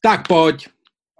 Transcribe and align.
Tak 0.00 0.28
pojď. 0.28 0.68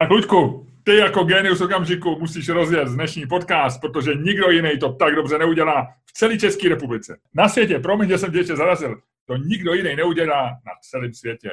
Tak 0.00 0.10
Luďku, 0.10 0.66
ty 0.84 0.96
jako 0.96 1.25
genius 1.25 1.60
okamžiku 1.60 2.17
musíš 2.21 2.48
rozjet 2.48 2.89
dnešní 2.89 3.27
podcast, 3.27 3.81
protože 3.81 4.14
nikdo 4.14 4.51
jiný 4.51 4.79
to 4.79 4.93
tak 4.93 5.14
dobře 5.14 5.38
neudělá 5.38 5.88
v 6.06 6.12
celé 6.12 6.38
České 6.38 6.69
republice. 6.69 7.19
Na 7.35 7.49
světě, 7.49 7.79
promiň, 7.79 8.09
že 8.09 8.19
jsem 8.19 8.33
tě 8.33 8.38
ještě 8.38 8.56
zarazil, 8.56 9.01
to 9.27 9.37
nikdo 9.37 9.75
jiný 9.75 9.96
neudělá 9.96 10.45
na 10.45 10.72
celém 10.91 11.14
světě. 11.14 11.51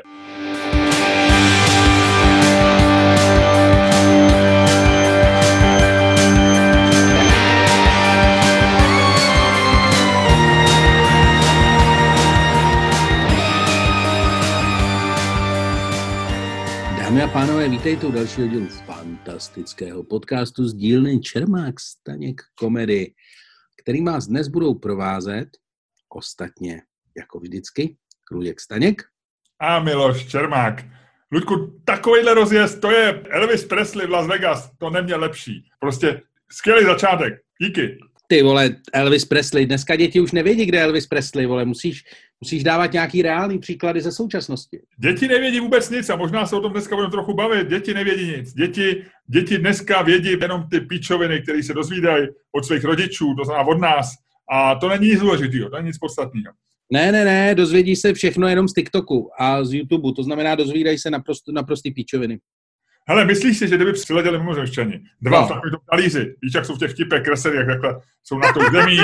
Pánové, 17.35 17.69
vítejte 17.69 18.07
u 18.07 18.11
dalšího 18.11 18.47
dílu 18.47 18.67
fantastického 18.67 20.03
podcastu 20.03 20.67
z 20.67 20.73
dílny 20.73 21.19
Čermák 21.19 21.79
Staněk 21.79 22.41
komedy, 22.59 23.13
který 23.81 24.03
vás 24.03 24.27
dnes 24.27 24.47
budou 24.47 24.73
provázet 24.73 25.47
ostatně, 26.09 26.81
jako 27.17 27.39
vždycky, 27.39 27.97
Luděk 28.31 28.59
Staněk. 28.59 29.03
A 29.59 29.79
Miloš 29.79 30.27
Čermák. 30.27 30.85
Ludku, 31.31 31.81
takovýhle 31.85 32.33
rozjezd, 32.33 32.81
to 32.81 32.91
je 32.91 33.23
Elvis 33.29 33.65
Presley 33.65 34.07
v 34.07 34.09
Las 34.09 34.27
Vegas, 34.27 34.71
to 34.77 34.89
neměl 34.89 35.19
lepší. 35.19 35.63
Prostě 35.79 36.21
skvělý 36.51 36.85
začátek. 36.85 37.33
Díky. 37.61 37.97
Ty 38.27 38.43
vole, 38.43 38.75
Elvis 38.93 39.25
Presley, 39.25 39.65
dneska 39.65 39.95
děti 39.95 40.19
už 40.19 40.31
nevědí, 40.31 40.65
kde 40.65 40.77
je 40.77 40.83
Elvis 40.83 41.07
Presley, 41.07 41.45
vole, 41.45 41.65
musíš, 41.65 42.03
musíš 42.41 42.63
dávat 42.63 42.93
nějaký 42.93 43.21
reálný 43.21 43.59
příklady 43.59 44.01
ze 44.01 44.11
současnosti. 44.11 44.79
Děti 44.97 45.27
nevědí 45.27 45.59
vůbec 45.59 45.89
nic 45.89 46.09
a 46.09 46.15
možná 46.15 46.45
se 46.45 46.55
o 46.55 46.61
tom 46.61 46.71
dneska 46.71 46.95
budeme 46.95 47.11
trochu 47.11 47.33
bavit. 47.33 47.67
Děti 47.67 47.93
nevědí 47.93 48.27
nic. 48.37 48.53
Děti, 48.53 49.05
děti 49.27 49.57
dneska 49.57 50.01
vědí 50.01 50.31
jenom 50.41 50.67
ty 50.71 50.79
píčoviny, 50.81 51.41
které 51.41 51.63
se 51.63 51.73
dozvídají 51.73 52.27
od 52.51 52.65
svých 52.65 52.83
rodičů, 52.83 53.35
to 53.37 53.45
znamená 53.45 53.67
od 53.67 53.81
nás. 53.81 54.11
A 54.51 54.75
to 54.75 54.89
není 54.89 55.07
nic 55.07 55.19
důležitého, 55.19 55.69
to 55.69 55.75
není 55.75 55.87
nic 55.87 55.97
podstatného. 55.97 56.53
Ne, 56.93 57.11
ne, 57.11 57.25
ne, 57.25 57.55
dozvědí 57.55 57.95
se 57.95 58.13
všechno 58.13 58.47
jenom 58.47 58.67
z 58.67 58.73
TikToku 58.73 59.29
a 59.39 59.63
z 59.63 59.73
YouTube, 59.73 60.13
to 60.15 60.23
znamená 60.23 60.55
dozvídají 60.55 60.97
se 60.97 61.09
naprosto, 61.09 61.51
naprostý 61.51 61.91
píčoviny. 61.91 62.39
Hele, 63.07 63.25
myslíš 63.25 63.57
si, 63.57 63.67
že 63.67 63.75
kdyby 63.75 63.93
přiletěli 63.93 64.37
mimozemšťani, 64.39 64.99
dva 65.21 65.41
No. 65.41 65.47
no. 65.47 65.55
takový 65.55 65.71
talíři, 65.91 66.35
víš, 66.41 66.53
jak 66.55 66.65
jsou 66.65 66.75
v 66.75 66.79
těch 66.79 66.93
tipech 66.93 67.23
kreseli, 67.23 67.57
jak 67.57 67.67
takhle 67.67 68.01
jsou 68.23 68.37
na 68.37 68.53
tou 68.53 68.61
zemí, 68.71 68.97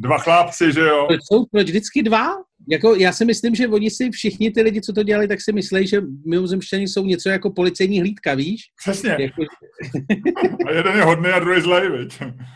dva 0.00 0.18
chlápci, 0.18 0.72
že 0.72 0.80
jo? 0.80 1.04
Proč 1.06 1.20
jsou 1.24 1.44
proč 1.46 1.66
vždycky 1.66 2.02
dva? 2.02 2.28
Jako, 2.70 2.94
já 2.94 3.12
si 3.12 3.24
myslím, 3.24 3.54
že 3.54 3.68
oni 3.68 3.90
si 3.90 4.10
všichni 4.10 4.50
ty 4.50 4.62
lidi, 4.62 4.80
co 4.80 4.92
to 4.92 5.02
dělali, 5.02 5.28
tak 5.28 5.40
si 5.40 5.52
myslí, 5.52 5.86
že 5.86 6.00
mimozemšťani 6.26 6.88
jsou 6.88 7.04
něco 7.04 7.28
jako 7.28 7.50
policejní 7.50 8.00
hlídka, 8.00 8.34
víš? 8.34 8.60
Přesně. 8.82 9.16
Jako, 9.18 9.42
A 10.66 10.70
jeden 10.70 10.96
je 10.96 11.02
hodný 11.02 11.30
a 11.30 11.38
druhý 11.38 11.60
zlej, 11.60 12.08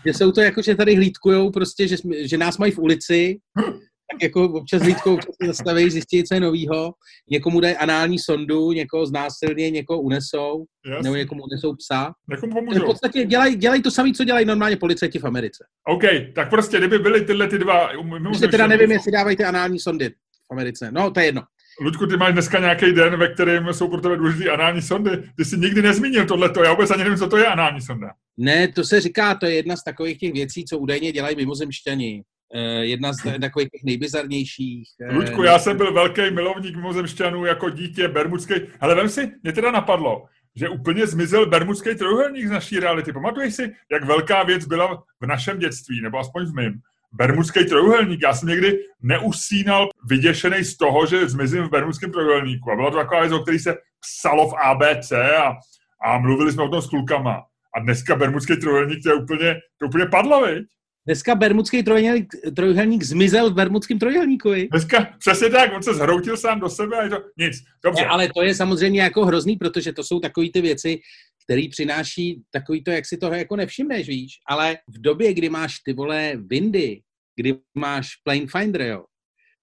že 0.07 0.13
jsou 0.15 0.33
to 0.33 0.41
jako, 0.41 0.63
že 0.63 0.75
tady 0.75 0.95
hlídkujou 0.95 1.51
prostě, 1.51 1.89
že, 1.89 1.97
že 2.21 2.39
nás 2.39 2.59
mají 2.59 2.73
v 2.73 2.79
ulici, 2.79 3.39
tak 4.13 4.23
jako 4.23 4.45
občas 4.45 4.83
hlídkou, 4.83 5.15
občas 5.15 5.35
se 5.43 5.47
zastaví, 5.47 5.91
zjistí, 5.91 6.25
co 6.25 6.35
je 6.35 6.41
novýho, 6.41 6.93
někomu 7.31 7.61
dají 7.61 7.77
anální 7.77 8.19
sondu, 8.19 8.73
někoho 8.73 9.07
znásilně, 9.07 9.71
někoho 9.71 10.01
unesou, 10.01 10.65
nebo 10.87 10.97
Jasně. 10.97 11.19
někomu 11.19 11.43
unesou 11.43 11.75
psa. 11.75 12.13
Někomu 12.31 12.53
V 12.53 12.55
pomůžou. 12.55 12.87
podstatě 12.87 13.25
dělají, 13.25 13.57
dělají 13.57 13.83
to 13.83 13.91
samé, 13.91 14.13
co 14.13 14.25
dělají 14.25 14.47
normálně 14.47 14.77
policajti 14.77 15.19
v 15.19 15.25
Americe. 15.25 15.65
OK, 15.89 16.03
tak 16.35 16.51
prostě, 16.51 16.79
kdyby 16.79 16.99
byly 16.99 17.25
tyhle 17.25 17.49
ty 17.49 17.59
dva 17.59 17.91
Ještě 18.29 18.49
teda 18.49 18.67
nevím, 18.67 18.91
jestli 18.91 19.13
dávají 19.13 19.37
ty 19.37 19.45
anální 19.45 19.79
sondy 19.79 20.09
v 20.11 20.53
Americe. 20.53 20.91
No, 20.93 21.11
to 21.11 21.21
je 21.21 21.27
jedno. 21.27 21.43
Ludku, 21.81 22.07
ty 22.07 22.17
máš 22.17 22.33
dneska 22.33 22.59
nějaký 22.59 22.93
den, 22.93 23.17
ve 23.17 23.29
kterém 23.29 23.75
jsou 23.75 23.89
pro 23.89 24.01
tebe 24.01 24.17
důležité 24.17 24.51
anální 24.51 24.83
sondy. 24.83 25.11
Ty 25.37 25.45
jsi 25.45 25.57
nikdy 25.59 25.83
nezmínil 25.83 26.27
tohleto, 26.27 26.63
já 26.63 26.71
vůbec 26.73 26.91
ani 26.91 27.05
nevím, 27.05 27.19
co 27.19 27.29
to 27.29 27.37
je 27.37 27.47
anální 27.47 27.81
sonda. 27.81 28.09
Ne, 28.37 28.69
to 28.69 28.85
se 28.85 29.01
říká, 29.01 29.35
to 29.35 29.47
je 29.47 29.55
jedna 29.55 29.77
z 29.77 29.85
takových 29.85 30.19
těch 30.19 30.33
věcí, 30.33 30.65
co 30.65 30.79
údajně 30.79 31.13
dělají 31.13 31.37
mimozemšťani. 31.37 32.23
Eh, 32.57 32.85
jedna 32.85 33.13
z 33.13 33.39
takových 33.41 33.69
těch 33.71 33.85
nejbizarnějších. 33.85 34.89
eh, 35.01 35.13
Ludku, 35.13 35.43
já 35.43 35.59
jsem 35.59 35.77
byl 35.77 35.93
velký 35.93 36.31
milovník 36.31 36.77
mimozemšťanů 36.77 37.45
jako 37.45 37.71
dítě, 37.71 38.09
bermudský. 38.09 38.55
Ale 38.81 38.95
vem 38.95 39.09
si, 39.09 39.33
mě 39.43 39.53
teda 39.53 39.71
napadlo, 39.71 40.25
že 40.57 40.69
úplně 40.69 41.07
zmizel 41.07 41.47
bermudský 41.47 41.95
trojuhelník 41.95 42.47
z 42.47 42.51
naší 42.51 42.81
reality. 42.81 43.13
Pamatuješ 43.13 43.55
si, 43.55 43.73
jak 43.93 44.05
velká 44.05 44.43
věc 44.43 44.67
byla 44.67 45.03
v 45.21 45.27
našem 45.27 45.59
dětství, 45.59 46.01
nebo 46.01 46.19
aspoň 46.19 46.47
v 46.47 46.55
mém? 46.55 46.75
Bermudský 47.13 47.65
trojuhelník. 47.65 48.23
Já 48.23 48.35
jsem 48.35 48.49
někdy 48.49 48.79
neusínal 49.03 49.89
vyděšený 50.09 50.65
z 50.65 50.77
toho, 50.77 51.07
že 51.07 51.29
zmizím 51.29 51.63
v 51.63 51.71
bermudském 51.71 52.13
trojuhelníku. 52.13 52.71
A 52.71 52.77
byla 52.77 52.91
to 52.91 52.97
taková 52.97 53.21
věc, 53.21 53.33
o 53.33 53.39
který 53.39 53.59
se 53.59 53.77
psalo 54.01 54.51
v 54.51 54.55
ABC 54.65 55.13
a, 55.13 55.57
a 56.05 56.19
mluvili 56.19 56.53
jsme 56.53 56.63
o 56.63 56.69
tom 56.69 56.83
s 56.83 56.87
klukama. 56.87 57.43
A 57.77 57.81
dneska 57.81 58.17
bermudský 58.17 58.57
trojuhelník, 58.57 59.03
to 59.03 59.09
je 59.09 59.15
úplně, 59.15 59.57
to 59.79 59.87
úplně 59.87 60.07
padlo, 60.07 60.47
viď? 60.47 60.67
Dneska 61.07 61.35
bermudský 61.35 61.83
trojuhelník, 61.83 62.35
trojuhelník 62.57 63.03
zmizel 63.03 63.51
v 63.51 63.55
bermudském 63.55 63.99
trojuhelníku. 63.99 64.51
viď? 64.51 64.71
Dneska 64.71 65.17
přesně 65.19 65.51
tak, 65.51 65.73
on 65.77 65.83
se 65.83 65.95
zhroutil 65.95 66.37
sám 66.37 66.61
do 66.61 66.71
sebe 66.71 66.97
a 66.97 67.03
je 67.03 67.11
to 67.11 67.17
nic. 67.39 67.57
Dobře. 67.85 68.03
Ne, 68.03 68.09
ale 68.09 68.29
to 68.35 68.43
je 68.43 68.55
samozřejmě 68.55 69.03
jako 69.03 69.25
hrozný, 69.25 69.57
protože 69.57 69.93
to 69.93 70.05
jsou 70.05 70.21
takové 70.21 70.47
ty 70.53 70.61
věci, 70.61 70.99
které 71.45 71.63
přináší 71.71 72.43
takový 72.51 72.85
to, 72.85 72.91
jak 72.91 73.07
si 73.07 73.17
toho 73.17 73.35
jako 73.35 73.57
nevšimneš, 73.57 74.09
víš. 74.09 74.33
Ale 74.49 74.77
v 74.89 75.01
době, 75.01 75.35
kdy 75.35 75.49
máš 75.49 75.79
ty 75.85 75.93
vole 75.93 76.33
Windy, 76.37 77.01
kdy 77.37 77.55
máš 77.75 78.09
Plane 78.25 78.47
Finder, 78.47 78.83
jo, 78.83 79.05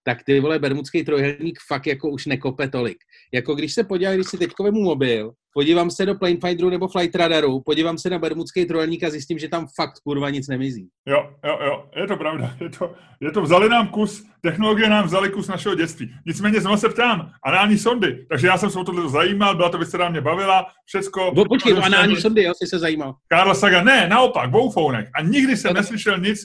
tak 0.03 0.23
ty 0.23 0.39
vole 0.39 0.59
bermudský 0.59 1.03
trojuhelník 1.03 1.59
fakt 1.67 1.87
jako 1.87 2.09
už 2.09 2.25
nekope 2.25 2.67
tolik. 2.67 2.97
Jako 3.33 3.55
když 3.55 3.73
se 3.73 3.83
podívám, 3.83 4.15
když 4.15 4.27
si 4.27 4.37
teď 4.37 4.51
vemu 4.63 4.81
mobil, 4.81 5.31
podívám 5.53 5.91
se 5.91 6.05
do 6.05 6.15
Plane 6.15 6.37
Finderu 6.45 6.69
nebo 6.69 6.87
Flight 6.87 7.15
Radaru, 7.15 7.61
podívám 7.65 7.97
se 7.97 8.09
na 8.09 8.19
bermudský 8.19 8.65
trojuhelník 8.65 9.03
a 9.03 9.09
zjistím, 9.09 9.39
že 9.39 9.47
tam 9.49 9.67
fakt 9.75 9.99
kurva 10.03 10.29
nic 10.29 10.47
nemizí. 10.47 10.87
Jo, 11.07 11.29
jo, 11.45 11.59
jo, 11.65 11.89
je 11.95 12.07
to 12.07 12.17
pravda. 12.17 12.57
Je 12.61 12.69
to, 12.69 12.93
je 13.21 13.31
to 13.31 13.41
vzali 13.41 13.69
nám 13.69 13.87
kus, 13.87 14.23
technologie 14.41 14.89
nám 14.89 15.05
vzali 15.05 15.29
kus 15.29 15.47
našeho 15.47 15.75
dětství. 15.75 16.13
Nicméně 16.25 16.61
znovu 16.61 16.77
se 16.77 16.89
ptám, 16.89 17.31
anální 17.45 17.77
sondy. 17.77 18.25
Takže 18.29 18.47
já 18.47 18.57
jsem 18.57 18.69
se 18.69 18.79
o 18.79 18.83
tohle 18.83 19.09
zajímal, 19.09 19.55
byla 19.55 19.69
to 19.69 19.77
věc, 19.77 19.89
která 19.89 20.09
mě 20.09 20.21
bavila, 20.21 20.65
všecko. 20.85 21.31
Bo, 21.35 21.45
počkej, 21.45 21.73
o 21.73 21.81
anální 21.83 22.15
sondy, 22.15 22.43
jo, 22.43 22.53
jsi 22.55 22.67
se 22.67 22.79
zajímal. 22.79 23.15
Karla 23.27 23.53
Saga, 23.53 23.83
ne, 23.83 24.07
naopak, 24.07 24.53
o 24.53 24.63
ufounech. 24.63 25.09
A 25.15 25.21
nikdy 25.21 25.57
jsem 25.57 25.69
tak- 25.69 25.77
neslyšel 25.77 26.17
nic, 26.17 26.39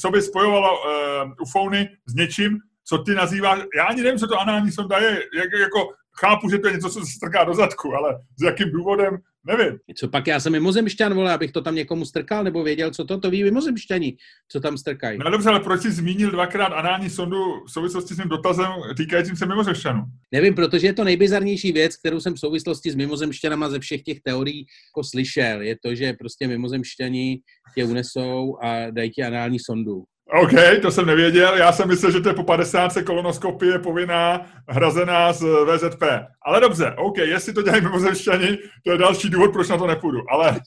co 0.00 0.10
by 0.10 0.22
spojovalo 0.22 0.68
uh, 0.72 1.32
ufouny 1.42 1.88
s 2.06 2.14
něčím, 2.14 2.58
co 2.90 2.98
ty 2.98 3.14
nazýváš, 3.14 3.60
já 3.76 3.84
ani 3.84 4.02
nevím, 4.02 4.18
co 4.18 4.26
to 4.26 4.40
anální 4.40 4.72
sonda 4.72 4.98
je, 4.98 5.22
jak, 5.36 5.48
jako 5.60 5.88
chápu, 6.20 6.50
že 6.50 6.58
to 6.58 6.68
je 6.68 6.74
něco, 6.74 6.90
co 6.90 7.00
se 7.00 7.12
strká 7.16 7.44
do 7.44 7.54
zadku, 7.54 7.94
ale 7.94 8.18
s 8.38 8.42
jakým 8.42 8.72
důvodem, 8.72 9.18
nevím. 9.46 9.78
Co 9.96 10.08
pak 10.08 10.26
já 10.26 10.40
jsem 10.40 10.52
mimozemšťan, 10.52 11.14
vole, 11.14 11.32
abych 11.32 11.52
to 11.52 11.62
tam 11.62 11.74
někomu 11.74 12.04
strkal, 12.04 12.44
nebo 12.44 12.62
věděl, 12.62 12.90
co 12.90 13.04
to, 13.04 13.20
to 13.20 13.30
ví 13.30 13.44
mimozemšťani, 13.44 14.16
co 14.48 14.60
tam 14.60 14.78
strkají. 14.78 15.18
No 15.18 15.30
dobře, 15.30 15.48
ale 15.48 15.60
proč 15.60 15.82
jsi 15.82 15.90
zmínil 15.90 16.30
dvakrát 16.30 16.66
anální 16.66 17.10
sondu 17.10 17.64
v 17.66 17.72
souvislosti 17.72 18.14
s 18.14 18.16
tím 18.16 18.28
dotazem 18.28 18.66
týkajícím 18.96 19.36
se 19.36 19.46
mimozemšťanů? 19.46 20.02
Nevím, 20.32 20.54
protože 20.54 20.86
je 20.86 20.92
to 20.92 21.04
nejbizarnější 21.04 21.72
věc, 21.72 21.96
kterou 21.96 22.20
jsem 22.20 22.34
v 22.34 22.40
souvislosti 22.40 22.90
s 22.90 22.94
mimozemšťanama 22.94 23.68
ze 23.68 23.78
všech 23.78 24.02
těch 24.02 24.20
teorií 24.20 24.66
jako 24.90 25.04
slyšel. 25.04 25.62
Je 25.62 25.76
to, 25.84 25.94
že 25.94 26.12
prostě 26.12 26.48
mimozemšťani 26.48 27.40
tě 27.74 27.84
unesou 27.84 28.56
a 28.62 28.90
dají 28.90 29.10
ti 29.10 29.22
anální 29.22 29.58
sondu. 29.58 30.04
OK, 30.32 30.82
to 30.82 30.90
jsem 30.90 31.06
nevěděl. 31.06 31.56
Já 31.56 31.72
jsem 31.72 31.88
myslel, 31.88 32.12
že 32.12 32.20
to 32.20 32.28
je 32.28 32.34
po 32.34 32.42
50 32.42 32.92
kolonoskopie 33.06 33.78
povinná, 33.78 34.46
hrazená 34.68 35.32
z 35.32 35.42
VZP. 35.42 36.02
Ale 36.46 36.60
dobře, 36.60 36.94
OK, 36.96 37.18
jestli 37.18 37.52
to 37.52 37.62
dělají 37.62 37.82
mimozemšťani, 37.82 38.58
to 38.84 38.92
je 38.92 38.98
další 38.98 39.30
důvod, 39.30 39.52
proč 39.52 39.68
na 39.68 39.78
to 39.78 39.86
nepůjdu. 39.86 40.18
Ale 40.30 40.60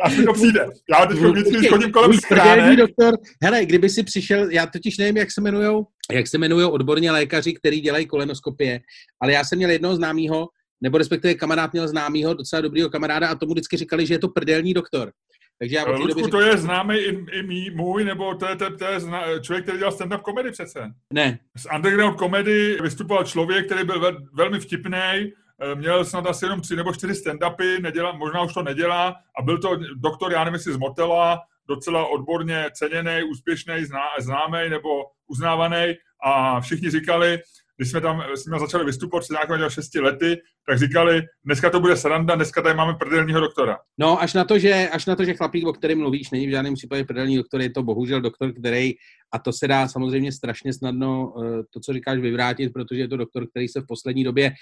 až 0.00 0.16
mi 0.16 0.24
to 0.24 0.32
přijde. 0.32 0.66
Já 0.90 1.06
teď 1.06 1.18
vždycky, 1.18 1.68
chodím 1.68 1.92
kolem 1.92 2.12
schránek, 2.12 2.78
doktor, 2.78 3.14
hele, 3.42 3.64
kdyby 3.64 3.88
si 3.88 4.02
přišel, 4.02 4.50
já 4.50 4.66
totiž 4.66 4.98
nevím, 4.98 5.16
jak 5.16 5.32
se 5.32 5.40
jmenujou, 5.40 5.86
jak 6.12 6.26
se 6.26 6.36
jmenují 6.36 6.64
odborně 6.64 7.10
lékaři, 7.12 7.54
kteří 7.54 7.80
dělají 7.80 8.06
kolenoskopie, 8.06 8.80
ale 9.22 9.32
já 9.32 9.44
jsem 9.44 9.58
měl 9.58 9.70
jednoho 9.70 9.96
známého, 9.96 10.48
nebo 10.80 10.98
respektive 10.98 11.34
kamarád 11.34 11.72
měl 11.72 11.88
známého, 11.88 12.34
docela 12.34 12.60
dobrýho 12.60 12.90
kamaráda 12.90 13.28
a 13.28 13.34
tomu 13.34 13.52
vždycky 13.52 13.76
říkali, 13.76 14.06
že 14.06 14.14
je 14.14 14.18
to 14.18 14.28
prdelní 14.28 14.74
doktor. 14.74 15.12
Takže 15.58 15.76
já 15.76 15.84
od 15.84 15.98
Ludku, 15.98 16.28
to 16.28 16.40
je 16.40 16.56
známý 16.56 16.96
i, 16.96 17.38
i 17.38 17.42
mý, 17.42 17.70
můj, 17.70 18.04
nebo 18.04 18.34
to 18.34 18.46
je, 18.46 18.56
to, 18.56 18.76
to 18.76 18.84
je 18.84 19.00
zna, 19.00 19.38
člověk, 19.38 19.64
který 19.64 19.78
dělal 19.78 19.92
stand-up 19.92 20.20
komedy 20.20 20.50
přece. 20.50 20.92
ne, 21.12 21.38
Z 21.56 21.66
underground 21.74 22.18
komedy 22.18 22.78
vystupoval 22.82 23.24
člověk, 23.24 23.66
který 23.66 23.84
byl 23.84 24.00
vel, 24.00 24.16
velmi 24.32 24.60
vtipný, 24.60 25.32
měl 25.74 26.04
snad 26.04 26.26
asi 26.26 26.44
jenom 26.44 26.60
tři 26.60 26.76
nebo 26.76 26.94
čtyři 26.94 27.12
stand-upy, 27.12 27.80
nedělá, 27.82 28.12
možná 28.12 28.42
už 28.42 28.54
to 28.54 28.62
nedělá, 28.62 29.16
a 29.38 29.42
byl 29.42 29.58
to 29.58 29.78
doktor, 29.96 30.32
já 30.32 30.44
nevím, 30.44 30.54
jestli 30.54 30.72
z 30.72 30.76
Motela, 30.76 31.40
docela 31.68 32.06
odborně 32.06 32.64
ceněný, 32.72 33.22
úspěšný, 33.30 33.84
zná, 33.84 34.00
známý 34.18 34.68
nebo 34.68 34.88
uznávaný 35.26 35.94
a 36.24 36.60
všichni 36.60 36.90
říkali, 36.90 37.38
když 37.76 37.90
jsme 37.90 38.00
tam 38.00 38.22
ním 38.50 38.58
začali 38.60 38.84
vystupovat 38.84 39.24
před 39.24 39.32
nějakými 39.32 39.70
šesti 39.70 40.00
lety, 40.00 40.36
tak 40.68 40.78
říkali, 40.78 41.22
dneska 41.44 41.70
to 41.70 41.80
bude 41.80 41.96
sranda, 41.96 42.34
dneska 42.34 42.62
tady 42.62 42.74
máme 42.74 42.94
prdelního 42.94 43.40
doktora. 43.40 43.76
No, 43.98 44.22
až 44.22 44.34
na 44.34 44.44
to, 44.44 44.58
že, 44.58 44.88
až 44.92 45.06
na 45.06 45.16
to, 45.16 45.24
že 45.24 45.34
chlapík, 45.34 45.66
o 45.66 45.72
kterém 45.72 45.98
mluvíš, 45.98 46.30
není 46.30 46.46
v 46.46 46.50
žádném 46.50 46.74
případě 46.74 47.04
prdelní 47.04 47.36
doktor, 47.36 47.60
je 47.60 47.70
to 47.70 47.82
bohužel 47.82 48.20
doktor, 48.20 48.52
který 48.52 48.92
a 49.32 49.38
to 49.38 49.52
se 49.52 49.68
dá 49.68 49.88
samozřejmě 49.88 50.32
strašně 50.32 50.72
snadno, 50.72 51.34
eh, 51.42 51.62
to, 51.70 51.80
co 51.80 51.92
říkáš, 51.92 52.18
vyvrátit, 52.18 52.72
protože 52.72 53.00
je 53.00 53.08
to 53.08 53.16
doktor, 53.16 53.46
který 53.50 53.68
se 53.68 53.80
v 53.80 53.86
poslední 53.88 54.24
době 54.24 54.52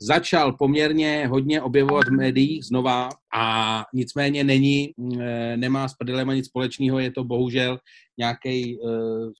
začal 0.00 0.52
poměrně 0.52 1.26
hodně 1.26 1.62
objevovat 1.62 2.08
v 2.08 2.12
médiích 2.12 2.64
znova 2.64 3.08
a 3.34 3.84
nicméně 3.94 4.44
není, 4.44 4.90
eh, 5.20 5.56
nemá 5.56 5.88
s 5.88 5.94
prdelem 5.94 6.28
nic 6.28 6.46
společného, 6.46 6.98
je 6.98 7.10
to 7.10 7.24
bohužel 7.24 7.78
nějaký 8.18 8.78
uh, 8.78 8.90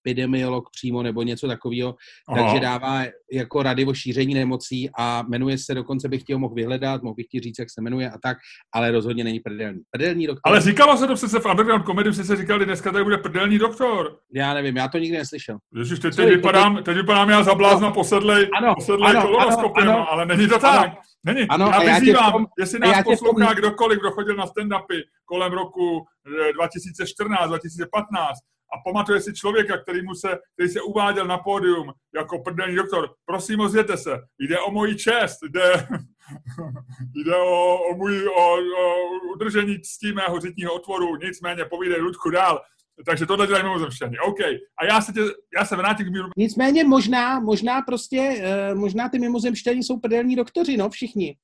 epidemiolog 0.00 0.70
přímo 0.70 1.02
nebo 1.02 1.22
něco 1.22 1.46
takového, 1.46 1.94
takže 2.34 2.60
dává 2.60 3.02
jako 3.32 3.62
rady 3.62 3.84
o 3.84 3.94
šíření 3.94 4.34
nemocí 4.34 4.90
a 4.98 5.24
jmenuje 5.28 5.58
se, 5.58 5.74
dokonce 5.74 6.08
bych 6.08 6.22
ti 6.22 6.32
ho 6.32 6.38
mohl 6.38 6.54
vyhledat, 6.54 7.02
mohl 7.02 7.14
bych 7.14 7.26
ti 7.26 7.40
říct, 7.40 7.58
jak 7.58 7.70
se 7.70 7.80
jmenuje 7.82 8.10
a 8.10 8.18
tak, 8.22 8.38
ale 8.74 8.90
rozhodně 8.90 9.24
není 9.24 9.40
prdelní. 9.40 9.80
Prdelní 9.90 10.26
doktor. 10.26 10.40
Ale 10.44 10.60
říkalo 10.60 10.96
se 10.96 11.06
to 11.06 11.14
přece 11.14 11.40
v 11.40 11.46
Underground 11.46 11.84
Comedy, 11.86 12.14
se 12.14 12.36
říkali, 12.36 12.64
dneska 12.64 12.92
tady 12.92 13.04
bude 13.04 13.18
prdelní 13.18 13.58
doktor. 13.58 14.18
Já 14.34 14.54
nevím, 14.54 14.76
já 14.78 14.88
to 14.88 14.98
nikdy 14.98 15.18
neslyšel. 15.18 15.58
Ježiš, 15.74 15.98
teď, 15.98 16.16
teď, 16.16 16.28
vypadám, 16.28 16.82
teď 16.82 16.96
vypadám 16.96 17.30
já 17.30 17.42
za 17.42 17.54
blázna 17.54 17.90
posedlej, 17.90 18.48
ano, 18.58 18.74
posedlej 18.74 19.16
ano, 19.16 19.22
kolonoskopem, 19.22 19.88
ano, 19.88 20.12
ale 20.12 20.26
není 20.26 20.48
to 20.48 20.58
tak. 20.58 20.86
Ano. 20.86 20.96
Není. 21.24 21.48
Ano, 21.48 21.70
já 21.82 21.98
vyzývám, 21.98 22.32
tom, 22.32 22.46
jestli 22.58 22.78
nás 22.78 23.04
poslouchá 23.04 23.46
tom... 23.46 23.54
kdokoliv, 23.54 23.98
kdo 23.98 24.10
chodil 24.10 24.36
na 24.36 24.46
stand-upy 24.46 25.02
kolem 25.24 25.52
roku 25.52 26.06
2014, 26.54 27.44
eh, 27.44 27.48
2015 27.48 28.38
a 28.74 28.90
pamatuje 28.90 29.20
si 29.20 29.34
člověka, 29.34 29.78
který, 29.78 30.02
mu 30.02 30.14
se, 30.14 30.38
který 30.54 30.68
se 30.68 30.80
uváděl 30.82 31.26
na 31.26 31.38
pódium 31.38 31.92
jako 32.14 32.38
prdelní 32.38 32.76
doktor, 32.76 33.08
prosím, 33.24 33.60
ozvěte 33.60 33.96
se, 33.96 34.18
jde 34.38 34.58
o 34.58 34.70
moji 34.70 34.96
čest, 34.96 35.38
jde, 35.48 35.72
jde 37.24 37.36
o, 37.36 37.78
o, 37.90 37.96
můj, 37.96 38.28
o, 38.28 38.54
o 38.56 39.04
udržení 39.34 39.80
ctí 39.80 40.12
mého 40.12 40.40
řitního 40.40 40.74
otvoru, 40.74 41.16
nicméně 41.16 41.64
povídej 41.64 42.00
Ludku 42.00 42.30
dál. 42.30 42.60
Takže 43.06 43.26
tohle 43.26 43.46
dělají 43.46 43.64
mimozemšťani. 43.64 44.18
OK. 44.18 44.40
A 44.80 44.84
já 44.84 45.00
se, 45.00 45.12
tě, 45.12 45.20
já 45.58 45.64
se 45.64 45.76
vrátím 45.76 46.06
k 46.06 46.10
míru. 46.10 46.28
Nicméně 46.36 46.84
možná, 46.84 47.40
možná 47.40 47.82
prostě, 47.82 48.44
uh, 48.72 48.78
možná 48.78 49.08
ty 49.08 49.18
mimozemšťani 49.18 49.82
jsou 49.82 49.98
prdelní 49.98 50.36
doktoři, 50.36 50.76
no, 50.76 50.90
všichni. 50.90 51.36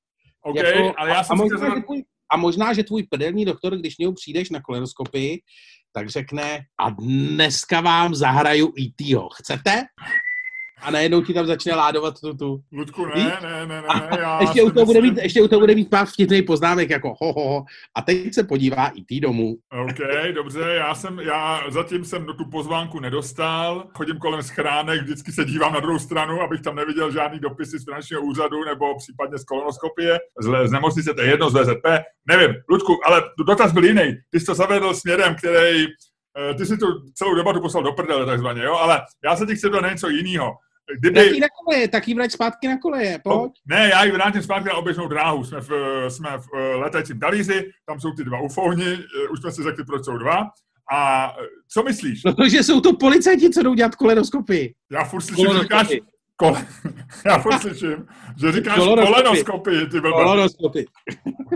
OK, 0.43 0.57
jako, 0.57 0.95
ale 0.97 1.11
já 1.11 1.25
jsem 1.25 1.41
a, 1.41 1.43
možná, 1.43 1.75
že 1.75 1.83
tvůj, 1.83 2.05
a 2.33 2.37
možná, 2.37 2.73
že 2.73 2.85
tvůj 2.85 3.03
prdelní 3.03 3.45
doktor, 3.45 3.77
když 3.77 3.99
něj 3.99 4.13
přijdeš 4.15 4.51
na 4.51 4.61
kolenoskopii, 4.61 5.41
tak 5.93 6.09
řekne 6.09 6.61
a 6.81 6.91
dneska 6.91 7.81
vám 7.81 8.15
zahraju 8.15 8.73
E.T.ho. 8.79 9.29
Chcete? 9.35 9.83
A 10.85 10.91
najednou 10.91 11.23
ti 11.23 11.35
tam 11.35 11.47
začne 11.47 11.75
ládovat 11.75 12.21
tu 12.21 12.35
tu. 12.35 12.61
Ludku, 12.73 13.07
ne, 13.07 13.39
ne, 13.43 13.67
ne, 13.67 13.83
ne, 13.83 14.09
já 14.21 14.41
ještě 14.41 14.63
u, 14.63 14.71
toho 14.71 14.87
bude 14.87 15.01
mít, 15.01 15.19
ještě 15.23 15.43
u 15.43 15.49
toho 15.49 15.61
bude 15.61 15.75
mít 15.75 15.91
pár 15.91 16.07
vtipný 16.07 16.43
poznámek 16.43 16.91
jako 16.91 17.15
ho, 17.21 17.33
ho, 17.33 17.49
ho, 17.49 17.65
a 17.97 18.03
teď 18.03 18.35
se 18.35 18.45
podívá 18.45 18.87
i 18.87 19.05
ty 19.05 19.21
domů. 19.21 19.57
OK, 19.85 19.99
dobře, 20.35 20.61
já 20.61 20.95
jsem, 20.95 21.21
já 21.21 21.65
zatím 21.69 22.05
jsem 22.05 22.27
do 22.27 22.35
tu 22.35 22.45
pozvánku 22.51 23.01
nedostal, 23.01 23.87
chodím 23.95 24.19
kolem 24.19 24.43
schránek, 24.43 25.03
vždycky 25.03 25.33
se 25.33 25.45
dívám 25.45 25.73
na 25.73 25.81
druhou 25.81 25.99
stranu, 25.99 26.41
abych 26.41 26.61
tam 26.61 26.77
neviděl 26.77 27.13
žádný 27.13 27.41
dopisy 27.41 27.79
z 27.79 27.85
finančního 27.85 28.23
úřadu 28.23 28.65
nebo 28.65 28.99
případně 28.99 29.39
z 29.39 29.45
kolonoskopie, 29.45 30.19
z, 30.41 30.69
z 30.69 30.71
nemocnice, 30.71 31.15
to 31.15 31.23
je 31.23 31.29
jedno, 31.31 31.51
z 31.51 31.55
VZP, 31.55 31.87
nevím, 32.29 32.55
Ludku, 32.71 33.01
ale 33.07 33.23
dotaz 33.47 33.73
byl 33.73 33.85
jiný, 33.85 34.15
ty 34.31 34.41
jsi 34.41 34.47
to 34.47 34.55
zavedl 34.55 34.95
směrem, 34.95 35.35
který 35.35 35.87
eh, 36.39 36.55
ty 36.55 36.67
si 36.67 36.79
tu 36.79 36.87
celou 37.15 37.35
debatu 37.35 37.61
poslal 37.61 37.83
do 37.85 37.93
prdele 37.93 38.27
takzvaně, 38.27 38.63
jo, 38.63 38.75
ale 38.75 39.03
já 39.25 39.37
se 39.37 39.47
ti 39.47 39.57
chci 39.57 39.71
do 39.71 39.81
něco 39.81 40.09
jiného. 40.09 40.53
Kdyby... 40.99 41.29
Taky 41.29 41.41
na 41.41 41.47
koleje, 41.65 41.89
tak 41.89 42.09
jí 42.09 42.15
vrať 42.15 42.33
zpátky 42.33 42.69
na 42.69 42.79
koleje, 42.79 43.19
pojď. 43.25 43.53
Ne, 43.67 43.89
já 43.89 44.05
ji 44.05 44.13
vrátím 44.13 44.43
zpátky 44.43 44.69
na 44.69 44.75
oběžnou 44.75 45.09
dráhu. 45.09 45.45
Jsme 45.45 45.61
v, 45.61 45.71
jsme 46.09 46.39
v 46.39 46.47
eh, 46.57 46.75
letajícím 46.75 47.21
talíři, 47.21 47.71
tam 47.87 48.01
jsou 48.01 48.13
ty 48.13 48.25
dva 48.25 48.41
ufouhni, 48.41 48.93
eh, 48.93 49.29
už 49.29 49.41
jsme 49.41 49.53
si 49.53 49.63
řekli, 49.63 49.85
proč 49.85 50.05
jsou 50.05 50.19
dva. 50.19 50.51
A 50.93 51.31
eh, 51.41 51.47
co 51.69 51.83
myslíš? 51.83 52.23
Protože 52.23 52.63
jsou 52.63 52.81
to 52.81 52.97
policajti, 52.97 53.51
co 53.51 53.63
jdou 53.63 53.75
dělat 53.75 53.95
kolenoskopy. 53.95 54.75
Já 54.93 55.05
furt 55.05 55.21
slyším, 55.21 55.47
že 55.53 55.61
říkáš, 55.61 55.89
kole... 56.37 56.67
já 57.27 57.39
furt 57.39 57.59
slyším, 57.61 58.07
že 58.41 58.53
říkáš 58.53 58.77
kolenoskopy, 58.77 59.87
ty 59.87 60.01
Kolenoskopy. 60.01 60.85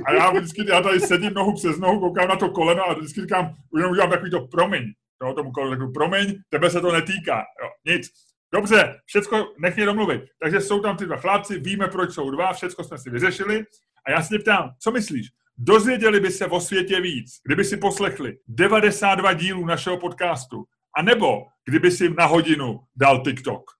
A 0.04 0.12
já 0.12 0.30
vždycky, 0.30 0.64
já 0.68 0.80
tady 0.80 1.00
sedím 1.00 1.34
nohu 1.34 1.54
přes 1.54 1.78
nohu, 1.78 2.00
koukám 2.00 2.28
na 2.28 2.36
to 2.36 2.48
koleno 2.48 2.84
a 2.84 2.94
vždycky 2.94 3.20
říkám, 3.20 3.54
jenom 3.76 3.92
udělám 3.92 4.10
takový 4.10 4.30
to 4.30 4.40
promiň. 4.40 4.82
Jo, 5.22 5.32
tomu 5.32 5.52
kolenu, 5.52 5.92
promiň, 5.92 6.34
tebe 6.48 6.70
se 6.70 6.80
to 6.80 6.92
netýká. 6.92 7.36
Jo, 7.36 7.94
nic. 7.94 8.10
Dobře, 8.54 9.00
všecko 9.06 9.52
nech 9.58 9.76
mě 9.76 9.86
domluvit. 9.86 10.22
Takže 10.42 10.60
jsou 10.60 10.80
tam 10.80 10.96
ty 10.96 11.06
dva 11.06 11.16
chlapci, 11.16 11.58
víme, 11.58 11.88
proč 11.88 12.14
jsou 12.14 12.30
dva, 12.30 12.52
všecko 12.52 12.84
jsme 12.84 12.98
si 12.98 13.10
vyřešili. 13.10 13.64
A 14.06 14.10
já 14.10 14.22
se 14.22 14.28
tě 14.28 14.38
ptám, 14.38 14.70
co 14.80 14.90
myslíš? 14.90 15.26
Dozvěděli 15.58 16.20
by 16.20 16.30
se 16.30 16.46
o 16.46 16.60
světě 16.60 17.00
víc, 17.00 17.30
kdyby 17.44 17.64
si 17.64 17.76
poslechli 17.76 18.36
92 18.48 19.32
dílů 19.32 19.66
našeho 19.66 19.96
podcastu, 19.96 20.64
a 20.98 21.02
nebo 21.02 21.46
kdyby 21.68 21.90
si 21.90 22.10
na 22.10 22.26
hodinu 22.26 22.80
dal 22.96 23.22
TikTok? 23.24 23.70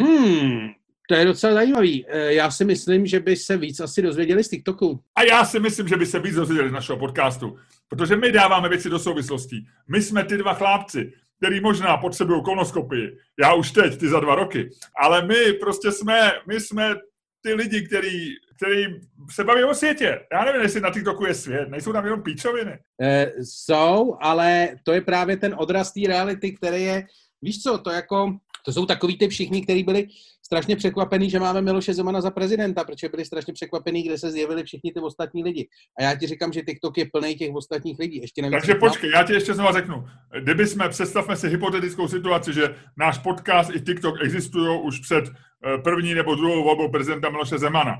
Hmm, 0.00 0.68
to 1.08 1.14
je 1.14 1.24
docela 1.24 1.54
zajímavý. 1.54 2.06
Eh, 2.08 2.34
já 2.34 2.50
si 2.50 2.64
myslím, 2.64 3.06
že 3.06 3.20
by 3.20 3.36
se 3.36 3.56
víc 3.56 3.80
asi 3.80 4.02
dozvěděli 4.02 4.44
z 4.44 4.48
TikToku. 4.48 5.00
A 5.16 5.22
já 5.22 5.44
si 5.44 5.60
myslím, 5.60 5.88
že 5.88 5.96
by 5.96 6.06
se 6.06 6.18
víc 6.18 6.34
dozvěděli 6.34 6.68
z 6.68 6.72
našeho 6.72 6.98
podcastu, 6.98 7.56
protože 7.88 8.16
my 8.16 8.32
dáváme 8.32 8.68
věci 8.68 8.90
do 8.90 8.98
souvislostí. 8.98 9.66
My 9.88 10.02
jsme 10.02 10.24
ty 10.24 10.36
dva 10.36 10.54
chlápci 10.54 11.12
který 11.38 11.60
možná 11.60 11.96
potřebují 11.96 12.42
kolonoskopii. 12.42 13.18
Já 13.40 13.54
už 13.54 13.70
teď, 13.70 13.98
ty 13.98 14.08
za 14.08 14.20
dva 14.20 14.34
roky. 14.34 14.70
Ale 15.00 15.26
my 15.26 15.52
prostě 15.52 15.92
jsme, 15.92 16.32
my 16.48 16.60
jsme 16.60 16.94
ty 17.42 17.54
lidi, 17.54 17.86
který, 17.86 18.34
který 18.56 18.86
se 19.30 19.44
baví 19.44 19.64
o 19.64 19.74
světě. 19.74 20.20
Já 20.32 20.44
nevím, 20.44 20.62
jestli 20.62 20.80
na 20.80 20.90
TikToku 20.90 21.26
je 21.26 21.34
svět, 21.34 21.68
nejsou 21.68 21.92
tam 21.92 22.04
jenom 22.04 22.22
píčoviny. 22.22 22.78
E, 23.02 23.32
jsou, 23.40 24.16
ale 24.20 24.68
to 24.84 24.92
je 24.92 25.00
právě 25.00 25.36
ten 25.36 25.54
odraz 25.58 25.92
té 25.92 26.00
reality, 26.06 26.52
který 26.52 26.82
je, 26.82 27.06
víš 27.42 27.62
co, 27.62 27.78
to 27.78 27.90
jako, 27.90 28.36
to 28.64 28.72
jsou 28.72 28.86
takový 28.86 29.18
ty 29.18 29.28
všichni, 29.28 29.62
kteří 29.62 29.82
byli 29.82 30.08
strašně 30.46 30.76
překvapený, 30.76 31.30
že 31.30 31.40
máme 31.40 31.62
Miloše 31.62 31.94
Zemana 31.94 32.20
za 32.20 32.30
prezidenta, 32.30 32.84
protože 32.84 33.08
byli 33.08 33.24
strašně 33.24 33.52
překvapený, 33.52 34.02
kde 34.02 34.18
se 34.18 34.30
zjevili 34.30 34.64
všichni 34.64 34.92
ty 34.92 35.00
ostatní 35.00 35.44
lidi. 35.44 35.68
A 35.98 36.02
já 36.02 36.14
ti 36.14 36.26
říkám, 36.26 36.52
že 36.52 36.62
TikTok 36.62 36.98
je 36.98 37.06
plný 37.12 37.34
těch 37.34 37.54
ostatních 37.54 37.98
lidí. 37.98 38.20
Ještě 38.20 38.42
nevím, 38.42 38.58
Takže 38.60 38.74
počkej, 38.74 39.10
já 39.10 39.22
ti 39.22 39.32
ještě 39.32 39.54
znovu 39.54 39.72
řeknu. 39.72 40.04
Kdyby 40.40 40.66
jsme, 40.66 40.88
představme 40.88 41.36
si 41.36 41.48
hypotetickou 41.48 42.08
situaci, 42.08 42.52
že 42.52 42.74
náš 42.98 43.18
podcast 43.18 43.70
i 43.74 43.80
TikTok 43.80 44.14
existují 44.22 44.80
už 44.82 45.00
před 45.00 45.24
eh, 45.26 45.78
první 45.78 46.14
nebo 46.14 46.34
druhou 46.34 46.64
volbou 46.64 46.90
prezidenta 46.90 47.30
Miloše 47.30 47.58
Zemana. 47.58 47.96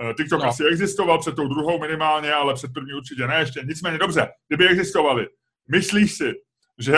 Eh, 0.00 0.14
TikTok 0.14 0.42
no. 0.42 0.48
asi 0.48 0.64
existoval 0.64 1.18
před 1.18 1.34
tou 1.36 1.48
druhou 1.48 1.80
minimálně, 1.80 2.32
ale 2.32 2.54
před 2.54 2.72
první 2.74 2.92
určitě 2.92 3.26
ne 3.26 3.36
ještě. 3.40 3.60
Nicméně 3.64 3.98
dobře, 3.98 4.28
kdyby 4.48 4.68
existovali, 4.68 5.26
myslíš 5.70 6.12
si, 6.12 6.32
že 6.78 6.96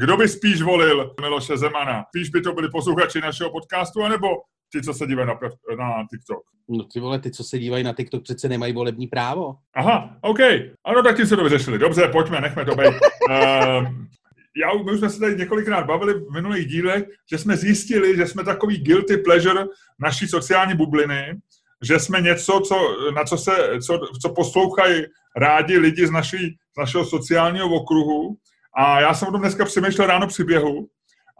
kdo 0.00 0.16
by 0.16 0.28
spíš 0.28 0.62
volil 0.62 1.14
Miloše 1.20 1.56
Zemana? 1.56 2.04
Spíš 2.08 2.30
by 2.30 2.40
to 2.40 2.52
byli 2.52 2.70
posluchači 2.70 3.20
našeho 3.20 3.50
podcastu, 3.50 4.02
anebo 4.02 4.26
ty, 4.72 4.82
co 4.82 4.94
se 4.94 5.06
dívají 5.06 5.28
na, 5.28 5.38
na 5.78 6.06
TikTok? 6.10 6.42
No 6.68 6.84
ty 6.84 7.00
vole, 7.00 7.18
ty, 7.18 7.30
co 7.30 7.44
se 7.44 7.58
dívají 7.58 7.84
na 7.84 7.92
TikTok, 7.92 8.22
přece 8.22 8.48
nemají 8.48 8.72
volební 8.72 9.06
právo. 9.06 9.54
Aha, 9.74 10.16
OK. 10.20 10.38
Ano, 10.84 11.02
tak 11.02 11.16
ti 11.16 11.26
se 11.26 11.36
to 11.36 11.44
vyřešili. 11.44 11.78
Dobře, 11.78 12.08
pojďme, 12.08 12.40
nechme 12.40 12.64
to 12.64 12.74
být. 12.74 12.86
um, 12.86 14.08
já, 14.56 14.82
my 14.84 14.92
už 14.92 14.98
jsme 14.98 15.10
se 15.10 15.20
tady 15.20 15.36
několikrát 15.36 15.86
bavili 15.86 16.14
v 16.14 16.32
minulých 16.32 16.66
dílech, 16.66 17.04
že 17.30 17.38
jsme 17.38 17.56
zjistili, 17.56 18.16
že 18.16 18.26
jsme 18.26 18.44
takový 18.44 18.78
guilty 18.78 19.16
pleasure 19.16 19.64
naší 20.00 20.28
sociální 20.28 20.74
bubliny, 20.74 21.40
že 21.82 21.98
jsme 21.98 22.20
něco, 22.20 22.60
co, 22.60 22.76
na 23.14 23.24
co, 23.24 23.38
se, 23.38 23.52
co, 23.86 24.00
co 24.22 24.32
poslouchají 24.34 25.02
rádi 25.36 25.78
lidi 25.78 26.06
z, 26.06 26.10
naší, 26.10 26.56
z 26.76 26.78
našeho 26.78 27.04
sociálního 27.04 27.68
okruhu 27.68 28.36
a 28.76 29.00
já 29.00 29.14
jsem 29.14 29.28
o 29.28 29.32
tom 29.32 29.40
dneska 29.40 29.64
přemýšlel 29.64 30.06
ráno 30.06 30.26
při 30.26 30.44
běhu 30.44 30.88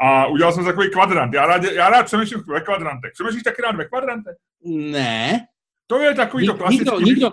a 0.00 0.26
udělal 0.26 0.52
jsem 0.52 0.64
takový 0.64 0.90
kvadrant. 0.90 1.34
Já 1.34 1.46
rád, 1.46 1.62
já 1.62 1.90
rád 1.90 2.06
přemýšlím 2.06 2.42
ve 2.48 2.60
kvadrantech. 2.60 3.12
Přemýšlíš 3.12 3.42
taky 3.42 3.62
rád 3.62 3.76
ve 3.76 3.84
kvadrantech? 3.84 4.36
Ne. 4.64 5.46
To 5.86 5.98
je 5.98 6.14
takový 6.14 6.46
to 6.46 6.54
klasický... 6.54 6.84
Nikdo, 6.84 7.00
nikdo, 7.00 7.32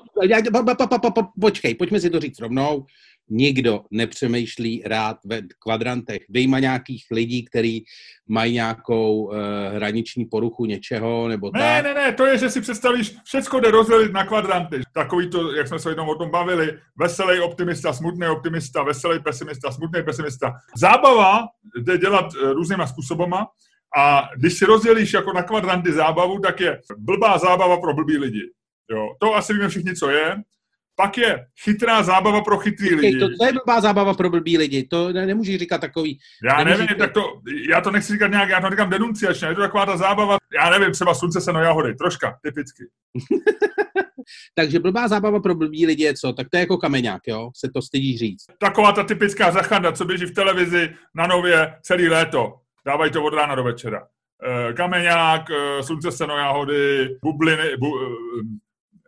počkej, 1.41 1.75
pojďme 1.75 1.99
si 1.99 2.09
to 2.09 2.19
říct 2.19 2.39
rovnou 2.39 2.85
nikdo 3.29 3.81
nepřemýšlí 3.91 4.83
rád 4.85 5.17
ve 5.25 5.41
kvadrantech. 5.59 6.21
Vyjma 6.29 6.59
nějakých 6.59 7.05
lidí, 7.11 7.45
kteří 7.45 7.85
mají 8.27 8.53
nějakou 8.53 9.23
uh, 9.23 9.35
hraniční 9.73 10.25
poruchu 10.25 10.65
něčeho, 10.65 11.27
nebo 11.27 11.51
ne, 11.53 11.59
tak. 11.59 11.83
Ne, 11.83 11.93
ne, 11.93 12.13
to 12.13 12.25
je, 12.25 12.37
že 12.37 12.49
si 12.49 12.61
představíš, 12.61 13.15
všechno 13.23 13.59
jde 13.59 13.71
rozdělit 13.71 14.13
na 14.13 14.25
kvadranty. 14.25 14.81
Takový 14.93 15.29
to, 15.29 15.55
jak 15.55 15.67
jsme 15.67 15.79
se 15.79 15.89
jednou 15.89 16.09
o 16.11 16.15
tom 16.15 16.31
bavili, 16.31 16.79
veselý 16.99 17.39
optimista, 17.39 17.93
smutný 17.93 18.27
optimista, 18.27 18.83
veselý 18.83 19.19
pesimista, 19.19 19.71
smutný 19.71 20.03
pesimista. 20.03 20.53
Zábava 20.77 21.47
jde 21.77 21.97
dělat 21.97 22.25
uh, 22.33 22.51
různýma 22.51 22.87
způsobama, 22.87 23.47
a 23.97 24.29
když 24.37 24.53
si 24.53 24.65
rozdělíš 24.65 25.13
jako 25.13 25.33
na 25.33 25.43
kvadranty 25.43 25.93
zábavu, 25.93 26.39
tak 26.39 26.59
je 26.59 26.79
blbá 26.97 27.37
zábava 27.37 27.77
pro 27.77 27.93
blbý 27.93 28.17
lidi. 28.17 28.51
Jo, 28.91 29.07
to 29.19 29.35
asi 29.35 29.53
víme 29.53 29.69
všichni, 29.69 29.95
co 29.95 30.09
je. 30.09 30.35
Pak 30.99 31.17
je 31.17 31.45
chytrá 31.63 32.03
zábava 32.03 32.41
pro 32.41 32.57
chytrý 32.57 32.95
lidi. 32.95 33.19
To, 33.19 33.27
to 33.39 33.45
je 33.45 33.53
blbá 33.53 33.81
zábava 33.81 34.13
pro 34.13 34.29
blbý 34.29 34.57
lidi, 34.57 34.83
to 34.83 35.13
ne, 35.13 35.25
nemůžeš 35.25 35.59
říkat 35.59 35.81
takový. 35.81 36.19
Já 36.43 36.63
nevím, 36.63 36.87
říkat... 36.87 36.97
tak 36.97 37.13
to, 37.13 37.41
já 37.69 37.81
to 37.81 37.91
nechci 37.91 38.13
říkat 38.13 38.27
nějak, 38.27 38.49
já 38.49 38.61
to 38.61 38.69
říkám 38.69 38.89
denunciačně, 38.89 39.47
je 39.47 39.55
to 39.55 39.61
taková 39.61 39.85
ta 39.85 39.97
zábava, 39.97 40.37
já 40.53 40.69
nevím, 40.69 40.91
třeba 40.91 41.13
slunce 41.13 41.41
se 41.41 41.53
no 41.53 41.61
jahody, 41.61 41.95
troška, 41.95 42.37
typicky. 42.43 42.83
Takže 44.55 44.79
blbá 44.79 45.07
zábava 45.07 45.39
pro 45.39 45.55
blbý 45.55 45.85
lidi 45.85 46.03
je 46.03 46.13
co? 46.13 46.33
Tak 46.33 46.49
to 46.49 46.57
je 46.57 46.61
jako 46.61 46.77
kameňák, 46.77 47.21
jo? 47.27 47.51
Se 47.55 47.69
to 47.73 47.81
stydí 47.81 48.17
říct. 48.17 48.45
Taková 48.59 48.91
ta 48.91 49.03
typická 49.03 49.51
zachanda, 49.51 49.91
co 49.91 50.05
běží 50.05 50.25
v 50.25 50.33
televizi 50.33 50.89
na 51.15 51.27
nově 51.27 51.73
celý 51.81 52.09
léto. 52.09 52.53
Dávají 52.85 53.11
to 53.11 53.23
od 53.23 53.33
rána 53.33 53.55
do 53.55 53.63
večera. 53.63 54.07
E, 54.69 54.73
kameňák, 54.73 55.41
e, 55.51 55.83
slunce, 55.83 56.11
seno, 56.11 56.37
jahody, 56.37 57.09
bubliny, 57.23 57.77
bu, 57.77 57.87
e, 57.87 58.07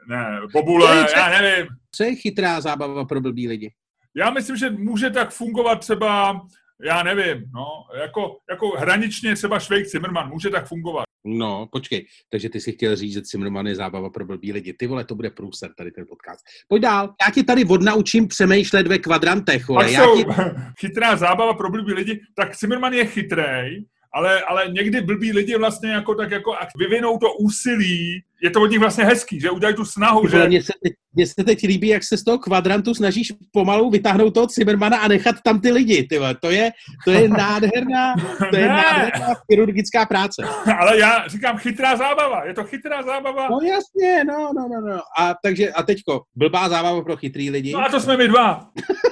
ne, 0.08 0.40
bobule, 0.54 1.08
já 1.16 1.42
nevím. 1.42 1.68
Co 1.96 2.04
je 2.04 2.16
chytrá 2.16 2.62
zábava 2.62 3.06
pro 3.06 3.22
blbý 3.22 3.48
lidi? 3.48 3.72
Já 4.16 4.30
myslím, 4.30 4.56
že 4.56 4.70
může 4.70 5.10
tak 5.10 5.32
fungovat 5.32 5.76
třeba, 5.76 6.42
já 6.86 7.04
nevím, 7.04 7.44
no, 7.54 7.68
jako, 8.02 8.38
jako 8.50 8.70
hraničně 8.70 9.36
třeba 9.36 9.60
Švejk 9.60 9.86
Zimmerman, 9.88 10.30
může 10.30 10.50
tak 10.50 10.68
fungovat. 10.68 11.04
No, 11.26 11.68
počkej, 11.72 12.06
takže 12.32 12.50
ty 12.50 12.62
si 12.62 12.72
chtěl 12.72 12.96
říct, 12.96 13.14
že 13.14 13.22
Zimmerman 13.32 13.68
je 13.68 13.76
zábava 13.76 14.10
pro 14.10 14.26
blbý 14.26 14.54
lidi. 14.54 14.74
Ty 14.74 14.88
vole, 14.88 15.06
to 15.06 15.16
bude 15.16 15.30
průser 15.30 15.70
tady 15.78 15.92
ten 15.92 16.06
podcast. 16.10 16.46
Pojď 16.68 16.82
dál. 16.84 17.14
Já 17.28 17.32
ti 17.34 17.44
tady 17.44 17.66
odnaučím 17.66 18.28
přemýšlet 18.28 18.88
ve 18.88 18.98
kvadrantech, 18.98 19.68
vole. 19.68 19.86
Pak 19.86 19.94
Já 19.94 20.04
jsou 20.04 20.18
ti... 20.18 20.26
chytrá 20.80 21.16
zábava 21.16 21.54
pro 21.54 21.70
blbý 21.70 21.94
lidi, 21.94 22.22
tak 22.36 22.56
Zimmerman 22.56 22.94
je 22.94 23.06
chytrej, 23.06 23.86
ale, 24.14 24.42
ale 24.42 24.70
někdy 24.70 25.02
blbí 25.02 25.32
lidi 25.32 25.58
vlastně 25.58 25.90
jako 25.90 26.16
tak 26.16 26.32
jako 26.32 26.56
vyvinou 26.78 27.18
to 27.18 27.34
úsilí, 27.34 28.24
je 28.42 28.50
to 28.50 28.62
od 28.62 28.66
nich 28.66 28.80
vlastně 28.80 29.04
hezký, 29.04 29.40
že 29.40 29.50
udělají 29.50 29.76
tu 29.76 29.86
snahu, 29.86 30.28
že... 30.28 30.48
Mně 30.48 30.64
se, 30.64 30.74
teď, 30.84 30.94
mně 31.14 31.28
se 31.28 31.44
teď 31.46 31.64
líbí, 31.64 31.88
jak 31.88 32.04
se 32.04 32.18
z 32.18 32.24
toho 32.24 32.40
kvadrantu 32.40 32.94
snažíš 32.94 33.34
pomalu 33.52 33.90
vytáhnout 33.90 34.34
toho 34.34 34.48
Zimmermana 34.48 34.98
a 34.98 35.08
nechat 35.08 35.36
tam 35.44 35.62
ty 35.62 35.72
lidi, 35.72 36.04
ty 36.04 36.18
vole. 36.18 36.36
To 36.36 36.50
je, 36.50 36.72
to 37.06 37.12
je 37.12 37.30
nádherná, 37.30 38.14
to 38.50 38.58
je 38.58 38.68
nádherná 38.68 39.28
chirurgická 39.52 40.06
práce. 40.06 40.44
Ale 40.80 41.00
já 41.00 41.28
říkám 41.28 41.58
chytrá 41.58 41.96
zábava, 41.96 42.46
je 42.46 42.54
to 42.54 42.64
chytrá 42.64 43.04
zábava. 43.04 43.48
No 43.50 43.60
jasně, 43.62 44.24
no, 44.24 44.52
no, 44.56 44.68
no, 44.68 44.82
no. 44.90 45.02
A 45.20 45.36
takže, 45.44 45.70
a 45.70 45.84
teďko, 45.84 46.22
blbá 46.36 46.70
zábava 46.70 47.02
pro 47.02 47.18
chytrý 47.18 47.50
lidi. 47.50 47.74
No 47.74 47.80
a 47.80 47.90
to 47.90 48.00
jsme 48.00 48.18
my 48.18 48.28
dva. 48.28 48.70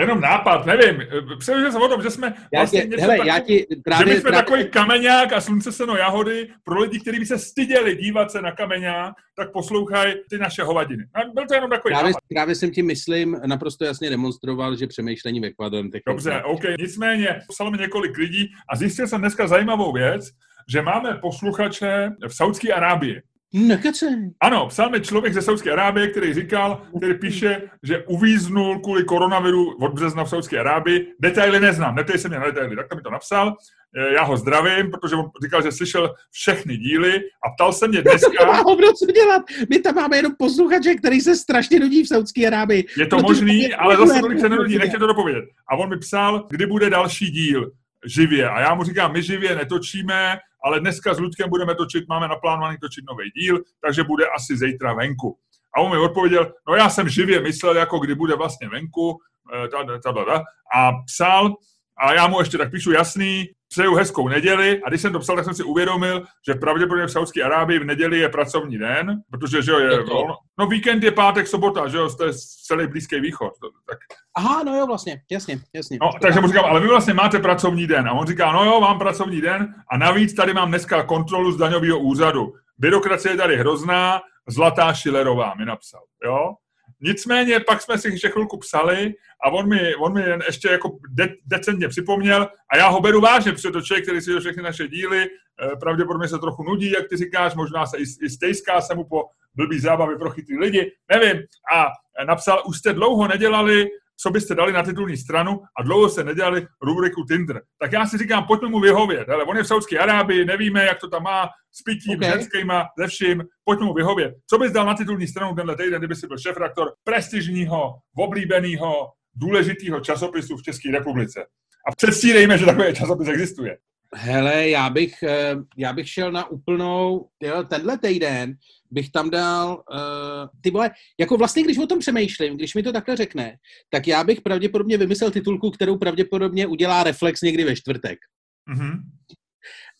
Jenom 0.00 0.20
nápad, 0.20 0.66
nevím. 0.66 1.02
Přemýšlel 1.38 1.72
jsem 1.72 1.82
o 1.82 1.88
tom, 1.88 2.02
že 2.02 2.10
jsme 2.10 2.34
já 2.52 2.60
vlastně 2.60 2.80
tě, 2.80 2.86
něco 2.88 3.00
hele, 3.02 3.14
takový- 3.16 3.28
já 3.28 3.38
ti 3.38 3.66
že 3.70 3.76
právě, 3.84 4.06
my 4.14 4.20
jsme 4.20 4.30
právě 4.30 4.42
takový 4.44 4.64
kameňák 4.70 5.32
a 5.32 5.40
slunce 5.40 5.72
seno 5.72 5.96
jahody 5.96 6.48
pro 6.64 6.80
lidi, 6.80 7.00
kteří 7.00 7.18
by 7.18 7.26
se 7.26 7.38
styděli 7.38 7.96
dívat 7.96 8.30
se 8.30 8.42
na 8.42 8.52
kameňák, 8.52 9.14
tak 9.36 9.52
poslouchají 9.52 10.14
ty 10.30 10.38
naše 10.38 10.62
hovadiny. 10.62 11.04
A 11.14 11.18
byl 11.34 11.46
to 11.46 11.54
jenom 11.54 11.70
takový 11.70 11.92
právě, 11.94 12.10
nápad. 12.10 12.20
právě 12.28 12.54
jsem 12.54 12.70
ti 12.70 12.82
myslím 12.82 13.40
naprosto 13.46 13.84
jasně 13.84 14.10
demonstroval, 14.10 14.76
že 14.76 14.86
přemýšlení 14.86 15.40
ve 15.40 15.50
kvadrantech. 15.50 16.02
Dobře. 16.06 16.42
OK. 16.44 16.62
Nicméně 16.78 17.40
psalo 17.48 17.70
mi 17.70 17.78
několik 17.78 18.18
lidí 18.18 18.48
a 18.72 18.76
zjistil 18.76 19.06
jsem 19.08 19.20
dneska 19.20 19.46
zajímavou 19.46 19.92
věc, 19.92 20.24
že 20.72 20.82
máme 20.82 21.14
posluchače 21.22 22.10
v 22.28 22.34
Saudské 22.36 22.72
Arábii. 22.72 23.22
Nekecej. 23.52 24.10
Ano, 24.40 24.66
psal 24.68 24.90
mi 24.90 25.00
člověk 25.00 25.34
ze 25.34 25.42
Saudské 25.42 25.70
Arábie, 25.72 26.08
který 26.08 26.34
říkal, 26.34 26.82
který 26.98 27.14
píše, 27.14 27.62
že 27.82 28.04
uvíznul 28.06 28.78
kvůli 28.78 29.04
koronaviru 29.04 29.76
od 29.80 29.92
března 29.92 30.24
v 30.24 30.28
Saudské 30.30 30.58
Arábii. 30.60 31.06
Detaily 31.20 31.60
neznám, 31.60 31.94
neptej 31.94 32.18
se 32.18 32.28
mě 32.28 32.38
na 32.38 32.44
detaily, 32.46 32.76
tak 32.76 32.88
to 32.88 32.96
mi 32.96 33.02
to 33.02 33.10
napsal. 33.10 33.56
Eh, 33.98 34.12
Já 34.14 34.22
ho 34.22 34.36
zdravím, 34.36 34.90
protože 34.90 35.16
on 35.16 35.30
říkal, 35.44 35.62
že 35.62 35.72
slyšel 35.72 36.14
všechny 36.32 36.76
díly 36.76 37.14
a 37.46 37.50
ptal 37.50 37.72
se 37.72 37.88
mě 37.88 38.02
To 38.02 38.10
dneska, 38.10 38.46
má 38.46 38.56
hovno 38.62 38.92
co 38.92 39.12
dělat. 39.12 39.42
My 39.70 39.78
tam 39.78 39.94
máme 39.94 40.16
jenom 40.16 40.32
posluchače, 40.38 40.94
který 40.94 41.20
se 41.20 41.36
strašně 41.36 41.80
nudí 41.80 42.02
v 42.02 42.08
Saudské 42.08 42.46
Arábii. 42.46 42.86
je 42.96 43.06
to 43.06 43.18
možný, 43.18 43.62
je 43.62 43.76
ale 43.76 43.96
zase 43.96 44.20
tolik 44.20 44.40
se 44.40 44.48
nenudí, 44.48 44.78
nechtě 44.78 44.98
to 44.98 45.06
dopovědět. 45.06 45.44
A 45.70 45.76
on 45.76 45.88
mi 45.90 45.98
psal, 45.98 46.46
kdy 46.50 46.66
bude 46.66 46.90
další 46.90 47.30
díl 47.30 47.70
živě. 48.06 48.48
A 48.48 48.60
já 48.60 48.74
mu 48.74 48.84
říkám, 48.84 49.12
my 49.12 49.22
živě 49.22 49.56
netočíme, 49.56 50.38
ale 50.66 50.80
dneska 50.80 51.14
s 51.14 51.18
Ludkem 51.18 51.50
budeme 51.50 51.74
točit, 51.74 52.08
máme 52.08 52.28
naplánovaný 52.28 52.78
točit 52.78 53.04
nový 53.08 53.30
díl, 53.30 53.62
takže 53.80 54.04
bude 54.04 54.24
asi 54.26 54.56
zítra 54.56 54.94
venku. 54.94 55.38
A 55.76 55.80
on 55.80 55.90
mi 55.90 55.98
odpověděl, 55.98 56.52
no 56.68 56.74
já 56.74 56.90
jsem 56.90 57.08
živě 57.08 57.40
myslel, 57.40 57.76
jako 57.76 57.98
kdy 57.98 58.14
bude 58.14 58.34
vlastně 58.34 58.68
venku, 58.68 59.18
eh, 59.54 59.68
ta, 59.68 59.84
ta, 59.84 60.12
ta, 60.12 60.24
ta, 60.24 60.42
a 60.76 60.92
psal, 60.92 61.54
a 61.98 62.12
já 62.12 62.26
mu 62.26 62.40
ještě 62.40 62.58
tak 62.58 62.70
píšu 62.70 62.92
jasný, 62.92 63.44
přeju 63.76 63.94
hezkou 63.94 64.28
neděli 64.28 64.80
a 64.84 64.88
když 64.88 65.00
jsem 65.00 65.12
to 65.12 65.18
psal, 65.18 65.36
tak 65.36 65.44
jsem 65.44 65.54
si 65.54 65.62
uvědomil, 65.62 66.22
že 66.48 66.54
pravděpodobně 66.54 67.06
v 67.06 67.12
Saudské 67.12 67.42
Arábii 67.42 67.78
v 67.78 67.84
neděli 67.84 68.18
je 68.18 68.28
pracovní 68.28 68.78
den, 68.78 69.22
protože 69.30 69.62
že 69.62 69.72
jo, 69.72 69.78
je, 69.78 70.00
volno- 70.00 70.36
no 70.58 70.66
víkend 70.66 71.02
je 71.04 71.10
pátek, 71.10 71.46
sobota, 71.46 71.88
že 71.88 71.96
jo, 71.96 72.08
to 72.10 72.24
je 72.26 72.32
celý 72.66 72.86
Blízký 72.86 73.20
východ. 73.20 73.52
To- 73.60 73.70
Tak, 73.88 73.98
Aha, 74.36 74.62
no 74.66 74.76
jo, 74.76 74.86
vlastně, 74.86 75.20
jasně, 75.30 75.58
jasně. 75.74 75.98
no, 76.02 76.10
takže 76.22 76.40
mu 76.40 76.46
říkám, 76.46 76.64
ale 76.64 76.80
vy 76.80 76.88
vlastně 76.88 77.14
máte 77.14 77.38
pracovní 77.38 77.86
den. 77.86 78.08
A 78.08 78.12
on 78.12 78.26
říká, 78.26 78.52
no 78.52 78.64
jo, 78.64 78.80
mám 78.80 78.98
pracovní 78.98 79.40
den 79.40 79.74
a 79.92 79.96
navíc 79.98 80.34
tady 80.34 80.54
mám 80.54 80.68
dneska 80.68 81.02
kontrolu 81.02 81.52
z 81.52 81.56
daňového 81.56 81.98
úřadu. 81.98 82.52
Byrokracie 82.78 83.32
je 83.32 83.36
tady 83.36 83.56
hrozná, 83.56 84.20
zlatá 84.48 84.92
Šilerová 84.94 85.54
mi 85.58 85.64
napsal, 85.64 86.00
jo. 86.24 86.54
Nicméně 87.00 87.60
pak 87.60 87.82
jsme 87.82 87.98
si 87.98 88.08
ještě 88.08 88.28
chvilku 88.28 88.58
psali 88.58 89.14
a 89.44 89.50
on 89.50 89.68
mi, 89.68 89.94
on 89.94 90.14
mi 90.14 90.20
jen 90.20 90.42
ještě 90.46 90.68
jako 90.68 90.98
de, 91.10 91.34
decentně 91.46 91.88
připomněl 91.88 92.48
a 92.72 92.76
já 92.76 92.88
ho 92.88 93.00
beru 93.00 93.20
vážně, 93.20 93.52
protože 93.52 93.70
to 93.70 93.82
člověk, 93.82 94.04
který 94.04 94.20
si 94.20 94.40
všechny 94.40 94.62
naše 94.62 94.88
díly, 94.88 95.26
eh, 95.26 95.76
pravděpodobně 95.80 96.28
se 96.28 96.38
trochu 96.38 96.62
nudí, 96.62 96.90
jak 96.90 97.08
ty 97.08 97.16
říkáš, 97.16 97.54
možná 97.54 97.86
se 97.86 97.98
i, 97.98 98.02
i 98.22 98.30
stejská 98.30 98.80
se 98.80 98.94
mu 98.94 99.04
po 99.04 99.24
blbý 99.54 99.80
zábavy 99.80 100.16
pro 100.16 100.30
chytrý 100.30 100.58
lidi, 100.58 100.92
nevím. 101.10 101.42
A 101.74 101.86
napsal, 102.24 102.62
už 102.66 102.78
jste 102.78 102.92
dlouho 102.92 103.28
nedělali, 103.28 103.88
co 104.16 104.30
byste 104.30 104.54
dali 104.54 104.72
na 104.72 104.82
titulní 104.82 105.16
stranu 105.16 105.60
a 105.78 105.82
dlouho 105.82 106.08
se 106.08 106.24
nedělali 106.24 106.66
rubriku 106.82 107.24
Tinder. 107.24 107.62
Tak 107.80 107.92
já 107.92 108.06
si 108.06 108.18
říkám, 108.18 108.44
pojďme 108.44 108.68
mu 108.68 108.80
vyhovět. 108.80 109.28
Ale 109.28 109.44
on 109.44 109.56
je 109.56 109.62
v 109.62 109.66
Saudské 109.66 109.98
Arábii, 109.98 110.44
nevíme, 110.44 110.84
jak 110.84 111.00
to 111.00 111.08
tam 111.08 111.22
má, 111.22 111.48
s 111.72 111.82
pitím, 111.82 112.16
Okay. 112.16 112.30
ženskýma, 112.30 112.84
ze 112.98 113.06
vším, 113.06 113.44
pojďme 113.64 113.86
mu 113.86 113.94
vyhovět. 113.94 114.34
Co 114.50 114.58
bys 114.58 114.72
dal 114.72 114.86
na 114.86 114.94
titulní 114.94 115.26
stranu 115.26 115.54
tenhle 115.54 115.76
týden, 115.76 115.98
kdyby 115.98 116.14
si 116.14 116.26
byl 116.26 116.38
šefraktor 116.38 116.92
prestižního, 117.04 117.94
oblíbeného, 118.16 118.92
důležitého 119.34 120.00
časopisu 120.00 120.56
v 120.56 120.62
České 120.62 120.90
republice? 120.90 121.46
A 121.88 121.94
předstírejme, 121.96 122.58
že 122.58 122.66
takový 122.66 122.94
časopis 122.94 123.28
existuje. 123.28 123.78
Hele, 124.18 124.68
já 124.68 124.90
bych, 124.90 125.22
eh, 125.22 125.56
já 125.76 125.92
bych 125.92 126.08
šel 126.08 126.32
na 126.32 126.50
úplnou, 126.50 127.28
jo, 127.42 127.64
tenhle 127.64 127.98
týden 127.98 128.54
bych 128.90 129.10
tam 129.10 129.30
dal, 129.30 129.84
uh, 129.92 130.48
ty 130.60 130.70
vole, 130.70 130.90
jako 131.20 131.36
vlastně, 131.36 131.62
když 131.62 131.78
o 131.78 131.86
tom 131.86 131.98
přemýšlím, 131.98 132.56
když 132.56 132.74
mi 132.74 132.82
to 132.82 132.92
takhle 132.92 133.16
řekne, 133.16 133.56
tak 133.90 134.06
já 134.06 134.24
bych 134.24 134.40
pravděpodobně 134.40 134.98
vymyslel 134.98 135.30
titulku, 135.30 135.70
kterou 135.70 135.98
pravděpodobně 135.98 136.66
udělá 136.66 137.02
Reflex 137.02 137.42
někdy 137.42 137.64
ve 137.64 137.76
čtvrtek. 137.76 138.18
Mhm. 138.66 139.02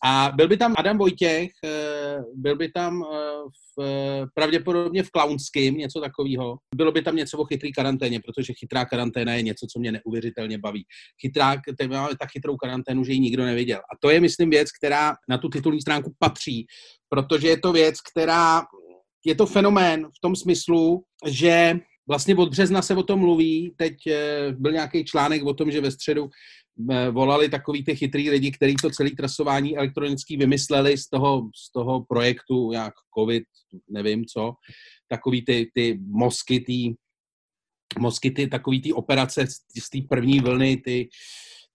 A 0.09 0.33
byl 0.35 0.49
by 0.49 0.57
tam 0.57 0.75
Adam 0.79 0.99
Vojtěch, 0.99 1.51
eh, 1.65 2.19
byl 2.35 2.57
by 2.57 2.69
tam 2.69 3.03
eh, 3.03 3.17
v, 3.79 4.27
pravděpodobně 4.35 5.03
v 5.03 5.11
Klaunským, 5.11 5.77
něco 5.77 6.01
takového. 6.01 6.59
Bylo 6.75 6.93
by 6.93 7.03
tam 7.03 7.17
něco 7.17 7.39
o 7.39 7.45
chytrý 7.45 7.73
karanténě, 7.73 8.21
protože 8.21 8.53
chytrá 8.53 8.85
karanténa 8.85 9.35
je 9.35 9.43
něco, 9.43 9.67
co 9.73 9.79
mě 9.79 9.93
neuvěřitelně 9.93 10.59
baví. 10.59 10.85
Chytrá, 11.21 11.57
máme 11.89 12.09
tak 12.21 12.31
chytrou 12.31 12.57
karanténu, 12.57 13.05
že 13.05 13.13
ji 13.13 13.21
nikdo 13.21 13.45
neviděl. 13.45 13.79
A 13.79 13.97
to 14.01 14.11
je, 14.11 14.21
myslím, 14.21 14.51
věc, 14.51 14.69
která 14.73 15.15
na 15.29 15.39
tu 15.39 15.49
titulní 15.49 15.81
stránku 15.81 16.15
patří, 16.19 16.67
protože 17.09 17.49
je 17.49 17.61
to 17.61 17.73
věc, 17.73 18.01
která 18.01 18.63
je 19.27 19.35
to 19.35 19.47
fenomén 19.47 20.07
v 20.07 20.21
tom 20.21 20.37
smyslu, 20.37 21.03
že 21.27 21.79
vlastně 22.09 22.37
od 22.37 22.49
března 22.49 22.83
se 22.83 22.95
o 22.95 23.03
tom 23.03 23.21
mluví. 23.21 23.75
Teď 23.77 24.07
eh, 24.07 24.53
byl 24.59 24.73
nějaký 24.73 25.05
článek 25.05 25.43
o 25.45 25.55
tom, 25.55 25.71
že 25.71 25.81
ve 25.81 25.91
středu 25.91 26.29
volali 27.11 27.49
takový 27.49 27.85
ty 27.85 27.97
chytrý 27.97 28.31
lidi, 28.31 28.51
kteří 28.51 28.75
to 28.75 28.91
celé 28.91 29.11
trasování 29.11 29.77
elektronický 29.77 30.37
vymysleli 30.37 30.99
z 30.99 31.09
toho, 31.09 31.43
z 31.57 31.73
toho 31.73 32.05
projektu, 32.09 32.73
jak 32.73 32.93
COVID, 33.19 33.45
nevím 33.91 34.25
co, 34.25 34.55
takový 35.09 35.45
ty, 35.45 35.71
ty 35.75 35.99
mozky, 36.07 36.61
ty 36.61 36.95
mozky, 37.99 38.31
ty, 38.31 38.47
takový 38.47 38.83
ty 38.83 38.93
operace 38.93 39.47
z 39.83 39.91
té 39.91 39.99
první 40.09 40.41
vlny, 40.41 40.77
ty, 40.77 41.09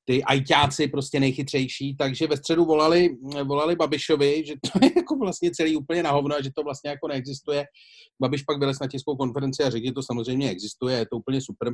ty 0.05 0.23
ajťáci 0.23 0.87
prostě 0.87 1.19
nejchytřejší, 1.19 1.95
takže 1.95 2.27
ve 2.27 2.37
středu 2.37 2.65
volali, 2.65 3.09
volali 3.43 3.75
Babišovi, 3.75 4.43
že 4.45 4.53
to 4.53 4.85
je 4.85 4.91
jako 4.95 5.15
vlastně 5.15 5.51
celý 5.51 5.75
úplně 5.75 6.03
na 6.03 6.11
hovno 6.11 6.35
že 6.43 6.49
to 6.55 6.63
vlastně 6.63 6.89
jako 6.89 7.07
neexistuje. 7.07 7.65
Babiš 8.21 8.43
pak 8.43 8.59
vylez 8.59 8.79
na 8.79 8.87
tiskovou 8.87 9.17
konferenci 9.17 9.63
a 9.63 9.69
řekl, 9.69 9.85
že 9.85 9.93
to 9.93 10.03
samozřejmě 10.03 10.49
existuje, 10.49 10.97
je 10.97 11.05
to 11.05 11.17
úplně 11.17 11.41
super. 11.41 11.73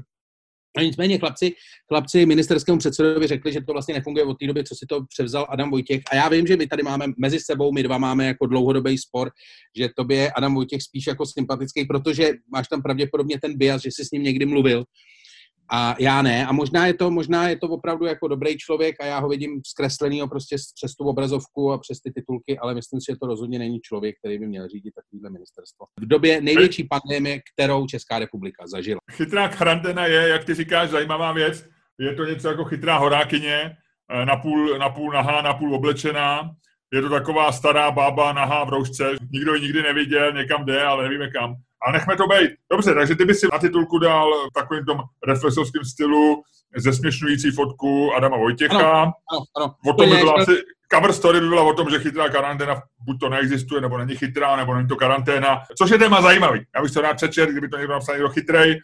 Nicméně 0.83 1.19
chlapci, 1.19 1.53
chlapci 1.87 2.25
ministerskému 2.25 2.77
předsedovi 2.77 3.27
řekli, 3.27 3.53
že 3.53 3.61
to 3.61 3.73
vlastně 3.73 3.93
nefunguje 3.93 4.25
od 4.25 4.39
té 4.39 4.47
doby, 4.47 4.63
co 4.63 4.75
si 4.75 4.85
to 4.89 5.05
převzal 5.05 5.47
Adam 5.49 5.71
Vojtěch. 5.71 6.01
A 6.11 6.15
já 6.15 6.29
vím, 6.29 6.47
že 6.47 6.57
my 6.57 6.67
tady 6.67 6.83
máme 6.83 7.05
mezi 7.17 7.39
sebou, 7.39 7.71
my 7.71 7.83
dva 7.83 7.97
máme 7.97 8.25
jako 8.25 8.45
dlouhodobý 8.45 8.97
spor, 8.97 9.31
že 9.77 9.89
tobě 9.95 10.17
je 10.17 10.31
Adam 10.31 10.55
Vojtěch 10.55 10.81
spíš 10.81 11.07
jako 11.07 11.25
sympatický, 11.25 11.85
protože 11.85 12.31
máš 12.51 12.67
tam 12.67 12.81
pravděpodobně 12.81 13.39
ten 13.41 13.57
bias, 13.57 13.81
že 13.81 13.89
jsi 13.91 14.05
s 14.05 14.11
ním 14.11 14.23
někdy 14.23 14.45
mluvil. 14.45 14.83
A 15.71 15.95
já 15.99 16.21
ne. 16.21 16.45
A 16.45 16.51
možná 16.51 16.87
je 16.87 16.93
to, 16.93 17.11
možná 17.11 17.49
je 17.49 17.57
to 17.57 17.67
opravdu 17.67 18.05
jako 18.05 18.27
dobrý 18.27 18.57
člověk 18.57 18.95
a 19.01 19.05
já 19.05 19.19
ho 19.19 19.29
vidím 19.29 19.61
zkreslenýho 19.67 20.27
prostě 20.27 20.55
přes 20.75 20.95
tu 20.95 21.03
obrazovku 21.03 21.71
a 21.71 21.77
přes 21.77 21.99
ty 21.99 22.11
titulky, 22.11 22.59
ale 22.59 22.73
myslím 22.73 23.01
si, 23.01 23.05
že 23.11 23.17
to 23.21 23.27
rozhodně 23.27 23.59
není 23.59 23.79
člověk, 23.79 24.15
který 24.19 24.39
by 24.39 24.47
měl 24.47 24.67
řídit 24.67 24.93
takovýhle 24.95 25.29
ministerstvo. 25.29 25.85
V 25.99 26.07
době 26.07 26.41
největší 26.41 26.83
pandemie, 26.83 27.39
kterou 27.53 27.87
Česká 27.87 28.19
republika 28.19 28.67
zažila. 28.67 28.99
Chytrá 29.11 29.49
karanténa 29.49 30.05
je, 30.05 30.27
jak 30.27 30.45
ty 30.45 30.53
říkáš, 30.53 30.89
zajímavá 30.89 31.31
věc. 31.31 31.65
Je 31.99 32.15
to 32.15 32.25
něco 32.25 32.47
jako 32.47 32.65
chytrá 32.65 32.97
horákyně, 32.97 33.71
eh, 34.11 34.25
napůl, 34.25 34.77
napůl 34.77 35.11
nahá, 35.13 35.41
napůl 35.41 35.75
oblečená. 35.75 36.51
je 36.93 37.01
to 37.01 37.09
taková 37.09 37.51
stará 37.51 37.91
bába 37.91 38.33
nahá 38.33 38.63
v 38.63 38.69
roušce, 38.69 39.15
nikdo 39.31 39.53
ji 39.55 39.61
nikdy 39.61 39.81
neviděl, 39.83 40.33
někam 40.33 40.65
jde, 40.65 40.83
ale 40.83 41.03
nevíme 41.03 41.31
kam. 41.31 41.55
A 41.87 41.91
nechme 41.91 42.17
to 42.17 42.27
být. 42.27 42.51
Dobře, 42.71 42.93
takže 42.93 43.15
ty 43.15 43.25
by 43.25 43.33
si 43.33 43.47
na 43.51 43.59
titulku 43.59 43.99
dal 43.99 44.31
v 44.49 44.53
takovým 44.53 44.85
tom 44.85 44.99
reflexovském 45.27 45.85
stylu 45.85 46.43
zesměšňující 46.77 47.51
fotku 47.51 48.13
Adama 48.13 48.37
Vojtěcha. 48.37 48.77
Ano, 48.77 49.11
ano, 49.31 49.43
ano. 49.57 49.73
O 49.85 49.93
tom 49.93 50.09
by 50.09 50.15
byla 50.15 50.33
asi, 50.33 50.51
cover 50.93 51.13
story 51.13 51.39
by 51.41 51.47
byla 51.47 51.63
o 51.63 51.73
tom, 51.73 51.89
že 51.89 51.99
chytrá 51.99 52.29
karanténa 52.29 52.81
buď 53.05 53.19
to 53.19 53.29
neexistuje, 53.29 53.81
nebo 53.81 53.97
není 53.97 54.15
chytrá, 54.15 54.55
nebo 54.55 54.75
není 54.75 54.87
to 54.87 54.95
karanténa, 54.95 55.61
což 55.77 55.89
je 55.89 55.97
téma 55.97 56.21
zajímavý. 56.21 56.65
Já 56.75 56.81
bych 56.81 56.91
to 56.91 57.01
rád 57.01 57.13
přečet, 57.13 57.49
kdyby 57.49 57.69
to 57.69 57.77
někdo 57.77 57.93
napsal 57.93 58.15
někdo 58.15 58.29
chytrej, 58.29 58.79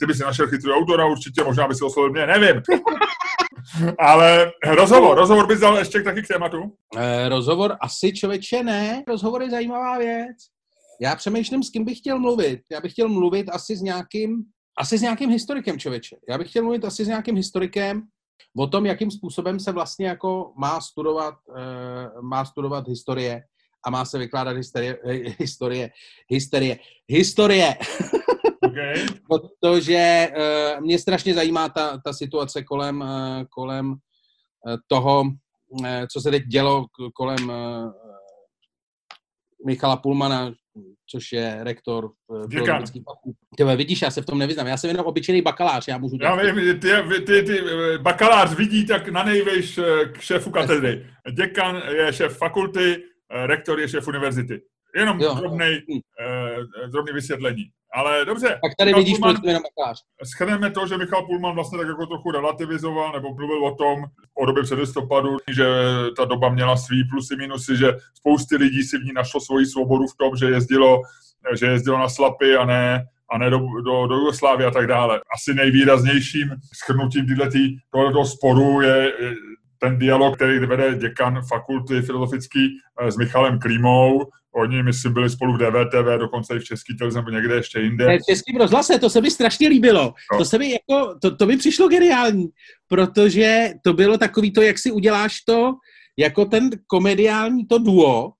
ty 0.00 0.06
by 0.06 0.14
si 0.14 0.22
našel 0.22 0.48
chytrý 0.48 0.72
autora 0.72 1.06
určitě, 1.06 1.44
možná 1.44 1.68
by 1.68 1.74
si 1.74 1.84
oslovil 1.84 2.10
mě, 2.10 2.26
nevím. 2.26 2.62
Ale 3.98 4.52
rozhovor, 4.66 5.16
rozhovor 5.16 5.46
bys 5.46 5.60
dal 5.60 5.78
ještě 5.78 6.02
taky 6.02 6.22
k 6.22 6.28
tématu? 6.28 6.72
Eh, 6.96 7.28
rozhovor 7.28 7.76
asi 7.80 8.12
člověče 8.12 8.62
ne, 8.62 9.02
rozhovor 9.08 9.42
je 9.42 9.50
zajímavá 9.50 9.98
věc. 9.98 10.36
Já 11.00 11.16
přemýšlím, 11.16 11.62
s 11.62 11.70
kým 11.70 11.84
bych 11.84 11.98
chtěl 11.98 12.18
mluvit. 12.18 12.60
Já 12.72 12.80
bych 12.80 12.92
chtěl 12.92 13.08
mluvit 13.08 13.48
asi 13.48 13.76
s 13.76 13.82
nějakým, 13.82 14.44
asi 14.78 14.98
s 14.98 15.02
nějakým 15.02 15.30
historikem 15.30 15.78
člověče. 15.78 16.16
Já 16.28 16.38
bych 16.38 16.50
chtěl 16.50 16.62
mluvit 16.62 16.84
asi 16.84 17.04
s 17.04 17.08
nějakým 17.08 17.36
historikem 17.36 18.02
o 18.56 18.66
tom, 18.66 18.86
jakým 18.86 19.10
způsobem 19.10 19.60
se 19.60 19.72
vlastně 19.72 20.06
jako 20.06 20.52
má 20.56 20.80
studovat, 20.80 21.34
eh, 21.56 22.22
má 22.22 22.44
studovat 22.44 22.88
historie 22.88 23.42
a 23.86 23.90
má 23.90 24.04
se 24.04 24.18
vykládat 24.18 24.56
historie, 24.56 24.98
historie, 25.38 25.90
historie, 26.28 26.78
historie. 27.08 27.76
Okay. 28.68 29.06
Protože 29.28 30.28
uh, 30.36 30.84
mě 30.84 30.98
strašně 30.98 31.34
zajímá 31.34 31.68
ta, 31.68 31.98
ta 32.04 32.12
situace 32.12 32.62
kolem, 32.62 33.00
uh, 33.00 33.08
kolem 33.50 33.90
uh, 33.90 33.96
toho, 34.86 35.24
uh, 35.70 35.86
co 36.12 36.20
se 36.20 36.30
teď 36.30 36.42
dělo 36.42 36.86
kolem 37.14 37.48
uh, 37.48 37.92
Michala 39.66 39.96
Pulmana, 39.96 40.52
což 41.06 41.32
je 41.32 41.58
rektor 41.60 42.10
filozofických 42.50 43.02
fakult. 43.04 43.36
vidíš, 43.76 44.02
já 44.02 44.10
se 44.10 44.22
v 44.22 44.26
tom 44.26 44.38
nevyznám. 44.38 44.66
Já 44.66 44.76
jsem 44.76 44.90
jenom 44.90 45.06
obyčejný 45.06 45.42
bakalář, 45.42 45.88
já 45.88 45.98
můžu... 45.98 46.16
Já 46.20 46.36
vím, 46.36 46.80
ty, 46.80 46.90
ty, 47.26 47.42
ty, 47.42 47.60
bakalář 47.98 48.54
vidí 48.54 48.86
tak 48.86 49.08
na 49.08 49.22
nejvejš 49.22 49.80
k 50.12 50.20
šéfu 50.20 50.50
katedry. 50.50 51.06
Děkan 51.36 51.82
je 51.96 52.12
šéf 52.12 52.38
fakulty, 52.38 53.02
rektor 53.46 53.80
je 53.80 53.88
šéf 53.88 54.08
univerzity. 54.08 54.60
Jenom 54.96 55.18
drobnej, 55.18 55.82
hm. 55.90 56.00
drobný 56.90 57.12
vysvětlení. 57.12 57.64
Ale 57.94 58.24
dobře. 58.24 58.48
Tak 58.48 58.72
tady 58.78 58.90
Michal 58.90 59.02
vidíš, 59.02 59.18
proč 59.18 59.36
jenom 59.44 59.62
bakalář. 59.62 60.02
Schrneme 60.24 60.70
to, 60.70 60.86
že 60.86 60.98
Michal 60.98 61.26
Pulman 61.26 61.54
vlastně 61.54 61.78
tak 61.78 61.88
jako 61.88 62.06
trochu 62.06 62.30
relativizoval 62.30 63.12
nebo 63.12 63.34
mluvil 63.34 63.64
o 63.64 63.74
tom 63.74 64.04
o 64.38 64.46
době 64.46 64.62
před 64.62 64.78
listopadu, 64.78 65.36
že 65.50 65.66
ta 66.16 66.24
doba 66.24 66.48
měla 66.48 66.76
svý 66.76 67.04
plusy, 67.04 67.36
minusy, 67.36 67.76
že 67.76 67.92
spousty 68.14 68.56
lidí 68.56 68.82
si 68.82 68.98
v 68.98 69.04
ní 69.04 69.12
našlo 69.12 69.40
svoji 69.40 69.66
svobodu 69.66 70.06
v 70.06 70.16
tom, 70.16 70.36
že 70.36 70.46
jezdilo, 70.46 71.02
že 71.54 71.66
jezdilo 71.66 71.98
na 71.98 72.08
slapy 72.08 72.56
a 72.56 72.64
ne, 72.64 73.04
a 73.30 73.38
ne 73.38 73.50
do, 73.50 73.58
do, 73.84 74.06
do 74.06 74.14
Jugoslávy 74.14 74.64
a 74.64 74.70
tak 74.70 74.86
dále. 74.86 75.20
Asi 75.34 75.54
nejvýraznějším 75.54 76.50
schrnutím 76.74 77.26
tohoto 77.90 78.24
sporu 78.24 78.80
je, 78.80 79.12
ten 79.78 79.98
dialog, 79.98 80.36
který 80.36 80.58
vede 80.58 80.94
děkan 80.94 81.42
fakulty 81.48 82.02
filozofický 82.02 82.68
eh, 83.00 83.12
s 83.12 83.16
Michalem 83.16 83.58
Klímou. 83.58 84.26
Oni, 84.54 84.82
myslím, 84.82 85.12
byli 85.12 85.30
spolu 85.30 85.52
v 85.52 85.58
DVTV, 85.58 86.18
dokonce 86.18 86.56
i 86.56 86.58
v 86.58 86.64
Český 86.64 86.96
televizi 86.96 87.18
nebo 87.18 87.30
někde 87.30 87.54
ještě 87.54 87.80
jinde. 87.80 88.18
V 88.18 88.32
Českém 88.32 88.56
rozhlase, 88.56 88.98
to 88.98 89.10
se 89.10 89.20
mi 89.20 89.30
strašně 89.30 89.68
líbilo. 89.68 90.14
No. 90.32 90.38
To 90.38 90.44
se 90.44 90.58
mi 90.58 90.70
jako, 90.70 91.18
to, 91.22 91.36
to 91.36 91.46
mi 91.46 91.56
přišlo 91.56 91.88
geniální, 91.88 92.48
protože 92.88 93.70
to 93.84 93.92
bylo 93.92 94.18
takový 94.18 94.52
to, 94.52 94.62
jak 94.62 94.78
si 94.78 94.92
uděláš 94.92 95.40
to, 95.40 95.72
jako 96.16 96.44
ten 96.44 96.70
komediální 96.86 97.66
to 97.66 97.78
duo, 97.78 98.32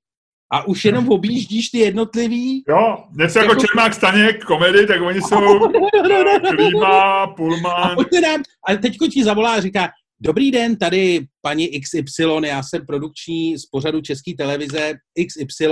a 0.52 0.66
už 0.66 0.84
jenom 0.84 1.08
objíždíš 1.12 1.68
ty 1.68 1.78
jednotlivý... 1.78 2.64
Jo, 2.68 3.04
něco 3.18 3.38
jako, 3.38 3.52
jako 3.52 3.66
Čermák 3.66 3.94
Staněk, 3.94 4.44
komedy, 4.44 4.86
tak 4.86 5.02
oni 5.02 5.20
jsou 5.28 5.40
no, 5.40 5.58
no, 5.58 6.24
no, 6.24 6.38
no. 6.42 6.50
Klíma, 6.56 7.26
Pullman. 7.26 7.96
A, 7.98 8.72
a 8.72 8.76
teďko 8.76 9.06
ti 9.06 9.24
zavolá 9.24 9.54
a 9.54 9.60
říká, 9.60 9.88
Dobrý 10.20 10.50
den, 10.50 10.76
tady 10.76 11.26
paní 11.42 11.68
XY, 11.80 12.24
já 12.46 12.62
jsem 12.62 12.86
produkční 12.86 13.58
z 13.58 13.66
pořadu 13.66 14.00
České 14.00 14.32
televize 14.38 14.92
XY. 15.26 15.68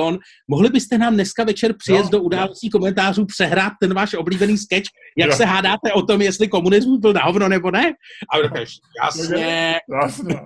Mohli 0.49 0.69
byste 0.69 0.99
nám 0.99 1.15
dneska 1.15 1.45
večer 1.45 1.75
přijet 1.79 2.05
no, 2.05 2.11
do 2.11 2.23
událostí 2.23 2.71
no. 2.75 2.79
komentářů 2.79 3.25
přehrát 3.27 3.73
ten 3.81 3.95
váš 3.95 4.15
oblíbený 4.15 4.59
sketch, 4.59 4.87
jak 5.19 5.31
jo. 5.31 5.37
se 5.37 5.45
hádáte 5.45 5.93
o 5.93 6.03
tom, 6.03 6.23
jestli 6.23 6.49
komunismus 6.49 7.01
byl 7.01 7.13
na 7.13 7.25
hovno 7.25 7.49
nebo 7.49 7.71
ne? 7.71 7.93
A 8.35 8.43
říkáš, 8.43 8.75
jasně. 9.05 9.81
Jasně, 10.03 10.35
jasně. 10.35 10.41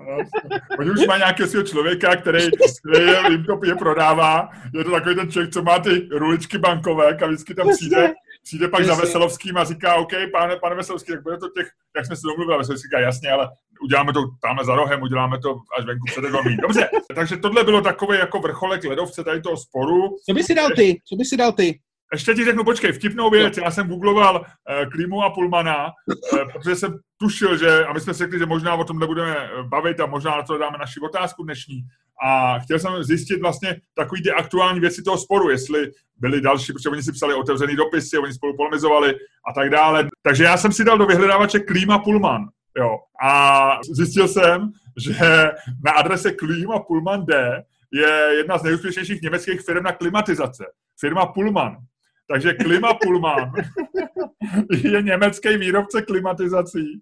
Oni 0.79 0.91
už 0.91 1.07
má 1.07 1.19
nějakého 1.19 1.49
svého 1.49 1.67
člověka, 1.67 2.17
který, 2.17 2.49
který 2.89 3.07
jim 3.31 3.45
to 3.45 3.61
je 3.65 3.75
prodává. 3.75 4.49
Je 4.75 4.85
to 4.85 4.91
takový 4.91 5.15
ten 5.15 5.31
člověk, 5.31 5.53
co 5.53 5.63
má 5.63 5.79
ty 5.79 6.09
ruličky 6.11 6.59
bankové 6.59 7.17
a 7.17 7.27
vždycky 7.27 7.55
tam 7.55 7.69
přijde 7.77 8.13
přijde 8.51 8.69
pak 8.69 8.81
jasně. 8.81 8.95
za 8.95 9.01
Veselovským 9.01 9.57
a 9.57 9.65
říká, 9.65 9.95
OK, 9.95 10.13
pane, 10.33 10.57
pane 10.57 10.75
Veselovský, 10.75 11.13
tak 11.13 11.23
bude 11.23 11.39
to 11.39 11.49
těch, 11.49 11.69
jak 11.97 12.07
jsme 12.07 12.17
se 12.17 12.27
domluvili, 12.27 12.55
a 12.55 12.59
Veselovský 12.59 12.87
říká, 12.89 13.01
jasně, 13.01 13.31
ale 13.31 13.49
uděláme 13.83 14.13
to 14.13 14.21
tamhle 14.43 14.65
za 14.65 14.75
rohem, 14.75 15.03
uděláme 15.03 15.39
to 15.39 15.57
až 15.79 15.85
venku 15.85 16.05
před 16.07 16.25
domí. 16.25 16.57
Dobře, 16.57 16.89
takže 17.15 17.37
tohle 17.37 17.65
bylo 17.65 17.81
takový 17.81 18.19
jako 18.19 18.39
vrcholek 18.39 18.85
ledovce 18.85 19.25
tady 19.25 19.41
toho 19.41 19.57
sporu. 19.57 20.17
Co 20.27 20.35
by 20.35 20.43
si 20.43 20.55
dal 20.55 20.69
ty? 20.77 21.01
Co 21.09 21.17
by 21.17 21.25
si 21.25 21.37
dal 21.37 21.53
ty? 21.53 21.81
Ještě 22.13 22.35
ti 22.35 22.45
řeknu, 22.45 22.65
počkej, 22.65 22.93
vtipnou 22.93 23.31
věc, 23.31 23.57
já 23.57 23.71
jsem 23.71 23.89
googloval 23.89 24.37
uh, 24.37 24.91
Klímu 24.91 25.23
a 25.23 25.31
Pulmana, 25.31 25.87
uh, 25.87 26.39
protože 26.53 26.77
jsem 26.77 26.99
tušil, 27.21 27.59
že, 27.59 27.85
a 27.85 27.93
my 27.93 28.01
jsme 28.01 28.15
si 28.15 28.19
řekli, 28.19 28.39
že 28.39 28.47
možná 28.47 28.75
o 28.75 28.85
tom 28.85 28.99
nebudeme 28.99 29.51
bavit 29.63 30.01
a 30.01 30.07
možná 30.07 30.37
na 30.37 30.43
to 30.43 30.59
dáme 30.59 30.79
naši 30.79 31.01
otázku 31.01 31.43
dnešní. 31.43 31.83
A 32.23 32.59
chtěl 32.59 32.79
jsem 32.79 33.03
zjistit 33.03 33.41
vlastně 33.41 33.77
takový 33.95 34.23
ty 34.23 34.31
aktuální 34.31 34.81
věci 34.81 35.03
toho 35.03 35.19
sporu, 35.19 35.51
jestli 35.51 35.91
byly 36.17 36.41
další, 36.41 36.73
protože 36.73 36.89
oni 36.89 37.03
si 37.03 37.13
psali 37.13 37.35
otevřený 37.35 37.77
dopisy, 37.77 38.19
oni 38.19 38.33
spolu 38.33 38.57
polemizovali 38.57 39.15
a 39.51 39.53
tak 39.53 39.71
dále. 39.71 40.09
Takže 40.23 40.45
já 40.45 40.57
jsem 40.57 40.73
si 40.73 40.85
dal 40.85 40.99
do 40.99 41.07
vyhledávače 41.07 41.61
Klíma 41.61 41.99
Pullman. 41.99 42.49
Jo. 42.79 42.99
A 43.23 43.79
zjistil 43.91 44.29
jsem, 44.29 44.71
že 44.99 45.51
na 45.85 45.93
adrese 45.93 46.33
Klima 46.33 46.79
Pullman 46.79 47.27
D 47.27 47.63
je 47.93 48.37
jedna 48.37 48.59
z 48.59 48.63
nejúspěšnějších 48.63 49.23
německých 49.23 49.61
firm 49.61 49.85
na 49.85 49.93
klimatizace. 49.93 50.65
Firma 51.01 51.27
Pullman. 51.27 51.77
Takže 52.29 52.53
Klima 52.53 52.95
Pullman 52.95 53.53
je 54.71 55.03
německý 55.03 55.57
výrobce 55.57 56.03
klimatizací. 56.03 57.01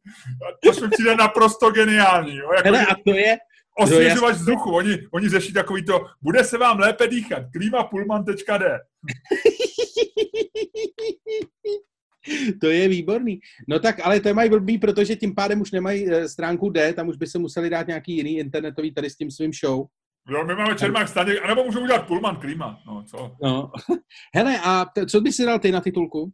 To 0.65 0.81
mi 0.81 0.89
přijde 0.91 1.17
naprosto 1.17 1.71
geniální. 1.71 2.37
Jo? 2.37 2.51
Jako, 2.53 2.65
Hele, 2.65 2.87
a 2.87 2.95
to 2.95 3.15
je, 3.15 3.37
osvěžovač 3.79 4.37
vzduchu. 4.37 4.71
Oni, 4.71 4.99
oni 5.11 5.29
řeší 5.29 5.53
takový 5.53 5.85
to, 5.85 6.07
bude 6.23 6.45
se 6.45 6.59
vám 6.59 6.79
lépe 6.79 7.07
dýchat. 7.07 7.43
Klimapulman.d 7.53 8.35
To 12.61 12.67
je 12.67 12.89
výborný. 12.89 13.41
No 13.69 13.79
tak, 13.79 13.97
ale 14.03 14.21
to 14.21 14.35
mají 14.35 14.51
blbý, 14.51 14.79
protože 14.79 15.17
tím 15.17 15.35
pádem 15.35 15.61
už 15.61 15.71
nemají 15.71 16.11
eh, 16.11 16.29
stránku 16.29 16.71
D, 16.71 16.93
tam 16.93 17.09
už 17.09 17.17
by 17.17 17.27
se 17.27 17.39
museli 17.39 17.71
dát 17.71 17.87
nějaký 17.87 18.17
jiný 18.17 18.39
internetový 18.39 18.95
tady 18.95 19.11
s 19.11 19.17
tím 19.17 19.31
svým 19.31 19.53
show. 19.53 19.87
Jo, 20.31 20.45
my 20.45 20.55
máme 20.55 20.75
Čermák 20.75 21.09
Staněk, 21.09 21.45
anebo 21.45 21.65
můžeme 21.65 21.85
udělat 21.85 22.07
Pullman 22.07 22.37
Klima. 22.37 22.81
No, 22.87 23.03
co? 23.03 23.37
No. 23.43 23.71
Hele, 24.35 24.61
a 24.65 24.85
t- 24.85 25.07
co 25.07 25.21
bys 25.21 25.37
si 25.37 25.45
dal 25.45 25.59
ty 25.59 25.73
na 25.73 25.81
titulku? 25.81 26.33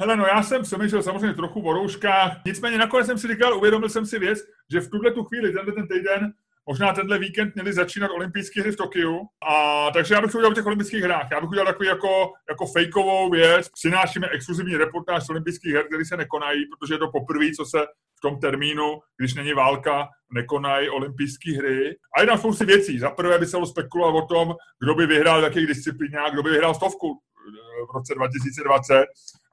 Hele, 0.00 0.16
no 0.16 0.26
já 0.26 0.42
jsem 0.42 0.62
přemýšlel 0.62 1.02
samozřejmě 1.02 1.34
trochu 1.34 1.60
o 1.60 1.72
rouškách, 1.72 2.40
nicméně 2.46 2.78
nakonec 2.78 3.06
jsem 3.06 3.18
si 3.18 3.28
říkal, 3.28 3.56
uvědomil 3.56 3.88
jsem 3.88 4.06
si 4.06 4.18
věc, 4.18 4.38
že 4.72 4.80
v 4.80 4.90
tuhle 4.90 5.10
tu 5.10 5.24
chvíli, 5.24 5.52
tenhle 5.52 5.72
ten 5.72 5.88
týden, 5.88 6.32
možná 6.66 6.92
tenhle 6.92 7.18
víkend 7.18 7.54
měli 7.54 7.72
začínat 7.72 8.10
olympijské 8.10 8.60
hry 8.60 8.72
v 8.72 8.76
Tokiu. 8.76 9.20
A 9.48 9.86
takže 9.90 10.14
já 10.14 10.20
bych 10.20 10.32
to 10.32 10.38
udělal 10.38 10.52
v 10.52 10.54
těch 10.54 10.66
olympijských 10.66 11.02
hrách. 11.02 11.28
Já 11.32 11.40
bych 11.40 11.50
udělal 11.50 11.66
takový 11.66 11.88
jako, 11.88 12.32
jako 12.48 12.66
fejkovou 12.66 13.30
věc. 13.30 13.68
Přinášíme 13.68 14.28
exkluzivní 14.28 14.76
reportáž 14.76 15.26
z 15.26 15.30
olympijských 15.30 15.72
her, 15.72 15.86
které 15.86 16.04
se 16.04 16.16
nekonají, 16.16 16.64
protože 16.66 16.94
je 16.94 16.98
to 16.98 17.10
poprvé, 17.10 17.46
co 17.56 17.64
se 17.64 17.78
v 18.18 18.20
tom 18.22 18.40
termínu, 18.40 19.00
když 19.18 19.34
není 19.34 19.52
válka, 19.52 20.08
nekonají 20.32 20.88
olympijské 20.88 21.56
hry. 21.56 21.96
A 22.16 22.20
je 22.20 22.26
tam 22.26 22.38
spousty 22.38 22.64
věcí. 22.64 22.98
Za 22.98 23.10
prvé 23.10 23.38
by 23.38 23.46
se 23.46 23.56
spekulovat 23.64 24.24
o 24.24 24.34
tom, 24.34 24.54
kdo 24.82 24.94
by 24.94 25.06
vyhrál 25.06 25.40
v 25.40 25.44
jakých 25.44 25.66
disciplínách, 25.66 26.32
kdo 26.32 26.42
by 26.42 26.50
vyhrál 26.50 26.74
stovku 26.74 27.08
eh, 27.12 27.86
v 27.92 27.94
roce 27.94 28.14
2020 28.14 28.94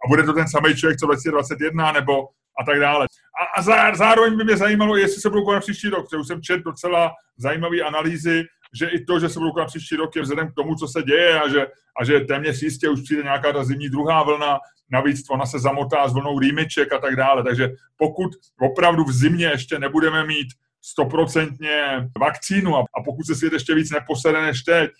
a 0.06 0.08
bude 0.08 0.24
to 0.24 0.34
ten 0.34 0.48
samý 0.48 0.76
člověk, 0.76 1.00
co 1.00 1.06
2021, 1.06 1.91
nebo 1.91 2.28
a 2.60 2.63
tak 2.65 2.80
dále. 2.80 3.08
A, 3.39 3.60
a 3.60 3.95
zároveň 3.95 4.38
by 4.38 4.43
mě 4.43 4.58
zajímalo, 4.58 4.97
jestli 4.97 5.21
se 5.21 5.30
budou 5.30 5.45
konat 5.45 5.60
příští 5.60 5.89
rok, 5.89 6.06
protože 6.06 6.17
už 6.17 6.28
jsem 6.28 6.41
četl 6.41 6.63
docela 6.63 7.12
zajímavé 7.38 7.82
analýzy, 7.82 8.43
že 8.73 8.88
i 8.88 9.06
to, 9.06 9.19
že 9.19 9.30
se 9.30 9.39
budou 9.39 9.52
konat 9.52 9.65
příští 9.65 9.95
rok, 9.95 10.15
je 10.15 10.21
vzhledem 10.21 10.52
k 10.52 10.56
tomu, 10.56 10.75
co 10.75 10.88
se 10.88 11.04
děje 11.04 11.39
a 11.39 11.49
že, 11.49 11.67
a 11.99 12.06
že 12.06 12.19
téměř 12.19 12.62
jistě 12.62 12.89
už 12.89 13.02
přijde 13.02 13.23
nějaká 13.23 13.54
ta 13.54 13.63
zimní 13.63 13.89
druhá 13.89 14.23
vlna, 14.23 14.58
navíc 14.91 15.30
ona 15.30 15.45
se 15.45 15.60
zamotá 15.60 16.08
s 16.08 16.13
vlnou 16.13 16.39
rýmiček 16.39 16.93
a 16.93 16.99
tak 16.99 17.15
dále. 17.15 17.43
Takže 17.43 17.71
pokud 17.97 18.32
opravdu 18.60 19.04
v 19.04 19.12
zimě 19.12 19.45
ještě 19.45 19.80
nebudeme 19.80 20.25
mít 20.25 20.47
stoprocentně 20.82 22.10
vakcínu 22.19 22.78
a, 22.78 22.80
a 22.80 23.04
pokud 23.06 23.25
se 23.25 23.36
svět 23.36 23.54
ještě 23.54 23.75
víc 23.75 23.91
neposede 23.91 24.41
než 24.41 24.63
teď, 24.63 24.91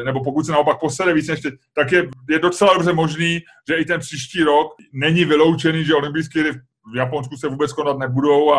e, 0.00 0.04
nebo 0.04 0.24
pokud 0.24 0.46
se 0.46 0.52
naopak 0.52 0.80
posede 0.80 1.14
víc 1.14 1.28
než 1.28 1.40
teď, 1.40 1.54
tak 1.74 1.92
je, 1.92 2.08
je 2.30 2.38
docela 2.38 2.74
dobře 2.74 2.92
možný, 2.92 3.40
že 3.68 3.74
i 3.74 3.84
ten 3.84 4.00
příští 4.00 4.42
rok 4.42 4.74
není 4.92 5.24
vyloučený, 5.24 5.84
že 5.84 5.94
olympijské 5.94 6.40
hry 6.40 6.50
v 6.92 6.96
Japonsku 6.96 7.36
se 7.36 7.48
vůbec 7.48 7.72
konat 7.72 7.98
nebudou 7.98 8.54
a, 8.54 8.58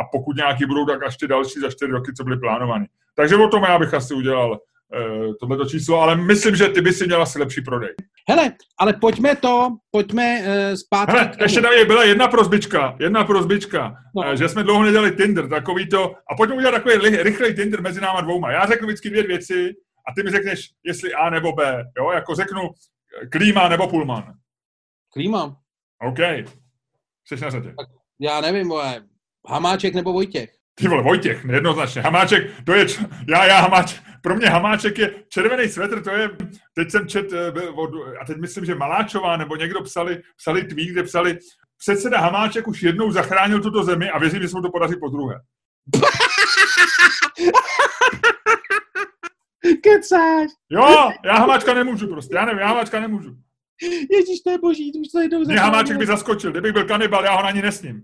a 0.00 0.04
pokud 0.12 0.36
nějaký 0.36 0.66
budou, 0.66 0.86
tak 0.86 1.06
až 1.06 1.16
ty 1.16 1.28
další 1.28 1.60
za 1.60 1.70
čtyři 1.70 1.92
roky, 1.92 2.12
co 2.16 2.24
byly 2.24 2.38
plánovány. 2.38 2.88
Takže 3.14 3.36
o 3.36 3.48
tom 3.48 3.62
já 3.62 3.78
bych 3.78 3.94
asi 3.94 4.14
udělal 4.14 4.50
uh, 4.50 5.34
tohleto 5.40 5.64
číslo, 5.64 6.00
ale 6.00 6.16
myslím, 6.16 6.56
že 6.56 6.68
ty 6.68 6.80
by 6.80 6.92
si 6.92 7.06
měla 7.06 7.22
asi 7.22 7.38
lepší 7.38 7.60
prodej. 7.60 7.94
Hele, 8.28 8.52
ale 8.78 8.92
pojďme 8.92 9.36
to, 9.36 9.68
pojďme 9.90 10.38
uh, 10.40 10.74
zpátky. 10.74 11.12
Hele, 11.12 11.32
ještě 11.40 11.60
tady 11.60 11.84
byla 11.84 12.04
jedna 12.04 12.28
prozbička, 12.28 12.96
jedna 13.00 13.24
prozbička, 13.24 13.96
no. 14.16 14.22
uh, 14.22 14.34
že 14.34 14.48
jsme 14.48 14.62
dlouho 14.62 14.82
nedělali 14.82 15.16
Tinder, 15.16 15.48
takový 15.48 15.88
to, 15.88 16.14
a 16.30 16.34
pojďme 16.36 16.56
udělat 16.56 16.82
takový 16.82 17.16
rychlej 17.16 17.54
Tinder 17.54 17.82
mezi 17.82 18.00
náma 18.00 18.20
dvouma. 18.20 18.50
Já 18.50 18.66
řeknu 18.66 18.86
vždycky 18.86 19.10
dvě 19.10 19.22
věci 19.22 19.74
a 20.08 20.14
ty 20.16 20.22
mi 20.22 20.30
řekneš, 20.30 20.68
jestli 20.84 21.14
A 21.14 21.30
nebo 21.30 21.52
B, 21.52 21.84
jo, 21.98 22.10
jako 22.10 22.34
řeknu 22.34 22.60
Klíma 23.32 23.68
nebo 23.68 23.88
Pullman. 23.88 24.32
Klíma. 25.12 25.56
OK. 26.08 26.18
Jsi 27.28 27.36
na 27.44 27.50
řadě. 27.50 27.74
Tak 27.78 27.88
já 28.20 28.40
nevím, 28.40 28.66
moje. 28.66 29.02
Hamáček 29.48 29.94
nebo 29.94 30.12
Vojtěch? 30.12 30.50
Ty 30.74 30.88
vole, 30.88 31.02
Vojtěch, 31.02 31.44
nejednoznačně. 31.44 32.02
Hamáček, 32.02 32.64
to 32.64 32.72
je, 32.72 32.86
já, 33.28 33.44
já 33.44 33.60
Hamáček, 33.60 34.02
pro 34.22 34.36
mě 34.36 34.48
Hamáček 34.48 34.98
je 34.98 35.14
červený 35.28 35.68
svetr, 35.68 36.02
to 36.02 36.10
je, 36.10 36.30
teď 36.74 36.90
jsem 36.90 37.08
čet, 37.08 37.32
eh, 37.32 37.52
a 38.20 38.24
teď 38.26 38.36
myslím, 38.36 38.64
že 38.64 38.74
Maláčová 38.74 39.36
nebo 39.36 39.56
někdo 39.56 39.82
psali, 39.82 40.22
psali 40.36 40.64
tweet, 40.64 40.88
kde 40.88 41.02
psali, 41.02 41.38
předseda 41.78 42.20
Hamáček 42.20 42.68
už 42.68 42.82
jednou 42.82 43.12
zachránil 43.12 43.60
tuto 43.60 43.84
zemi 43.84 44.10
a 44.10 44.18
věřím, 44.18 44.42
že 44.42 44.48
se 44.48 44.56
mu 44.56 44.62
to 44.62 44.70
podaří 44.70 44.94
po 45.00 45.08
druhé. 45.08 45.34
Kecáš. 49.82 50.50
Jo, 50.70 51.10
já 51.24 51.34
Hamáčka 51.34 51.74
nemůžu 51.74 52.08
prostě, 52.08 52.36
já 52.36 52.44
nevím, 52.44 52.60
já 52.60 52.66
Hamáčka 52.66 53.00
nemůžu. 53.00 53.36
Ježíš, 54.10 54.40
to 54.40 54.50
je 54.50 54.58
boží, 54.58 54.92
to 54.92 54.98
už 54.98 55.08
to 55.08 55.20
jednou 55.20 55.40
Mě 55.40 55.58
Hamáček 55.58 55.96
by 55.96 56.06
zaskočil, 56.06 56.50
kdybych 56.50 56.72
byl 56.72 56.84
kanibal, 56.84 57.24
já 57.24 57.32
ho 57.32 57.44
ani 57.44 57.62
nesním. 57.62 58.02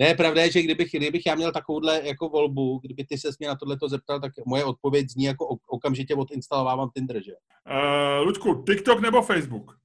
Ne, 0.00 0.14
pravda 0.14 0.42
je, 0.42 0.50
že 0.50 0.62
kdybych, 0.62 0.90
kdybych 0.92 1.26
já 1.26 1.34
měl 1.34 1.52
takovouhle 1.52 2.00
jako 2.04 2.28
volbu, 2.28 2.78
kdyby 2.78 3.04
ty 3.04 3.18
se 3.18 3.28
mě 3.38 3.48
na 3.48 3.54
tohle 3.54 3.76
zeptal, 3.86 4.20
tak 4.20 4.32
moje 4.46 4.64
odpověď 4.64 5.10
zní 5.10 5.24
jako 5.24 5.58
okamžitě 5.68 6.14
odinstalovávám 6.14 6.90
Tinder, 6.94 7.22
že? 7.24 7.32
Uh, 7.32 8.26
Luďku, 8.26 8.64
TikTok 8.66 9.00
nebo 9.00 9.22
Facebook? 9.22 9.78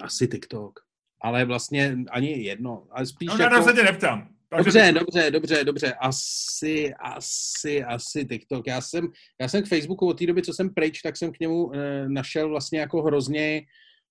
Asi 0.00 0.28
TikTok. 0.28 0.80
Ale 1.20 1.44
vlastně 1.44 1.96
ani 2.10 2.42
jedno. 2.42 2.86
Ale 2.90 3.06
spíš 3.06 3.28
no, 3.28 3.44
jako... 3.44 3.54
já 3.54 3.62
se 3.62 3.72
tě 3.72 3.82
neptám. 3.82 4.28
Dobře, 4.56 4.82
TikTok. 4.82 5.02
dobře, 5.02 5.30
dobře, 5.30 5.64
dobře. 5.64 5.94
Asi, 5.94 6.94
asi, 6.94 7.84
asi 7.84 8.26
TikTok. 8.26 8.66
Já 8.66 8.80
jsem, 8.80 9.08
já 9.40 9.48
jsem 9.48 9.62
k 9.62 9.68
Facebooku 9.68 10.08
od 10.08 10.18
té 10.18 10.26
doby, 10.26 10.42
co 10.42 10.52
jsem 10.52 10.74
pryč, 10.74 11.02
tak 11.02 11.16
jsem 11.16 11.32
k 11.32 11.40
němu 11.40 11.74
e, 11.74 12.08
našel 12.08 12.48
vlastně 12.48 12.80
jako 12.80 13.02
hrozně 13.02 13.62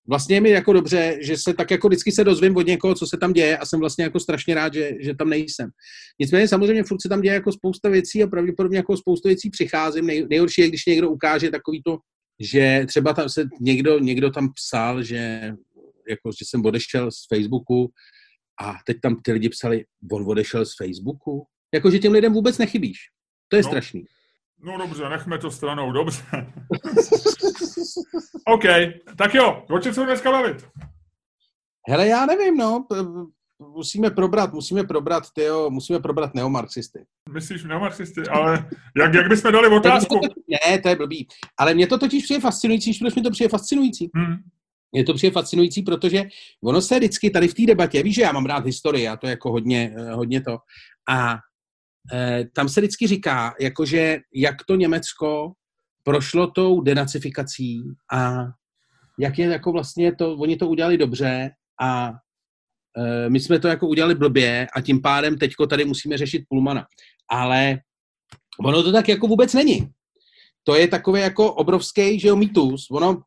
vlastně 0.08 0.36
je 0.36 0.40
mi 0.40 0.50
jako 0.50 0.72
dobře, 0.72 1.18
že 1.20 1.36
se 1.36 1.54
tak 1.54 1.70
jako 1.70 1.88
vždycky 1.88 2.12
se 2.12 2.24
dozvím 2.24 2.56
od 2.56 2.66
někoho, 2.66 2.94
co 2.94 3.06
se 3.06 3.16
tam 3.16 3.32
děje 3.32 3.58
a 3.58 3.66
jsem 3.66 3.80
vlastně 3.80 4.04
jako 4.04 4.20
strašně 4.20 4.54
rád, 4.54 4.74
že, 4.74 4.90
že 5.00 5.14
tam 5.14 5.28
nejsem. 5.28 5.70
Nicméně 6.18 6.48
samozřejmě 6.48 6.84
furt 6.84 7.02
se 7.02 7.08
tam 7.08 7.20
děje 7.20 7.34
jako 7.34 7.52
spousta 7.52 7.88
věcí 7.88 8.22
a 8.22 8.26
pravděpodobně 8.26 8.78
jako 8.78 8.96
spousta 8.96 9.28
věcí 9.28 9.50
přicházím. 9.50 10.06
Nej, 10.06 10.26
nejhorší 10.30 10.60
je, 10.60 10.68
když 10.68 10.86
někdo 10.86 11.10
ukáže 11.10 11.50
takový 11.50 11.82
to, 11.82 11.98
že 12.40 12.84
třeba 12.88 13.12
tam 13.12 13.28
se 13.28 13.44
někdo, 13.60 13.98
někdo 13.98 14.30
tam 14.30 14.52
psal, 14.54 15.02
že 15.02 15.52
jako, 16.08 16.30
že 16.38 16.44
jsem 16.44 16.64
odešel 16.64 17.10
z 17.10 17.26
Facebooku 17.34 17.90
a 18.62 18.74
teď 18.86 18.96
tam 19.02 19.16
ty 19.22 19.32
lidi 19.32 19.48
psali, 19.48 19.84
on 20.12 20.24
odešel 20.28 20.66
z 20.66 20.76
Facebooku. 20.76 21.46
Jako, 21.74 21.90
že 21.90 21.98
těm 21.98 22.12
lidem 22.12 22.32
vůbec 22.32 22.58
nechybíš. 22.58 22.98
To 23.48 23.56
je 23.56 23.62
no. 23.62 23.68
strašný. 23.68 24.04
No 24.64 24.78
dobře, 24.78 25.08
nechme 25.08 25.38
to 25.38 25.50
stranou, 25.50 25.92
dobře. 25.92 26.22
OK, 28.46 28.64
tak 29.16 29.34
jo, 29.34 29.64
o 29.70 29.78
čem 29.78 29.94
se 29.94 30.04
dneska 30.04 30.30
bavit? 30.30 30.68
Hele, 31.88 32.06
já 32.06 32.26
nevím, 32.26 32.56
no. 32.56 32.86
Musíme 33.74 34.10
probrat, 34.10 34.52
musíme 34.52 34.84
probrat, 34.84 35.24
tyjo, 35.34 35.70
musíme 35.70 35.98
probrat 35.98 36.34
neomarxisty. 36.34 37.06
Myslíš 37.32 37.64
neomarxisty, 37.64 38.22
ale 38.22 38.68
jak, 38.96 39.14
jak 39.14 39.28
bychom 39.28 39.52
dali 39.52 39.68
otázku? 39.68 40.20
ne, 40.48 40.78
to 40.78 40.88
je 40.88 40.96
blbý. 40.96 41.28
Ale 41.58 41.74
mě 41.74 41.86
to 41.86 41.98
totiž 41.98 42.24
přijde 42.24 42.40
fascinující, 42.40 42.98
proč 42.98 43.14
mi 43.14 43.22
to 43.22 43.30
přijde 43.30 43.48
fascinující? 43.48 44.10
Hmm. 44.14 44.36
Mě 44.92 45.04
to 45.04 45.14
přijde 45.14 45.32
fascinující, 45.32 45.82
protože 45.82 46.24
ono 46.64 46.80
se 46.80 46.98
vždycky 46.98 47.30
tady 47.30 47.48
v 47.48 47.54
té 47.54 47.62
debatě, 47.66 48.02
víš, 48.02 48.14
že 48.14 48.22
já 48.22 48.32
mám 48.32 48.46
rád 48.46 48.64
historii, 48.64 49.08
a 49.08 49.16
to 49.16 49.26
je 49.26 49.30
jako 49.30 49.50
hodně, 49.50 49.94
hodně 50.14 50.40
to. 50.40 50.58
A 51.08 51.38
Eh, 52.12 52.44
tam 52.52 52.68
se 52.68 52.80
vždycky 52.80 53.06
říká, 53.06 53.54
jakože 53.60 54.18
jak 54.34 54.64
to 54.64 54.76
Německo 54.76 55.52
prošlo 56.02 56.46
tou 56.50 56.80
denacifikací 56.80 57.82
a 58.12 58.44
jak 59.18 59.38
je 59.38 59.46
jako 59.46 59.72
vlastně 59.72 60.14
to, 60.16 60.34
oni 60.36 60.56
to 60.56 60.68
udělali 60.68 60.98
dobře 60.98 61.50
a 61.80 62.12
e, 62.96 63.30
my 63.30 63.40
jsme 63.40 63.58
to 63.58 63.68
jako 63.68 63.88
udělali 63.88 64.14
blbě 64.14 64.66
a 64.74 64.80
tím 64.80 65.02
pádem 65.02 65.38
teďko 65.38 65.66
tady 65.66 65.84
musíme 65.84 66.18
řešit 66.18 66.44
Pulmana. 66.48 66.86
Ale 67.30 67.78
ono 68.60 68.82
to 68.82 68.92
tak 68.92 69.08
jako 69.08 69.26
vůbec 69.26 69.54
není. 69.54 69.90
To 70.64 70.74
je 70.74 70.88
takové 70.88 71.20
jako 71.20 71.52
obrovský, 71.52 72.20
že 72.20 72.28
jo, 72.28 72.36
mýtus. 72.36 72.86
Ono, 72.90 73.22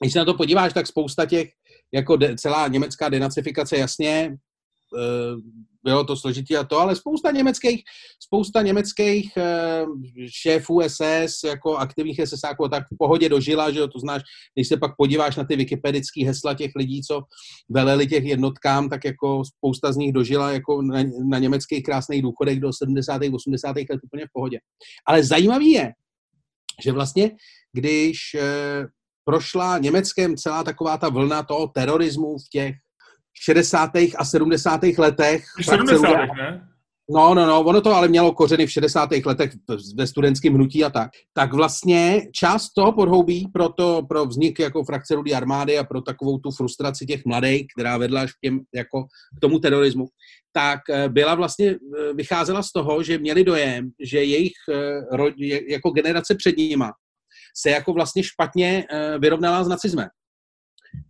když 0.00 0.12
se 0.12 0.18
na 0.18 0.24
to 0.24 0.34
podíváš, 0.34 0.72
tak 0.72 0.86
spousta 0.86 1.26
těch, 1.26 1.50
jako 1.92 2.16
de, 2.16 2.36
celá 2.36 2.68
německá 2.68 3.08
denacifikace 3.08 3.76
jasně 3.76 4.36
Eh, 4.98 5.36
bylo 5.82 6.04
to 6.04 6.16
složitý 6.16 6.56
a 6.56 6.64
to, 6.64 6.78
ale 6.78 6.96
spousta 6.96 7.30
německých, 7.30 7.84
spousta 8.20 8.62
německých 8.62 9.32
eh, 9.36 9.84
šéfů 10.28 10.80
SS, 10.86 11.44
jako 11.44 11.76
aktivních 11.76 12.20
SSáků, 12.24 12.68
tak 12.68 12.84
v 12.94 12.96
pohodě 12.98 13.28
dožila, 13.28 13.70
že 13.70 13.78
jo, 13.78 13.88
to 13.88 13.98
znáš, 13.98 14.22
když 14.54 14.68
se 14.68 14.76
pak 14.76 14.96
podíváš 14.96 15.36
na 15.36 15.44
ty 15.44 15.56
wikipedické 15.56 16.26
hesla 16.26 16.54
těch 16.54 16.70
lidí, 16.76 17.02
co 17.02 17.20
veleli 17.68 18.06
těch 18.06 18.24
jednotkám, 18.24 18.88
tak 18.88 19.04
jako 19.04 19.42
spousta 19.44 19.92
z 19.92 19.96
nich 19.96 20.12
dožila 20.12 20.52
jako 20.52 20.82
na, 20.82 21.02
na 21.30 21.38
německých 21.38 21.82
krásných 21.82 22.22
důchodech 22.22 22.60
do 22.60 22.72
70. 22.72 23.22
80. 23.32 23.76
let 23.76 24.00
úplně 24.04 24.26
v 24.26 24.32
pohodě. 24.32 24.58
Ale 25.06 25.24
zajímavý 25.24 25.70
je, 25.70 25.92
že 26.82 26.92
vlastně, 26.92 27.30
když 27.72 28.16
eh, 28.34 28.86
prošla 29.24 29.78
Německem 29.78 30.36
celá 30.36 30.64
taková 30.64 30.98
ta 30.98 31.08
vlna 31.08 31.42
toho 31.42 31.68
terorismu 31.68 32.38
v 32.38 32.48
těch 32.52 32.74
60. 33.34 33.90
a 34.18 34.24
70. 34.24 34.80
letech. 34.98 35.44
70. 35.64 36.02
ne? 36.36 36.70
No, 37.12 37.34
no, 37.34 37.46
no, 37.46 37.60
ono 37.60 37.80
to 37.80 37.94
ale 37.94 38.08
mělo 38.08 38.32
kořeny 38.32 38.66
v 38.66 38.72
60. 38.72 39.10
letech 39.26 39.52
ve 39.96 40.06
studentském 40.06 40.54
hnutí 40.54 40.84
a 40.84 40.90
tak. 40.90 41.10
Tak 41.34 41.52
vlastně 41.52 42.22
část 42.34 42.72
toho 42.72 42.92
podhoubí 42.92 43.48
pro, 43.52 43.68
to, 43.68 44.02
pro 44.08 44.26
vznik 44.26 44.58
jako 44.58 44.84
frakce 44.84 45.14
Rudý 45.14 45.34
armády 45.34 45.78
a 45.78 45.84
pro 45.84 46.00
takovou 46.00 46.38
tu 46.38 46.50
frustraci 46.50 47.06
těch 47.06 47.24
mladých, 47.24 47.66
která 47.76 47.96
vedla 47.96 48.20
až 48.20 48.32
k, 48.32 48.36
těm, 48.44 48.60
jako, 48.74 49.04
k 49.36 49.40
tomu 49.40 49.58
terorismu, 49.58 50.06
tak 50.52 50.80
eh, 50.90 51.08
byla 51.08 51.34
vlastně, 51.34 51.70
eh, 51.70 52.12
vycházela 52.14 52.62
z 52.62 52.72
toho, 52.72 53.02
že 53.02 53.18
měli 53.18 53.44
dojem, 53.44 53.90
že 54.04 54.24
jejich 54.24 54.52
eh, 54.72 55.72
jako 55.72 55.90
generace 55.90 56.34
před 56.34 56.56
nima 56.56 56.92
se 57.56 57.70
jako 57.70 57.92
vlastně 57.92 58.22
špatně 58.22 58.84
vyrovnala 59.18 59.64
s 59.64 59.68
nacismem 59.68 60.08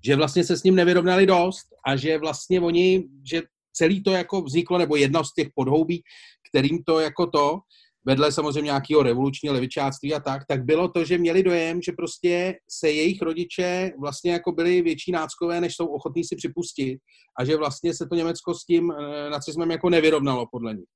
že 0.04 0.16
vlastně 0.16 0.44
se 0.44 0.56
s 0.56 0.62
ním 0.62 0.74
nevyrovnali 0.74 1.26
dost 1.26 1.66
a 1.86 1.96
že 1.96 2.18
vlastně 2.18 2.60
oni, 2.60 3.04
že 3.30 3.42
celý 3.72 4.02
to 4.02 4.10
jako 4.10 4.42
vzniklo, 4.42 4.78
nebo 4.78 4.96
jedna 4.96 5.24
z 5.24 5.34
těch 5.34 5.48
podhoubí, 5.54 6.02
kterým 6.50 6.82
to 6.84 7.00
jako 7.00 7.26
to, 7.26 7.58
vedle 8.06 8.32
samozřejmě 8.32 8.66
nějakého 8.66 9.02
revolučního 9.02 9.54
levičáctví 9.54 10.14
a 10.14 10.20
tak, 10.20 10.42
tak 10.48 10.64
bylo 10.64 10.88
to, 10.88 11.04
že 11.04 11.18
měli 11.18 11.42
dojem, 11.42 11.82
že 11.82 11.92
prostě 11.92 12.54
se 12.70 12.90
jejich 12.90 13.22
rodiče 13.22 13.92
vlastně 14.00 14.32
jako 14.32 14.52
byli 14.52 14.82
větší 14.82 15.12
náckové, 15.12 15.60
než 15.60 15.76
jsou 15.76 15.86
ochotní 15.86 16.24
si 16.24 16.36
připustit 16.36 16.98
a 17.38 17.44
že 17.44 17.56
vlastně 17.56 17.94
se 17.94 18.06
to 18.06 18.14
Německo 18.14 18.54
s 18.54 18.64
tím 18.64 18.90
e, 18.90 19.30
nacismem 19.30 19.70
jako 19.70 19.90
nevyrovnalo 19.90 20.46
podle 20.52 20.74
nich. 20.74 20.88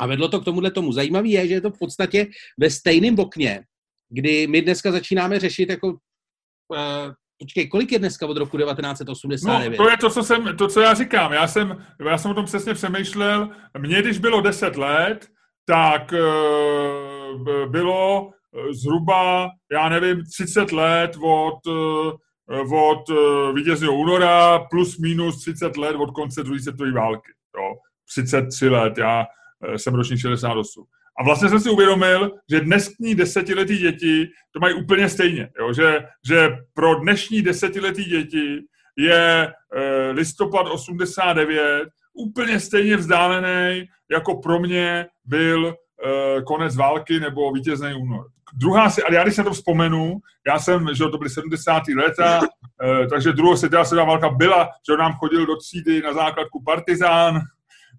A 0.00 0.06
vedlo 0.06 0.28
to 0.28 0.40
k 0.40 0.44
tomuhle 0.44 0.70
tomu. 0.70 0.92
Zajímavé 0.92 1.28
je, 1.28 1.48
že 1.48 1.54
je 1.54 1.60
to 1.60 1.70
v 1.70 1.78
podstatě 1.78 2.26
ve 2.58 2.70
stejném 2.70 3.18
okně, 3.18 3.62
kdy 4.08 4.46
my 4.46 4.62
dneska 4.62 4.92
začínáme 4.92 5.40
řešit 5.40 5.68
jako 5.68 5.96
e, 6.76 7.12
Počkej, 7.42 7.68
kolik 7.68 7.92
je 7.92 7.98
dneska 7.98 8.26
od 8.26 8.36
roku 8.36 8.58
1989? 8.58 9.78
No, 9.78 9.84
to 9.84 9.90
je 9.90 9.96
to, 9.96 10.10
co, 10.10 10.22
jsem, 10.22 10.56
to, 10.56 10.68
co 10.68 10.80
já 10.80 10.94
říkám. 10.94 11.32
Já 11.32 11.48
jsem, 11.48 11.86
já 12.08 12.18
jsem 12.18 12.30
o 12.30 12.34
tom 12.34 12.44
přesně 12.44 12.74
přemýšlel. 12.74 13.50
Mně, 13.78 14.02
když 14.02 14.18
bylo 14.18 14.40
10 14.40 14.76
let, 14.76 15.26
tak 15.66 16.12
uh, 16.12 17.70
bylo 17.70 18.30
eh, 18.30 18.74
zhruba, 18.74 19.50
já 19.72 19.88
nevím, 19.88 20.24
30 20.24 20.72
let 20.72 21.10
od, 21.22 21.66
uh, 21.66 22.74
od 22.74 23.08
uh, 23.08 23.54
vítězního 23.54 23.94
února 23.94 24.58
plus 24.70 24.98
minus 24.98 25.40
30 25.40 25.76
let 25.76 25.96
od 25.96 26.10
konce 26.10 26.42
druhé 26.42 26.60
světové 26.60 26.92
války. 26.92 27.32
Jo. 27.56 27.74
33 28.08 28.68
let, 28.68 28.98
já 28.98 29.26
jsem 29.76 29.94
ročník 29.94 30.20
68. 30.20 30.84
A 31.18 31.24
vlastně 31.24 31.48
jsem 31.48 31.60
si 31.60 31.70
uvědomil, 31.70 32.30
že 32.50 32.60
dnešní 32.60 33.14
desetiletí 33.14 33.78
děti 33.78 34.28
to 34.52 34.60
mají 34.60 34.74
úplně 34.74 35.08
stejně. 35.08 35.50
Jo? 35.58 35.72
Že, 35.72 36.04
že 36.28 36.56
pro 36.74 36.94
dnešní 36.94 37.42
desetiletí 37.42 38.04
děti 38.04 38.60
je 38.96 39.52
e, 39.72 40.10
listopad 40.10 40.66
89 40.70 41.88
úplně 42.14 42.60
stejně 42.60 42.96
vzdálený, 42.96 43.84
jako 44.10 44.36
pro 44.36 44.58
mě 44.58 45.06
byl 45.24 45.68
e, 45.68 46.42
konec 46.42 46.76
války 46.76 47.20
nebo 47.20 47.52
vítězný 47.52 47.94
únor. 47.94 48.26
Druhá 48.54 48.82
ale 48.82 49.16
já 49.16 49.22
když 49.22 49.34
se 49.34 49.44
to 49.44 49.52
vzpomenu, 49.52 50.18
já 50.46 50.58
jsem, 50.58 50.86
že 50.94 51.04
to 51.04 51.18
byly 51.18 51.30
70. 51.30 51.82
léta, 51.96 52.40
e, 52.82 53.06
takže 53.06 53.32
druhá 53.32 53.56
světová 53.56 54.04
válka 54.04 54.28
byla, 54.28 54.68
že 54.90 54.96
nám 54.96 55.12
chodil 55.12 55.46
do 55.46 55.56
třídy 55.56 56.02
na 56.02 56.12
základku 56.12 56.62
partizán, 56.64 57.40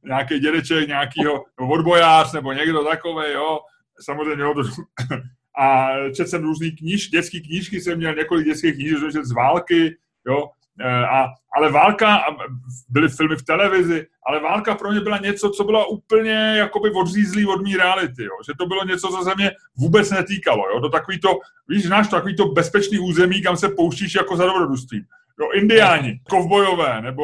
nějaký 0.05 0.39
dědeček, 0.39 0.87
nějakýho 0.87 1.43
odbojář 1.59 2.33
nebo 2.33 2.53
někdo 2.53 2.83
takový, 2.83 3.31
jo. 3.33 3.59
Samozřejmě, 3.99 4.43
jo, 4.43 4.53
to, 4.53 4.61
a 5.61 5.87
četl 6.15 6.29
jsem 6.29 6.43
různý 6.43 6.71
kníž, 6.71 7.09
dětské 7.09 7.39
knížky, 7.39 7.81
jsem 7.81 7.97
měl 7.97 8.15
několik 8.15 8.45
dětských 8.45 8.73
knížek 8.73 9.25
z 9.25 9.31
války, 9.31 9.97
jo, 10.27 10.49
e, 10.79 11.05
a, 11.05 11.27
ale 11.57 11.71
válka, 11.71 12.23
byly 12.89 13.09
filmy 13.09 13.35
v 13.35 13.43
televizi, 13.43 14.07
ale 14.25 14.39
válka 14.39 14.75
pro 14.75 14.91
mě 14.91 14.99
byla 14.99 15.17
něco, 15.17 15.49
co 15.49 15.63
bylo 15.63 15.87
úplně 15.87 16.53
jakoby 16.57 16.91
odřízlý 16.91 17.45
od 17.45 17.61
mý 17.61 17.77
reality, 17.77 18.23
jo. 18.23 18.37
že 18.47 18.53
to 18.57 18.65
bylo 18.65 18.85
něco, 18.85 19.07
co 19.07 19.23
se 19.23 19.31
mě 19.35 19.51
vůbec 19.77 20.11
netýkalo. 20.11 20.69
Jo. 20.69 20.81
To 20.81 20.89
takový 20.89 21.19
to, 21.19 21.29
víš, 21.67 21.85
náš 21.85 22.07
takový 22.07 22.35
to 22.35 22.45
bezpečný 22.45 22.99
území, 22.99 23.41
kam 23.41 23.57
se 23.57 23.69
pouštíš 23.69 24.15
jako 24.15 24.35
za 24.35 24.45
dobrodružstvím. 24.45 25.03
Jo, 25.41 25.51
indiáni, 25.51 26.19
kovbojové, 26.29 27.01
nebo 27.01 27.23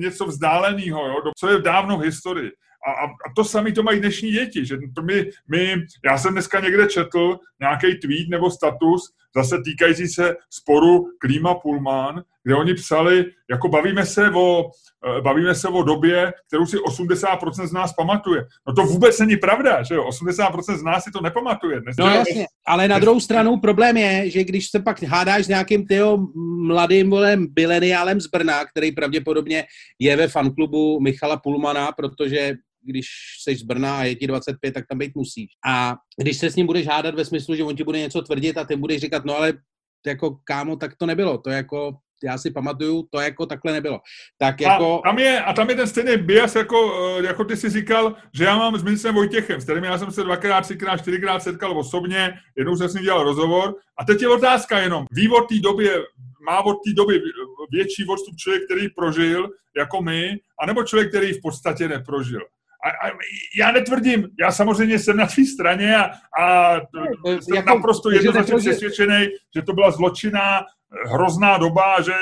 něco 0.00 0.26
vzdáleného, 0.26 1.06
jo, 1.06 1.14
co 1.38 1.48
je 1.48 1.58
v 1.98 2.00
historii. 2.00 2.50
A, 2.86 2.90
a, 2.92 3.04
a 3.04 3.32
to 3.36 3.44
sami 3.44 3.72
to 3.72 3.82
mají 3.82 4.00
dnešní 4.00 4.30
děti. 4.30 4.66
Že 4.66 4.76
my, 5.02 5.30
my, 5.50 5.76
já 6.04 6.18
jsem 6.18 6.32
dneska 6.32 6.60
někde 6.60 6.86
četl 6.86 7.38
nějaký 7.60 7.98
tweet 7.98 8.28
nebo 8.28 8.50
status, 8.50 9.02
zase 9.36 9.56
týkající 9.64 10.08
se 10.08 10.34
sporu 10.50 11.04
Klíma 11.20 11.54
Pullman, 11.54 12.22
kde 12.44 12.54
oni 12.54 12.74
psali, 12.74 13.24
jako 13.50 13.68
bavíme 13.68 14.06
se 14.06 14.30
o, 14.30 14.64
eh, 15.06 15.20
bavíme 15.20 15.54
se 15.54 15.68
o 15.68 15.82
době, 15.82 16.32
kterou 16.46 16.66
si 16.66 16.78
80% 16.78 17.68
z 17.68 17.72
nás 17.72 17.92
pamatuje. 17.92 18.44
No 18.68 18.74
to 18.74 18.82
vůbec 18.82 19.18
není 19.18 19.36
pravda, 19.36 19.82
že 19.82 19.94
jo? 19.94 20.04
80% 20.04 20.78
z 20.78 20.82
nás 20.82 21.04
si 21.04 21.10
to 21.10 21.20
nepamatuje. 21.20 21.80
Dnes 21.80 21.96
no 21.98 22.06
jasně, 22.06 22.46
ale 22.66 22.88
na 22.88 22.98
druhou 22.98 23.20
stranu 23.20 23.56
problém 23.60 23.96
je, 23.96 24.30
že 24.30 24.44
když 24.44 24.70
se 24.70 24.80
pak 24.80 25.02
hádáš 25.02 25.44
s 25.44 25.48
nějakým 25.48 25.86
tyho 25.86 26.18
mladým 26.66 27.10
volem 27.10 27.46
bileniálem 27.50 28.20
z 28.20 28.26
Brna, 28.26 28.64
který 28.64 28.92
pravděpodobně 28.92 29.64
je 29.98 30.16
ve 30.16 30.28
fanklubu 30.28 31.00
Michala 31.00 31.36
Pulmana, 31.36 31.92
protože 31.92 32.54
když 32.84 33.06
jsi 33.42 33.56
z 33.56 33.62
Brna 33.62 33.98
a 33.98 34.04
je 34.04 34.16
ti 34.16 34.26
25, 34.26 34.72
tak 34.72 34.84
tam 34.88 34.98
být 34.98 35.14
musíš. 35.14 35.50
A 35.66 35.96
když 36.22 36.38
se 36.38 36.50
s 36.50 36.56
ním 36.56 36.66
budeš 36.66 36.86
hádat 36.86 37.14
ve 37.14 37.24
smyslu, 37.24 37.54
že 37.54 37.64
on 37.64 37.76
ti 37.76 37.84
bude 37.84 37.98
něco 37.98 38.22
tvrdit 38.22 38.58
a 38.58 38.64
ty 38.64 38.76
budeš 38.76 39.00
říkat, 39.00 39.24
no 39.24 39.36
ale 39.36 39.52
jako 40.06 40.36
kámo, 40.44 40.76
tak 40.76 40.96
to 40.96 41.06
nebylo. 41.06 41.38
To 41.38 41.50
jako 41.50 41.92
já 42.24 42.38
si 42.38 42.50
pamatuju, 42.50 43.08
to 43.10 43.20
jako 43.20 43.46
takhle 43.46 43.72
nebylo. 43.72 44.00
Tak 44.38 44.60
jako... 44.60 44.98
a, 44.98 45.08
tam 45.08 45.18
je, 45.18 45.40
a 45.40 45.52
tam 45.52 45.70
je 45.70 45.76
ten 45.76 45.86
stejný 45.86 46.16
bias, 46.16 46.54
jako, 46.54 46.92
eh, 47.18 47.26
jako 47.26 47.44
ty 47.44 47.56
jsi 47.56 47.70
říkal, 47.70 48.14
že 48.34 48.44
já 48.44 48.58
mám 48.58 48.78
s 48.78 48.82
ministrem 48.82 49.14
Vojtěchem, 49.14 49.60
s 49.60 49.64
kterým 49.64 49.84
já 49.84 49.98
jsem 49.98 50.10
se 50.10 50.22
dvakrát, 50.22 50.60
třikrát, 50.60 50.96
čtyřikrát 50.96 51.42
setkal 51.42 51.78
osobně, 51.78 52.34
jednou 52.56 52.76
jsem 52.76 52.88
s 52.88 52.94
ním 52.94 53.04
dělal 53.04 53.24
rozhovor. 53.24 53.74
A 53.98 54.04
teď 54.04 54.22
je 54.22 54.28
otázka 54.28 54.78
jenom, 54.78 55.04
ví 55.12 55.28
od 55.28 55.48
té 55.48 55.58
době, 55.58 56.02
má 56.46 56.64
od 56.64 56.74
té 56.74 56.92
doby 56.96 57.20
větší 57.72 58.04
odstup 58.04 58.36
člověk, 58.36 58.64
který 58.64 58.88
prožil, 58.88 59.48
jako 59.76 60.02
my, 60.02 60.36
anebo 60.62 60.84
člověk, 60.84 61.08
který 61.08 61.32
v 61.32 61.40
podstatě 61.42 61.88
neprožil 61.88 62.40
a, 62.84 63.08
a 63.08 63.10
já 63.56 63.72
netvrdím, 63.72 64.28
já 64.40 64.52
samozřejmě 64.52 64.98
jsem 64.98 65.16
na 65.16 65.26
tvý 65.26 65.46
straně 65.46 65.96
a, 65.96 66.10
a 66.42 66.74
jsem 67.40 67.54
jako, 67.54 67.68
naprosto 67.68 68.10
jednoznačně 68.10 68.56
přesvědčený, 68.56 69.26
že 69.54 69.62
to 69.62 69.72
byla 69.72 69.90
zločinná, 69.90 70.60
hrozná 71.12 71.58
doba, 71.58 72.02
že 72.02 72.12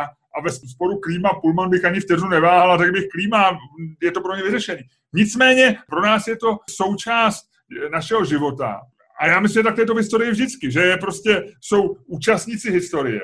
a, 0.00 0.04
a 0.04 0.40
ve 0.44 0.50
sporu 0.50 1.00
Klíma 1.00 1.28
Pullman 1.40 1.70
bych 1.70 1.84
ani 1.84 2.00
vteřinu 2.00 2.28
neváhal 2.28 2.72
a 2.72 2.78
řekl 2.78 2.92
bych 2.92 3.08
Klíma, 3.08 3.58
je 4.02 4.12
to 4.12 4.20
pro 4.20 4.36
ně 4.36 4.42
vyřešený. 4.42 4.82
Nicméně 5.12 5.76
pro 5.88 6.02
nás 6.02 6.26
je 6.26 6.36
to 6.36 6.58
součást 6.70 7.44
našeho 7.92 8.24
života. 8.24 8.80
A 9.20 9.26
já 9.26 9.40
myslím, 9.40 9.62
že 9.62 9.80
je 9.82 9.86
to 9.86 9.94
v 9.94 9.98
historii 9.98 10.30
vždycky, 10.30 10.70
že 10.70 10.80
je 10.80 10.96
prostě 10.96 11.44
jsou 11.60 11.96
účastníci 12.06 12.70
historie. 12.70 13.20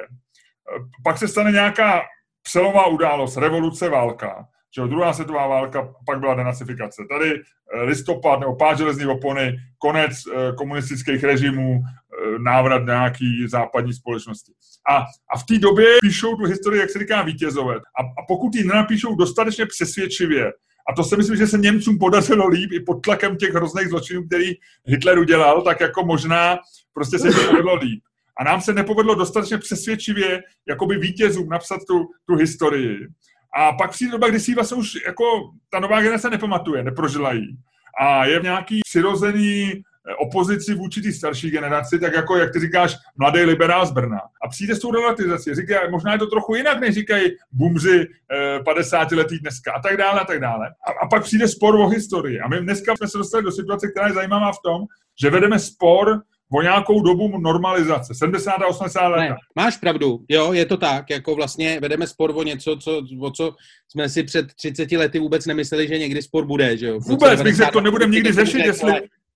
Pak 1.04 1.18
se 1.18 1.28
stane 1.28 1.52
nějaká 1.52 2.02
přelová 2.42 2.86
událost, 2.86 3.36
revoluce, 3.36 3.88
válka 3.88 4.46
že 4.76 4.88
druhá 4.88 5.12
světová 5.12 5.46
válka, 5.46 5.94
pak 6.06 6.20
byla 6.20 6.34
denacifikace. 6.34 7.02
Tady 7.10 7.34
eh, 7.34 7.82
listopad 7.82 8.40
nebo 8.40 8.56
pád 8.56 8.78
železní 8.78 9.06
opony, 9.06 9.56
konec 9.78 10.12
eh, 10.12 10.52
komunistických 10.52 11.24
režimů, 11.24 11.80
eh, 11.82 12.38
návrat 12.38 12.86
nějaký 12.86 13.48
západní 13.48 13.92
společnosti. 13.92 14.52
A, 14.90 14.96
a 15.34 15.38
v 15.38 15.44
té 15.44 15.58
době 15.58 15.86
píšou 16.00 16.36
tu 16.36 16.44
historii, 16.44 16.80
jak 16.80 16.90
se 16.90 16.98
říká, 16.98 17.22
vítězové. 17.22 17.76
A, 17.76 18.02
a 18.02 18.22
pokud 18.28 18.54
ji 18.54 18.64
nenapíšou 18.64 19.16
dostatečně 19.16 19.66
přesvědčivě, 19.66 20.52
a 20.90 20.94
to 20.94 21.04
si 21.04 21.16
myslím, 21.16 21.36
že 21.36 21.46
se 21.46 21.58
Němcům 21.58 21.98
podařilo 21.98 22.48
líp 22.48 22.72
i 22.72 22.80
pod 22.80 22.94
tlakem 22.94 23.36
těch 23.36 23.54
hrozných 23.54 23.88
zločinů, 23.88 24.26
který 24.26 24.52
Hitler 24.84 25.18
udělal, 25.18 25.62
tak 25.62 25.80
jako 25.80 26.04
možná 26.06 26.58
prostě 26.94 27.18
se 27.18 27.30
to 27.30 27.46
povedlo 27.50 27.74
líp. 27.74 28.02
A 28.38 28.44
nám 28.44 28.60
se 28.60 28.72
nepovedlo 28.72 29.14
dostatečně 29.14 29.58
přesvědčivě 29.58 30.42
jakoby 30.68 30.98
vítězům 30.98 31.48
napsat 31.48 31.80
tu, 31.88 32.06
tu 32.26 32.36
historii. 32.36 32.98
A 33.56 33.72
pak 33.72 33.90
přijde 33.90 34.12
doba, 34.12 34.28
kdy 34.28 34.40
si 34.40 34.54
vlastně 34.54 34.76
už 34.76 34.94
jako 35.06 35.24
ta 35.70 35.80
nová 35.80 36.00
generace 36.00 36.30
nepamatuje, 36.30 36.82
neprožila 36.82 37.32
jí. 37.32 37.58
A 38.00 38.24
je 38.24 38.40
v 38.40 38.42
nějaký 38.42 38.80
přirozený 38.88 39.72
eh, 39.72 40.14
opozici 40.14 40.74
vůči 40.74 41.02
té 41.02 41.12
starší 41.12 41.50
generaci, 41.50 41.98
tak 41.98 42.12
jako, 42.12 42.36
jak 42.36 42.52
ty 42.52 42.60
říkáš, 42.60 42.96
mladý 43.16 43.40
liberál 43.40 43.86
z 43.86 43.90
Brna. 43.90 44.20
A 44.42 44.48
přijde 44.48 44.74
s 44.74 44.78
tou 44.78 44.92
relativizací. 44.92 45.54
Říká, 45.54 45.80
možná 45.90 46.12
je 46.12 46.18
to 46.18 46.26
trochu 46.26 46.54
jinak, 46.54 46.80
než 46.80 46.94
říkají 46.94 47.24
bumři 47.52 48.06
50 48.64 49.12
eh, 49.12 49.16
letý 49.16 49.38
dneska 49.38 49.72
a 49.72 49.80
tak 49.80 49.96
dále 49.96 50.20
a 50.20 50.24
tak 50.24 50.40
dále. 50.40 50.68
A, 50.86 51.04
a 51.04 51.08
pak 51.08 51.22
přijde 51.22 51.48
spor 51.48 51.74
o 51.74 51.88
historii. 51.88 52.40
A 52.40 52.48
my 52.48 52.60
dneska 52.60 52.96
jsme 52.96 53.08
se 53.08 53.18
dostali 53.18 53.44
do 53.44 53.52
situace, 53.52 53.90
která 53.90 54.06
je 54.06 54.14
zajímavá 54.14 54.52
v 54.52 54.62
tom, 54.64 54.82
že 55.20 55.30
vedeme 55.30 55.58
spor 55.58 56.22
o 56.52 56.62
nějakou 56.62 57.02
dobu 57.02 57.38
normalizace, 57.38 58.14
70 58.14 58.50
a 58.50 58.66
80 58.66 59.08
let. 59.08 59.20
Ne, 59.20 59.36
máš 59.56 59.76
pravdu, 59.76 60.24
jo, 60.28 60.52
je 60.52 60.66
to 60.66 60.76
tak, 60.76 61.10
jako 61.10 61.34
vlastně 61.34 61.80
vedeme 61.80 62.06
spor 62.06 62.32
o 62.34 62.42
něco, 62.42 62.76
co, 62.76 63.02
o 63.20 63.30
co 63.30 63.54
jsme 63.88 64.08
si 64.08 64.22
před 64.22 64.46
30 64.54 64.92
lety 64.92 65.18
vůbec 65.18 65.46
nemysleli, 65.46 65.88
že 65.88 65.98
někdy 65.98 66.22
spor 66.22 66.46
bude, 66.46 66.76
že 66.76 66.86
jo. 66.86 67.00
Vůbec 67.00 67.42
bych 67.42 67.56
řekl, 67.56 67.72
to 67.72 67.80
nebudeme 67.80 68.14
nikdy 68.14 68.32
řešit, 68.32 68.58
jestli... 68.58 68.92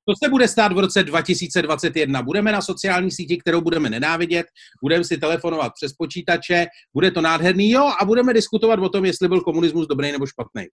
To 0.08 0.14
se 0.24 0.30
bude 0.30 0.48
stát 0.48 0.72
v 0.72 0.78
roce 0.78 1.02
2021. 1.02 2.22
Budeme 2.22 2.52
na 2.52 2.62
sociální 2.62 3.10
síti, 3.10 3.38
kterou 3.38 3.60
budeme 3.60 3.90
nenávidět, 3.90 4.46
budeme 4.82 5.04
si 5.04 5.18
telefonovat 5.18 5.72
přes 5.74 5.92
počítače, 5.92 6.66
bude 6.94 7.10
to 7.10 7.20
nádherný, 7.20 7.70
jo, 7.70 7.90
a 8.00 8.04
budeme 8.04 8.34
diskutovat 8.34 8.78
o 8.78 8.88
tom, 8.88 9.04
jestli 9.04 9.28
byl 9.28 9.40
komunismus 9.40 9.86
dobrý 9.86 10.12
nebo 10.12 10.26
špatný. 10.26 10.66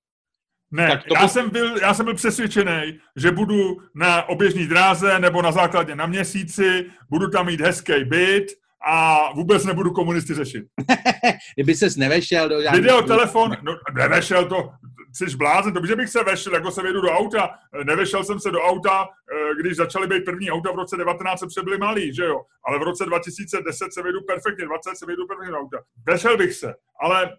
Ne, 0.71 0.87
tak 0.87 1.03
to 1.03 1.13
já, 1.13 1.27
jsem 1.27 1.49
byl, 1.49 1.77
já 1.77 1.93
jsem 1.93 2.05
byl 2.05 2.13
přesvědčený, 2.15 2.99
že 3.15 3.31
budu 3.31 3.77
na 3.95 4.29
oběžní 4.29 4.67
dráze 4.67 5.19
nebo 5.19 5.41
na 5.41 5.51
základě 5.51 5.95
na 5.95 6.05
měsíci, 6.05 6.85
budu 7.09 7.29
tam 7.29 7.45
mít 7.45 7.61
hezký 7.61 8.03
byt 8.03 8.45
a 8.87 9.17
vůbec 9.33 9.65
nebudu 9.65 9.91
komunisty 9.91 10.33
řešit. 10.33 10.65
Kdyby 11.55 11.75
ses 11.75 11.95
nevešel 11.95 12.49
do 12.49 12.57
Video, 12.71 13.01
telefon, 13.01 13.57
no 13.63 13.77
nevešel 13.95 14.45
to, 14.45 14.69
jsi 15.17 15.37
blázen, 15.37 15.73
dobře 15.73 15.95
bych 15.95 16.09
se 16.09 16.23
vešel, 16.23 16.53
jako 16.53 16.71
se 16.71 16.83
vedu 16.83 17.01
do 17.01 17.11
auta. 17.11 17.49
Nevešel 17.83 18.23
jsem 18.23 18.39
se 18.39 18.51
do 18.51 18.61
auta, 18.61 19.07
eh, 19.07 19.55
když 19.61 19.77
začaly 19.77 20.07
být 20.07 20.25
první 20.25 20.51
auta 20.51 20.71
v 20.71 20.75
roce 20.75 20.97
19, 20.97 21.53
se 21.53 21.63
byli 21.63 21.77
malý, 21.77 22.13
že 22.13 22.23
jo? 22.23 22.41
Ale 22.63 22.79
v 22.79 22.83
roce 22.83 23.05
2010 23.05 23.93
se 23.93 24.01
vedu 24.03 24.21
perfektně, 24.21 24.65
20 24.65 24.95
se 24.95 25.05
vedu 25.05 25.27
perfektně 25.27 25.51
do 25.51 25.59
auta. 25.59 25.77
Vešel 26.05 26.37
bych 26.37 26.53
se, 26.53 26.73
ale 27.01 27.37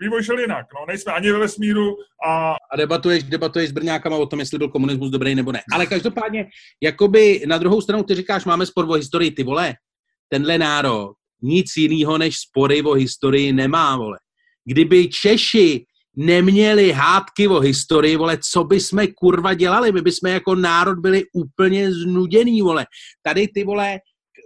vývoj 0.00 0.24
šel 0.24 0.38
jinak. 0.38 0.66
No, 0.74 0.86
nejsme 0.88 1.12
ani 1.12 1.32
ve 1.32 1.38
vesmíru 1.38 1.96
a... 2.26 2.54
A 2.72 2.76
debatuješ, 2.76 3.22
debatuješ 3.22 3.68
s 3.68 3.72
Brňákama 3.72 4.16
o 4.16 4.26
tom, 4.26 4.40
jestli 4.40 4.58
byl 4.58 4.68
komunismus 4.68 5.10
dobrý 5.10 5.34
nebo 5.34 5.52
ne. 5.52 5.60
Ale 5.72 5.86
každopádně, 5.86 6.46
jakoby 6.82 7.42
na 7.46 7.58
druhou 7.58 7.80
stranu 7.80 8.02
ty 8.02 8.14
říkáš, 8.14 8.44
máme 8.44 8.66
spor 8.66 8.84
o 8.88 8.92
historii, 8.92 9.30
ty 9.30 9.42
vole, 9.42 9.74
tenhle 10.28 10.58
národ 10.58 11.12
nic 11.42 11.76
jiného 11.76 12.18
než 12.18 12.38
spory 12.38 12.82
o 12.82 12.92
historii 12.92 13.52
nemá, 13.52 13.96
vole. 13.96 14.18
Kdyby 14.64 15.08
Češi 15.08 15.84
neměli 16.16 16.92
hádky 16.92 17.48
o 17.48 17.60
historii, 17.60 18.16
vole, 18.16 18.38
co 18.52 18.64
by 18.64 18.80
jsme 18.80 19.06
kurva 19.06 19.54
dělali? 19.54 19.92
My 19.92 20.00
bychom 20.02 20.30
jako 20.30 20.54
národ 20.54 20.98
byli 20.98 21.24
úplně 21.32 21.92
znuděný, 21.92 22.62
vole. 22.62 22.86
Tady 23.22 23.48
ty, 23.48 23.64
vole, 23.64 23.98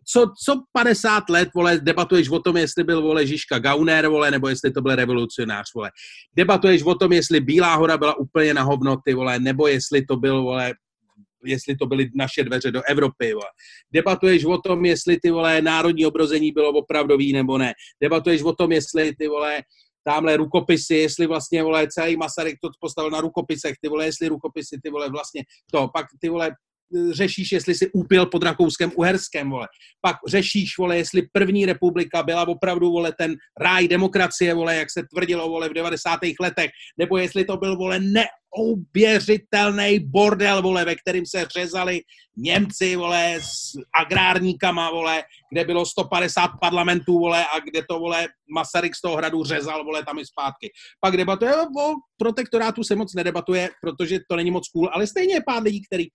co, 0.06 0.32
co 0.44 0.62
50 0.72 1.28
let, 1.28 1.48
vole, 1.54 1.78
debatuješ 1.78 2.28
o 2.28 2.38
tom, 2.38 2.56
jestli 2.56 2.84
byl, 2.84 3.02
vole, 3.02 3.26
Žižka 3.26 3.58
Gauner, 3.58 4.08
vole, 4.08 4.30
nebo 4.30 4.48
jestli 4.48 4.70
to 4.70 4.80
byl 4.80 4.94
revolucionář, 4.94 5.74
vole. 5.74 5.90
Debatuješ 6.36 6.82
o 6.82 6.94
tom, 6.94 7.12
jestli 7.12 7.40
Bílá 7.40 7.74
hora 7.74 7.98
byla 7.98 8.18
úplně 8.18 8.54
na 8.54 8.62
hovnoty, 8.62 9.14
vole, 9.14 9.38
nebo 9.38 9.66
jestli 9.66 10.04
to 10.04 10.16
byl, 10.16 10.42
vole, 10.42 10.72
jestli 11.44 11.76
to 11.76 11.86
byly 11.86 12.10
naše 12.14 12.44
dveře 12.44 12.70
do 12.70 12.82
Evropy. 12.88 13.34
Vole. 13.34 13.50
Debatuješ 13.92 14.44
o 14.44 14.58
tom, 14.58 14.84
jestli 14.84 15.20
ty 15.20 15.30
vole 15.30 15.62
národní 15.62 16.06
obrození 16.06 16.52
bylo 16.52 16.68
opravdový 16.68 17.32
nebo 17.32 17.58
ne. 17.58 17.72
Debatuješ 18.02 18.42
o 18.42 18.52
tom, 18.52 18.72
jestli 18.72 19.14
ty 19.16 19.28
vole 19.28 19.62
tamhle 20.04 20.36
rukopisy, 20.36 20.94
jestli 20.94 21.26
vlastně 21.26 21.62
vole 21.62 21.86
celý 21.90 22.16
Masaryk 22.16 22.58
to 22.60 22.70
postavil 22.80 23.10
na 23.10 23.20
rukopisech, 23.20 23.74
ty 23.80 23.88
vole, 23.88 24.04
jestli 24.04 24.28
rukopisy, 24.28 24.80
ty 24.82 24.90
vole 24.90 25.10
vlastně 25.10 25.42
to, 25.72 25.88
pak 25.88 26.06
ty 26.20 26.28
vole 26.28 26.50
řešíš, 27.10 27.52
jestli 27.52 27.74
si 27.74 27.90
úpil 27.92 28.26
pod 28.26 28.42
Rakouskem 28.42 28.92
Uherskem, 28.94 29.50
vole. 29.50 29.68
Pak 30.00 30.16
řešíš, 30.28 30.78
vole, 30.78 30.96
jestli 30.96 31.28
první 31.32 31.66
republika 31.66 32.22
byla 32.22 32.48
opravdu, 32.48 32.90
vole, 32.90 33.12
ten 33.18 33.34
ráj 33.60 33.88
demokracie, 33.88 34.54
vole, 34.54 34.76
jak 34.76 34.90
se 34.90 35.02
tvrdilo, 35.14 35.48
vole, 35.48 35.68
v 35.68 35.72
90. 35.72 36.20
letech, 36.40 36.70
nebo 36.98 37.18
jestli 37.18 37.44
to 37.44 37.56
byl, 37.56 37.76
vole, 37.76 38.00
neoběřitelný 38.00 39.98
bordel, 40.00 40.62
vole, 40.62 40.84
ve 40.84 40.94
kterým 40.94 41.26
se 41.26 41.46
řezali 41.58 42.00
Němci, 42.36 42.96
vole, 42.96 43.34
s 43.40 43.72
agrárníkama, 44.00 44.90
vole, 44.90 45.22
kde 45.52 45.64
bylo 45.64 45.86
150 45.86 46.50
parlamentů, 46.60 47.18
vole, 47.18 47.44
a 47.44 47.60
kde 47.60 47.82
to, 47.88 47.98
vole, 47.98 48.26
Masaryk 48.54 48.94
z 48.94 49.00
toho 49.00 49.16
hradu 49.16 49.44
řezal, 49.44 49.84
vole, 49.84 50.04
tam 50.04 50.18
i 50.18 50.26
zpátky. 50.26 50.72
Pak 51.00 51.16
debatuje, 51.16 51.56
o 51.56 51.94
protektorátu 52.16 52.84
se 52.84 52.96
moc 52.96 53.14
nedebatuje, 53.14 53.70
protože 53.82 54.18
to 54.30 54.36
není 54.36 54.50
moc 54.50 54.68
cool, 54.68 54.90
ale 54.92 55.06
stejně 55.06 55.34
je 55.34 55.42
pár 55.46 55.62
lidí, 55.62 55.82
který 55.86 56.06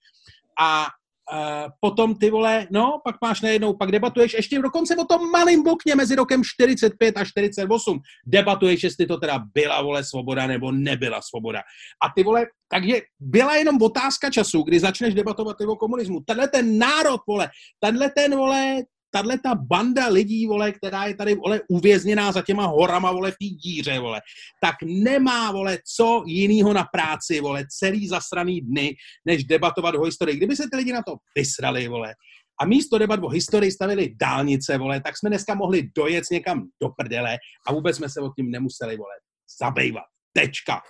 a 0.62 0.88
Uh, 1.34 1.70
potom 1.80 2.16
ty 2.16 2.30
vole, 2.30 2.68
no, 2.72 3.02
pak 3.04 3.16
máš 3.22 3.42
najednou, 3.42 3.74
pak 3.74 3.92
debatuješ 3.92 4.34
ještě 4.34 4.62
dokonce 4.62 4.96
o 4.96 5.06
tom 5.06 5.32
malým 5.32 5.64
bokně 5.64 5.96
mezi 5.96 6.16
rokem 6.16 6.44
45 6.44 7.18
a 7.18 7.26
48. 7.26 8.00
Debatuješ, 8.26 8.84
jestli 8.84 9.06
to 9.06 9.18
teda 9.18 9.40
byla, 9.54 9.82
vole, 9.82 10.04
svoboda 10.04 10.48
nebo 10.48 10.72
nebyla 10.72 11.22
svoboda. 11.22 11.60
A 12.04 12.10
ty 12.16 12.24
vole, 12.24 12.46
takže 12.72 13.02
byla 13.20 13.56
jenom 13.56 13.82
otázka 13.82 14.30
času, 14.30 14.62
kdy 14.62 14.80
začneš 14.80 15.14
debatovat 15.14 15.62
o 15.62 15.76
komunismu. 15.76 16.20
Tenhle 16.26 16.48
ten 16.48 16.78
národ, 16.78 17.22
vole, 17.28 17.50
tenhle 17.80 18.10
ten, 18.10 18.36
vole, 18.36 18.84
tahle 19.12 19.40
ta 19.40 19.56
banda 19.56 20.08
lidí, 20.08 20.48
vole, 20.48 20.72
která 20.72 21.06
je 21.06 21.16
tady, 21.16 21.36
vole, 21.36 21.62
uvězněná 21.70 22.32
za 22.32 22.42
těma 22.42 22.66
horama, 22.66 23.12
vole, 23.12 23.32
v 23.32 23.38
té 23.38 23.46
díře, 23.46 24.00
vole, 24.00 24.22
tak 24.62 24.76
nemá, 24.86 25.52
vole, 25.52 25.78
co 25.96 26.24
jinýho 26.28 26.74
na 26.74 26.84
práci, 26.94 27.42
vole, 27.42 27.66
celý 27.80 28.08
zasraný 28.08 28.62
dny, 28.62 28.96
než 29.26 29.44
debatovat 29.44 29.96
o 29.96 30.04
historii. 30.04 30.38
Kdyby 30.38 30.56
se 30.56 30.64
ty 30.72 30.78
lidi 30.78 30.94
na 30.94 31.04
to 31.04 31.16
vysrali, 31.36 31.88
vole, 31.88 32.14
a 32.62 32.66
místo 32.66 32.98
debat 32.98 33.20
o 33.24 33.30
historii 33.30 33.72
stavili 33.72 34.16
dálnice, 34.22 34.78
vole, 34.78 35.02
tak 35.02 35.18
jsme 35.18 35.30
dneska 35.30 35.56
mohli 35.56 35.90
dojet 35.98 36.24
někam 36.32 36.68
do 36.82 36.90
prdele 36.90 37.38
a 37.68 37.74
vůbec 37.74 37.98
jsme 37.98 38.10
se 38.10 38.22
o 38.22 38.30
tím 38.36 38.52
nemuseli, 38.52 38.98
vole, 38.98 39.14
zabývat. 39.60 40.04
Tečka. 40.34 40.82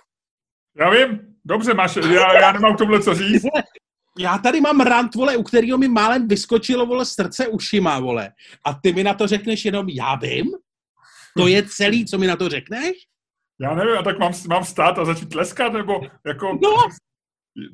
Já 0.80 0.90
vím, 0.90 1.18
dobře, 1.44 1.74
máš, 1.74 1.96
já, 1.96 2.40
já 2.40 2.52
nemám 2.52 2.76
tohle 2.76 3.02
co 3.02 3.14
říct 3.14 3.42
já 4.20 4.38
tady 4.38 4.60
mám 4.60 4.80
rant, 4.80 5.14
vole, 5.14 5.36
u 5.36 5.42
kterého 5.42 5.78
mi 5.78 5.88
málem 5.88 6.28
vyskočilo, 6.28 6.86
vole, 6.86 7.04
srdce 7.04 7.48
ušima, 7.48 7.98
vole. 7.98 8.32
A 8.64 8.74
ty 8.74 8.92
mi 8.92 9.04
na 9.04 9.14
to 9.14 9.26
řekneš 9.26 9.64
jenom, 9.64 9.88
já 9.88 10.14
vím? 10.14 10.46
To 11.36 11.48
je 11.48 11.62
celý, 11.62 12.06
co 12.06 12.18
mi 12.18 12.26
na 12.26 12.36
to 12.36 12.48
řekneš? 12.48 12.92
Já 13.60 13.74
nevím, 13.74 13.98
a 13.98 14.02
tak 14.02 14.18
mám, 14.18 14.32
mám 14.48 14.64
stát 14.64 14.98
a 14.98 15.04
začít 15.04 15.28
tleskat, 15.28 15.72
nebo 15.72 16.00
jako... 16.26 16.58
No! 16.62 16.76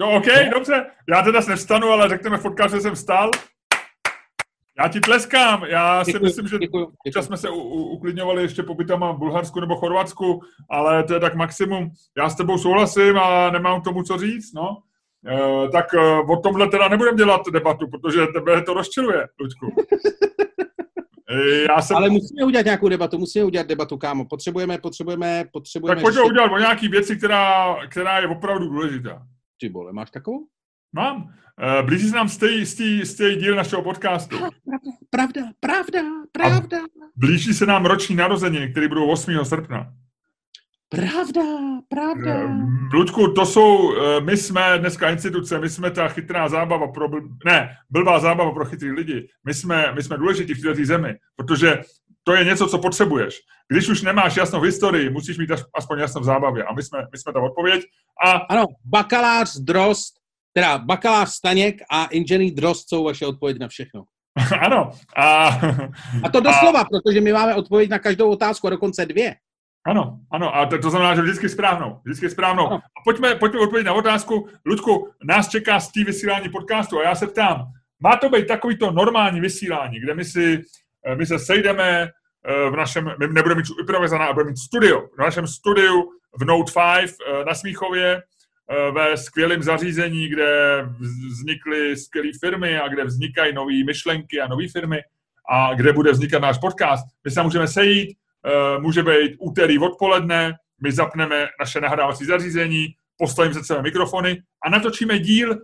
No, 0.00 0.16
OK, 0.16 0.26
no. 0.26 0.50
dobře. 0.50 0.86
Já 1.08 1.22
teda 1.22 1.40
nevstanu, 1.48 1.88
ale 1.88 2.08
řekneme 2.08 2.36
v 2.38 2.70
že 2.70 2.80
jsem 2.80 2.96
stál. 2.96 3.30
Já 4.78 4.88
ti 4.88 5.00
tleskám. 5.00 5.64
Já 5.64 6.04
si 6.04 6.12
děkuji, 6.12 6.24
myslím, 6.24 6.48
že 6.48 6.58
děkuji, 6.58 6.80
děkuji. 6.80 7.12
čas 7.12 7.26
jsme 7.26 7.36
se 7.36 7.50
u, 7.50 7.54
u, 7.54 7.84
uklidňovali 7.84 8.42
ještě 8.42 8.62
pobytama 8.62 9.12
v 9.12 9.18
Bulharsku 9.18 9.60
nebo 9.60 9.76
Chorvatsku, 9.76 10.40
ale 10.70 11.04
to 11.04 11.14
je 11.14 11.20
tak 11.20 11.34
maximum. 11.34 11.90
Já 12.16 12.30
s 12.30 12.36
tebou 12.36 12.58
souhlasím 12.58 13.18
a 13.18 13.50
nemám 13.50 13.80
k 13.80 13.84
tomu 13.84 14.02
co 14.02 14.18
říct, 14.18 14.52
no. 14.52 14.82
Eh, 15.28 15.68
tak 15.72 15.94
eh, 15.94 16.18
o 16.18 16.36
tomhle 16.36 16.68
teda 16.68 16.88
nebudem 16.88 17.16
dělat 17.16 17.40
debatu, 17.52 17.86
protože 17.90 18.26
tebe 18.26 18.62
to 18.62 18.74
rozčiluje, 18.74 19.28
Luďku. 19.40 19.66
Eh, 21.30 21.66
já 21.68 21.82
jsem... 21.82 21.96
Ale 21.96 22.10
musíme 22.10 22.44
udělat 22.44 22.64
nějakou 22.64 22.88
debatu, 22.88 23.18
musíme 23.18 23.44
udělat 23.44 23.66
debatu, 23.66 23.96
kámo. 23.98 24.24
Potřebujeme, 24.24 24.78
potřebujeme, 24.78 25.44
potřebujeme... 25.52 25.96
Tak 25.96 26.02
pojďme 26.02 26.22
udělat 26.22 26.52
o 26.52 26.58
nějaký 26.58 26.88
věci, 26.88 27.16
která, 27.16 27.76
která 27.88 28.18
je 28.18 28.28
opravdu 28.28 28.68
důležitá. 28.68 29.22
Ty 29.60 29.68
bole, 29.68 29.92
máš 29.92 30.10
takovou? 30.10 30.46
Mám. 30.92 31.34
Blíží 31.82 32.08
se 32.08 32.16
nám 32.16 32.28
z 32.28 33.14
té 33.16 33.34
díl 33.34 33.56
našeho 33.56 33.82
podcastu. 33.82 34.36
Pravda, 35.10 35.42
pravda, 35.60 36.00
pravda. 36.32 36.78
A 36.78 37.06
blíží 37.16 37.54
se 37.54 37.66
nám 37.66 37.86
roční 37.86 38.16
narozeniny, 38.16 38.68
které 38.68 38.88
budou 38.88 39.10
8. 39.10 39.44
srpna. 39.44 39.92
Pravda, 40.88 41.42
pravda. 41.88 42.34
Eh, 42.34 42.96
Ludku, 42.96 43.32
to 43.32 43.46
jsou, 43.46 43.96
eh, 43.96 44.20
my 44.20 44.36
jsme 44.36 44.78
dneska 44.78 45.10
instituce, 45.10 45.58
my 45.58 45.70
jsme 45.70 45.90
ta 45.90 46.08
chytrá 46.08 46.48
zábava 46.48 46.88
pro, 46.88 47.08
bl, 47.08 47.20
ne, 47.44 47.68
blbá 47.90 48.20
zábava 48.20 48.52
pro 48.52 48.64
chytrý 48.64 48.90
lidi. 48.90 49.28
My 49.44 49.54
jsme, 49.54 49.92
my 49.94 50.02
jsme 50.02 50.18
důležití 50.18 50.54
v 50.54 50.62
této 50.62 50.84
zemi, 50.84 51.14
protože 51.36 51.82
to 52.24 52.32
je 52.34 52.44
něco, 52.44 52.66
co 52.66 52.78
potřebuješ. 52.78 53.38
Když 53.68 53.88
už 53.88 54.02
nemáš 54.02 54.36
jasnou 54.36 54.60
historii, 54.60 55.10
musíš 55.10 55.38
mít 55.38 55.50
aspoň 55.74 55.98
jasnou 55.98 56.20
v 56.20 56.24
zábavě. 56.24 56.64
A 56.64 56.72
my 56.72 56.82
jsme, 56.82 56.98
my 57.12 57.18
jsme 57.18 57.32
ta 57.32 57.40
odpověď. 57.40 57.82
A... 58.24 58.30
Ano, 58.30 58.64
bakalář 58.84 59.56
Drost, 59.56 60.14
teda 60.52 60.78
bakalář 60.78 61.30
Staněk 61.30 61.76
a 61.90 62.06
inženýr 62.06 62.54
Drost 62.54 62.88
jsou 62.88 63.04
vaše 63.04 63.26
odpověď 63.26 63.58
na 63.58 63.68
všechno. 63.68 64.04
ano. 64.60 64.90
A, 65.16 65.48
a 66.22 66.28
to 66.32 66.40
doslova, 66.40 66.80
a... 66.80 66.84
protože 66.84 67.20
my 67.20 67.32
máme 67.32 67.54
odpověď 67.54 67.90
na 67.90 67.98
každou 67.98 68.30
otázku, 68.30 68.66
a 68.66 68.70
dokonce 68.70 69.06
dvě. 69.06 69.34
Ano, 69.86 70.18
ano, 70.30 70.56
a 70.56 70.66
to, 70.66 70.78
to 70.78 70.90
znamená, 70.90 71.14
že 71.14 71.22
vždycky 71.22 71.48
správnou, 71.48 72.00
vždycky 72.04 72.30
správnou. 72.30 72.72
A 72.72 72.80
pojďme, 73.04 73.34
pojďme 73.34 73.60
odpovědět 73.60 73.86
na 73.86 73.94
otázku. 73.94 74.48
Ludku, 74.66 75.08
nás 75.24 75.48
čeká 75.48 75.80
z 75.80 75.92
té 75.92 76.04
vysílání 76.04 76.48
podcastu 76.48 76.98
a 76.98 77.02
já 77.02 77.14
se 77.14 77.26
ptám, 77.26 77.66
má 78.00 78.16
to 78.16 78.28
být 78.28 78.46
takovýto 78.46 78.90
normální 78.90 79.40
vysílání, 79.40 80.00
kde 80.00 80.14
my, 80.14 80.24
si, 80.24 80.62
eh, 81.06 81.16
my 81.16 81.26
se 81.26 81.38
sejdeme 81.38 82.02
eh, 82.46 82.70
v 82.70 82.76
našem, 82.76 83.04
my 83.18 83.28
nebudeme 83.28 83.54
mít 83.54 83.66
improvizovaná, 83.80 84.24
ale 84.24 84.34
budeme 84.34 84.50
mít 84.50 84.58
studio, 84.58 85.08
v 85.16 85.18
našem 85.18 85.46
studiu 85.46 86.10
v 86.40 86.44
Note 86.44 86.72
5 86.72 87.10
eh, 87.10 87.44
na 87.44 87.54
Smíchově, 87.54 88.22
ve 88.92 89.16
skvělém 89.16 89.62
zařízení, 89.62 90.28
kde 90.28 90.82
vznikly 91.30 91.96
skvělé 91.96 92.28
firmy 92.40 92.78
a 92.78 92.88
kde 92.88 93.04
vznikají 93.04 93.54
nové 93.54 93.84
myšlenky 93.86 94.40
a 94.40 94.48
nové 94.48 94.68
firmy 94.72 95.00
a 95.50 95.74
kde 95.74 95.92
bude 95.92 96.12
vznikat 96.12 96.38
náš 96.38 96.58
podcast. 96.58 97.06
My 97.24 97.30
se 97.30 97.42
můžeme 97.42 97.68
sejít, 97.68 98.18
může 98.80 99.02
být 99.02 99.36
úterý 99.38 99.78
odpoledne, 99.78 100.54
my 100.82 100.92
zapneme 100.92 101.48
naše 101.60 101.80
nahrávací 101.80 102.24
zařízení, 102.24 102.86
postavíme 103.18 103.54
se 103.54 103.64
celé 103.64 103.82
mikrofony 103.82 104.42
a 104.64 104.70
natočíme 104.70 105.18
díl 105.18 105.56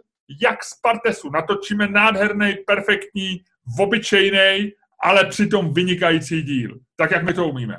jak 0.43 0.65
z 0.65 0.81
Partesu. 0.81 1.31
Natočíme 1.31 1.89
nádherný, 1.89 2.55
perfektní, 2.67 3.41
obyčejný, 3.79 4.71
ale 5.03 5.27
přitom 5.27 5.75
vynikající 5.75 6.43
díl. 6.43 6.79
Tak, 6.97 7.11
jak 7.11 7.25
my 7.25 7.35
to 7.35 7.49
umíme. 7.49 7.77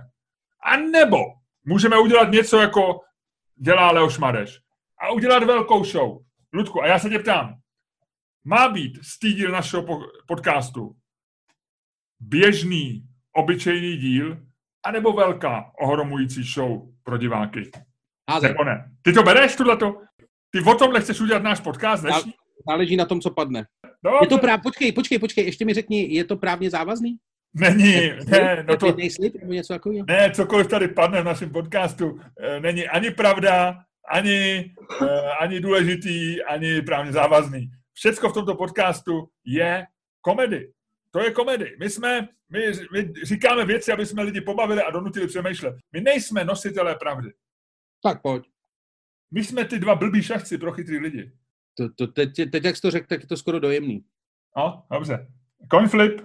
A 0.66 0.78
nebo 0.78 1.18
můžeme 1.66 2.00
udělat 2.00 2.32
něco, 2.32 2.62
jako 2.62 3.00
dělá 3.56 3.92
Leoš 3.92 4.18
Mareš. 4.18 4.60
A 5.00 5.12
udělat 5.12 5.44
velkou 5.44 5.84
show. 5.84 6.18
Ludku, 6.54 6.84
a 6.84 6.88
já 6.88 7.00
se 7.00 7.10
tě 7.10 7.20
ptám, 7.20 7.56
má 8.44 8.70
být 8.70 9.00
díl 9.22 9.52
našeho 9.52 9.86
podcastu 10.28 10.96
běžný, 12.20 13.04
obyčejný 13.36 13.98
díl, 13.98 14.38
anebo 14.86 15.13
velká 15.13 15.72
ohromující 15.80 16.43
show 16.43 16.82
pro 17.04 17.17
diváky? 17.17 17.72
Házej. 18.32 18.50
Nebo 18.50 18.63
ne? 18.63 18.91
Ty 19.02 19.13
to 19.13 19.24
bereš, 19.24 19.56
tohleto? 19.56 20.02
Ty 20.52 20.60
o 20.72 20.76
tomhle 20.76 21.02
chceš 21.02 21.22
udělat 21.22 21.43
náš 21.43 21.60
podcast 21.60 22.04
dnešní? 22.04 22.34
Záleží 22.67 22.96
na 22.96 23.06
tom, 23.06 23.22
co 23.22 23.32
padne. 23.32 23.65
Dobře. 24.04 24.17
Je 24.22 24.28
to 24.28 24.38
práv... 24.38 24.62
Počkej, 24.63 24.91
počkej, 24.91 25.19
počkej, 25.19 25.46
ještě 25.46 25.65
mi 25.65 25.74
řekni, 25.74 26.15
je 26.15 26.24
to 26.24 26.38
právně 26.38 26.69
závazný? 26.69 27.17
Není, 27.54 28.12
ne, 28.28 28.65
no 28.67 28.78
to... 28.78 28.96
Slib, 29.12 29.36
nebo 29.41 29.54
něco 29.54 29.74
takového? 29.74 30.06
Ne, 30.08 30.32
cokoliv 30.32 30.67
tady 30.67 30.88
padne 30.88 31.22
v 31.22 31.26
našem 31.26 31.50
podcastu, 31.50 32.19
eh, 32.39 32.60
není 32.60 32.88
ani 32.88 33.12
pravda, 33.12 33.80
ani, 34.10 34.72
eh, 35.02 35.22
ani 35.39 35.60
důležitý, 35.60 36.43
ani 36.43 36.82
právně 36.82 37.12
závazný. 37.12 37.69
Všecko 37.93 38.30
v 38.30 38.34
tomto 38.34 38.56
podcastu 38.56 39.28
je 39.46 39.86
komedy. 40.22 40.72
To 41.13 41.19
je 41.19 41.32
komedy. 41.32 41.76
My 41.80 41.89
jsme, 41.89 42.28
my, 42.49 42.60
my 42.91 43.13
říkáme 43.23 43.65
věci, 43.65 43.91
aby 43.91 44.06
jsme 44.06 44.23
lidi 44.23 44.41
pobavili 44.41 44.82
a 44.82 44.91
donutili 44.91 45.28
přemýšlet. 45.28 45.76
My 45.91 46.02
nejsme 46.02 46.45
nositelé 46.45 46.95
pravdy. 46.95 47.34
Tak 48.04 48.21
pojď. 48.21 48.43
My 49.32 49.43
jsme 49.43 49.65
ty 49.65 49.80
dva 49.80 49.95
blbý 49.95 50.23
šachci 50.23 50.58
pro 50.58 50.71
chytrý 50.71 50.97
lidi. 50.97 51.32
To, 51.78 51.89
to, 51.93 52.08
teď, 52.08 52.36
teď, 52.52 52.63
jak 52.63 52.76
jsi 52.76 52.82
to 52.82 52.91
řekl, 52.91 53.08
tak 53.08 53.21
je 53.21 53.28
to 53.28 53.38
skoro 53.38 53.60
dojemný. 53.60 54.06
No, 54.58 54.86
dobře. 54.91 55.28
Coin 55.71 55.89
flip. 55.89 56.21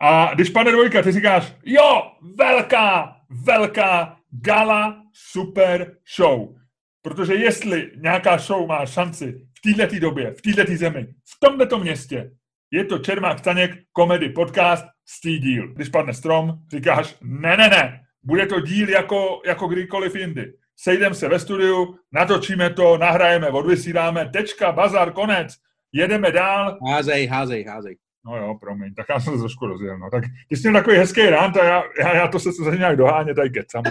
A 0.00 0.34
když 0.34 0.50
padne 0.50 0.72
dvojka, 0.72 1.02
ty 1.02 1.12
říkáš, 1.12 1.54
jo, 1.64 2.12
velká, 2.34 3.20
velká 3.30 4.20
gala 4.30 5.06
super 5.12 5.96
show. 6.16 6.58
Protože 7.02 7.34
jestli 7.34 7.92
nějaká 7.96 8.38
show 8.38 8.66
má 8.66 8.86
šanci 8.86 9.48
v 9.58 9.74
této 9.74 10.00
době, 10.00 10.34
v 10.34 10.42
této 10.42 10.76
zemi, 10.76 11.14
v 11.24 11.40
tomto 11.40 11.78
městě, 11.78 12.37
je 12.70 12.84
to 12.84 12.98
Čermák 12.98 13.38
Staněk 13.38 13.70
komedy 13.92 14.28
podcast, 14.28 14.84
stý 15.06 15.38
díl. 15.38 15.68
Když 15.74 15.88
padne 15.88 16.14
strom, 16.14 16.54
říkáš, 16.70 17.16
ne, 17.22 17.56
ne, 17.56 17.68
ne, 17.68 18.00
bude 18.22 18.46
to 18.46 18.60
díl 18.60 18.88
jako, 18.88 19.42
jako 19.46 19.68
kdykoliv 19.68 20.14
jindy. 20.14 20.52
Sejdeme 20.76 21.14
se 21.14 21.28
ve 21.28 21.38
studiu, 21.38 21.98
natočíme 22.12 22.70
to, 22.70 22.98
nahrajeme, 22.98 23.48
odvysíláme, 23.48 24.30
tečka, 24.32 24.72
bazar, 24.72 25.12
konec, 25.12 25.54
jedeme 25.92 26.32
dál. 26.32 26.78
Házej, 26.90 27.26
házej, 27.26 27.64
házej. 27.64 27.96
No 28.24 28.36
jo, 28.36 28.54
promiň, 28.60 28.94
tak 28.94 29.06
já 29.08 29.20
jsem 29.20 29.32
se 29.32 29.38
trošku 29.38 29.66
rozjel. 29.66 29.98
No. 29.98 30.10
Tak 30.10 30.24
ty 30.48 30.56
jsi 30.56 30.68
měl 30.68 30.80
takový 30.80 30.96
hezký 30.96 31.26
rant 31.26 31.56
a 31.56 31.64
já, 31.64 31.82
já, 32.00 32.16
já 32.16 32.28
to 32.28 32.40
se 32.40 32.52
za 32.52 32.74
nějak 32.74 32.96
doháně 32.96 33.34
tady 33.34 33.50
kecám. 33.50 33.82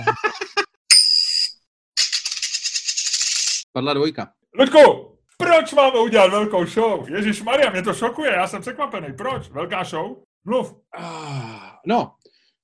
Padla 3.73 3.93
dvojka. 3.93 4.31
Ludku, 4.59 5.16
Proč 5.37 5.73
máme 5.73 5.99
udělat 5.99 6.31
velkou 6.31 6.65
show? 6.65 7.09
Ježíš 7.09 7.41
Maria, 7.41 7.69
mě 7.69 7.81
to 7.81 7.93
šokuje, 7.93 8.31
já 8.31 8.47
jsem 8.47 8.61
překvapený. 8.61 9.07
Proč? 9.17 9.49
Velká 9.49 9.83
show? 9.83 10.17
Mluv. 10.45 10.75
Ah, 10.97 11.79
no, 11.87 12.11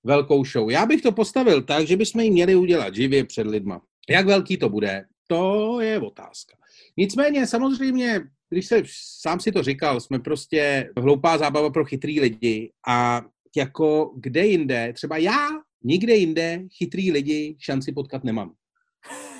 velkou 0.03 0.45
show. 0.45 0.69
Já 0.69 0.85
bych 0.85 1.01
to 1.01 1.11
postavil 1.11 1.61
tak, 1.61 1.87
že 1.87 1.97
bychom 1.97 2.21
ji 2.21 2.31
měli 2.31 2.55
udělat 2.55 2.95
živě 2.95 3.25
před 3.25 3.47
lidma. 3.47 3.81
Jak 4.09 4.25
velký 4.25 4.57
to 4.57 4.69
bude, 4.69 5.05
to 5.27 5.79
je 5.79 5.99
otázka. 5.99 6.55
Nicméně 6.97 7.47
samozřejmě, 7.47 8.21
když 8.49 8.65
se, 8.65 8.83
sám 9.21 9.39
si 9.39 9.51
to 9.51 9.63
říkal, 9.63 9.99
jsme 9.99 10.19
prostě 10.19 10.89
hloupá 10.97 11.37
zábava 11.37 11.69
pro 11.69 11.85
chytrý 11.85 12.19
lidi 12.19 12.71
a 12.87 13.21
jako 13.55 14.13
kde 14.17 14.45
jinde, 14.45 14.93
třeba 14.93 15.17
já 15.17 15.49
nikde 15.83 16.15
jinde 16.15 16.63
chytrý 16.77 17.11
lidi 17.11 17.55
šanci 17.59 17.91
potkat 17.91 18.23
nemám. 18.23 18.53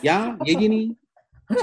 Já 0.03 0.37
jediný, 0.45 0.95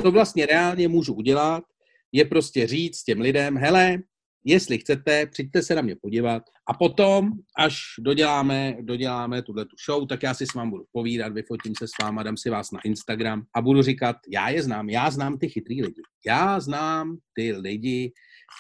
co 0.03 0.11
vlastně 0.11 0.47
reálně 0.47 0.89
můžu 0.89 1.15
udělat, 1.15 1.65
je 2.13 2.25
prostě 2.25 2.67
říct 2.67 3.03
těm 3.03 3.21
lidem, 3.21 3.57
hele, 3.57 3.99
jestli 4.45 4.79
chcete, 4.79 5.27
přijďte 5.27 5.63
se 5.63 5.75
na 5.75 5.83
mě 5.83 5.97
podívat 6.03 6.43
a 6.69 6.75
potom, 6.75 7.31
až 7.59 7.79
doděláme, 7.99 8.77
doděláme 8.81 9.43
tuhle 9.43 9.65
tu 9.65 9.77
show, 9.87 10.07
tak 10.07 10.23
já 10.23 10.35
si 10.35 10.47
s 10.47 10.55
vámi 10.55 10.71
budu 10.71 10.85
povídat, 10.93 11.33
vyfotím 11.33 11.75
se 11.79 11.89
s 11.89 11.91
váma, 12.03 12.23
dám 12.23 12.37
si 12.37 12.51
vás 12.51 12.71
na 12.71 12.81
Instagram 12.85 13.43
a 13.55 13.63
budu 13.63 13.83
říkat, 13.83 14.17
já 14.33 14.49
je 14.49 14.63
znám, 14.63 14.89
já 14.91 15.11
znám 15.11 15.39
ty 15.39 15.49
chytrý 15.49 15.83
lidi. 15.83 16.03
Já 16.27 16.61
znám 16.61 17.17
ty 17.35 17.53
lidi, 17.53 18.13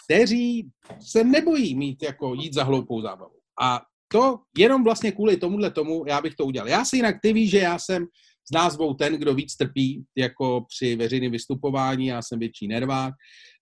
kteří 0.04 0.68
se 1.00 1.24
nebojí 1.24 1.74
mít 1.74 2.02
jako 2.02 2.34
jít 2.34 2.54
za 2.54 2.64
hloupou 2.64 3.00
zábavu. 3.00 3.34
A 3.62 3.82
to 4.12 4.38
jenom 4.58 4.84
vlastně 4.84 5.12
kvůli 5.12 5.36
tomuhle 5.36 5.70
tomu 5.70 6.04
já 6.06 6.20
bych 6.20 6.34
to 6.34 6.44
udělal. 6.44 6.68
Já 6.68 6.84
si 6.84 6.96
jinak, 6.96 7.16
ty 7.22 7.32
víš, 7.32 7.50
že 7.50 7.58
já 7.58 7.78
jsem 7.78 8.06
s 8.50 8.52
názvou 8.54 8.94
ten, 8.94 9.18
kdo 9.18 9.34
víc 9.34 9.56
trpí 9.56 10.04
jako 10.16 10.64
při 10.68 10.96
veřejném 10.96 11.32
vystupování, 11.32 12.06
já 12.06 12.22
jsem 12.22 12.38
větší 12.38 12.68
nervák 12.68 13.14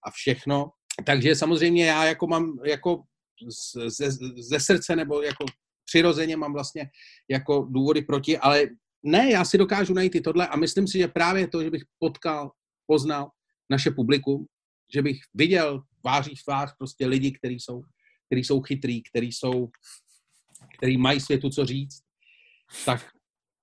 a 0.07 0.11
všechno. 0.11 0.71
Takže 1.05 1.35
samozřejmě 1.35 1.87
já 1.87 2.05
jako 2.05 2.27
mám 2.27 2.59
jako 2.67 3.03
ze, 3.89 4.11
ze 4.37 4.61
srdce 4.61 4.97
nebo 4.97 5.23
jako 5.23 5.45
přirozeně 5.85 6.37
mám 6.37 6.53
vlastně 6.53 6.91
jako 7.31 7.69
důvody 7.71 8.03
proti, 8.03 8.39
ale 8.39 8.67
ne, 9.03 9.31
já 9.31 9.45
si 9.45 9.59
dokážu 9.59 9.95
najít 9.95 10.15
i 10.15 10.21
tohle 10.21 10.49
a 10.49 10.57
myslím 10.57 10.89
si, 10.89 10.99
že 10.99 11.09
právě 11.09 11.49
to, 11.49 11.63
že 11.63 11.71
bych 11.71 11.83
potkal, 11.99 12.51
poznal 12.87 13.31
naše 13.71 13.91
publikum, 13.91 14.47
že 14.95 15.03
bych 15.03 15.19
viděl 15.35 15.83
tváří 16.01 16.37
v 16.37 16.45
tvář 16.45 16.73
prostě 16.79 17.07
lidi, 17.07 17.33
kteří 17.33 17.55
jsou, 17.55 17.83
který 18.27 18.45
jsou 18.45 18.61
chytrý, 18.61 19.03
kteří 19.03 19.33
jsou, 19.33 19.69
který 20.79 20.97
mají 20.97 21.21
světu 21.21 21.51
co 21.51 21.67
říct, 21.67 22.01
tak 22.85 23.18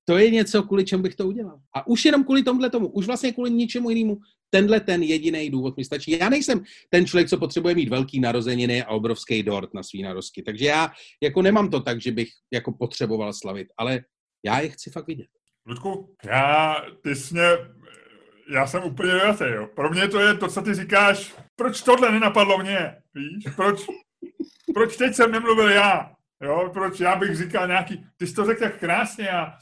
to 0.06 0.18
je 0.18 0.30
něco, 0.30 0.64
kvůli 0.64 0.86
čemu 0.86 1.04
bych 1.04 1.16
to 1.16 1.28
udělal. 1.28 1.60
A 1.74 1.88
už 1.88 2.06
jenom 2.06 2.24
kvůli 2.24 2.44
tomuhle 2.44 2.70
tomu, 2.70 2.88
už 2.88 3.06
vlastně 3.06 3.32
kvůli 3.32 3.52
ničemu 3.52 3.90
jinému, 3.90 4.18
tenhle 4.50 4.80
ten 4.80 5.04
jediný 5.04 5.50
důvod 5.50 5.78
mi 5.78 5.86
stačí. 5.86 6.12
Já 6.12 6.30
nejsem 6.30 6.64
ten 6.90 7.06
člověk, 7.06 7.30
co 7.30 7.38
potřebuje 7.38 7.76
mít 7.76 7.90
velký 7.90 8.20
narozeniny 8.20 8.84
a 8.84 8.90
obrovský 8.90 9.44
dort 9.44 9.74
na 9.74 9.84
svý 9.84 10.04
narozky. 10.04 10.44
Takže 10.44 10.66
já 10.66 10.92
jako 11.22 11.42
nemám 11.42 11.70
to 11.70 11.80
tak, 11.80 12.02
že 12.02 12.12
bych 12.12 12.30
jako 12.54 12.72
potřeboval 12.72 13.34
slavit, 13.34 13.68
ale 13.78 14.00
já 14.46 14.60
je 14.60 14.70
chci 14.70 14.90
fakt 14.90 15.08
vidět. 15.08 15.28
Ludku, 15.68 16.16
já, 16.26 16.76
ty 17.04 17.16
jsi 17.16 17.34
mě, 17.34 17.50
já 18.54 18.68
jsem 18.68 18.84
úplně 18.84 19.14
vyjatý, 19.14 19.44
jo. 19.56 19.68
Pro 19.76 19.90
mě 19.90 20.08
to 20.08 20.20
je 20.20 20.34
to, 20.34 20.48
co 20.48 20.62
ty 20.62 20.74
říkáš, 20.74 21.36
proč 21.56 21.82
tohle 21.82 22.12
nenapadlo 22.12 22.58
mě, 22.58 22.96
víš? 23.14 23.54
Proč, 23.56 23.86
proč 24.74 24.98
teď 24.98 25.14
jsem 25.14 25.32
nemluvil 25.32 25.70
já? 25.70 26.12
Jo, 26.42 26.70
proč 26.74 27.00
já 27.00 27.16
bych 27.16 27.38
říkal 27.38 27.68
nějaký, 27.68 28.06
ty 28.18 28.28
jsi 28.28 28.34
to 28.34 28.46
řekl 28.46 28.60
tak 28.60 28.80
krásně 28.80 29.30
a 29.30 29.54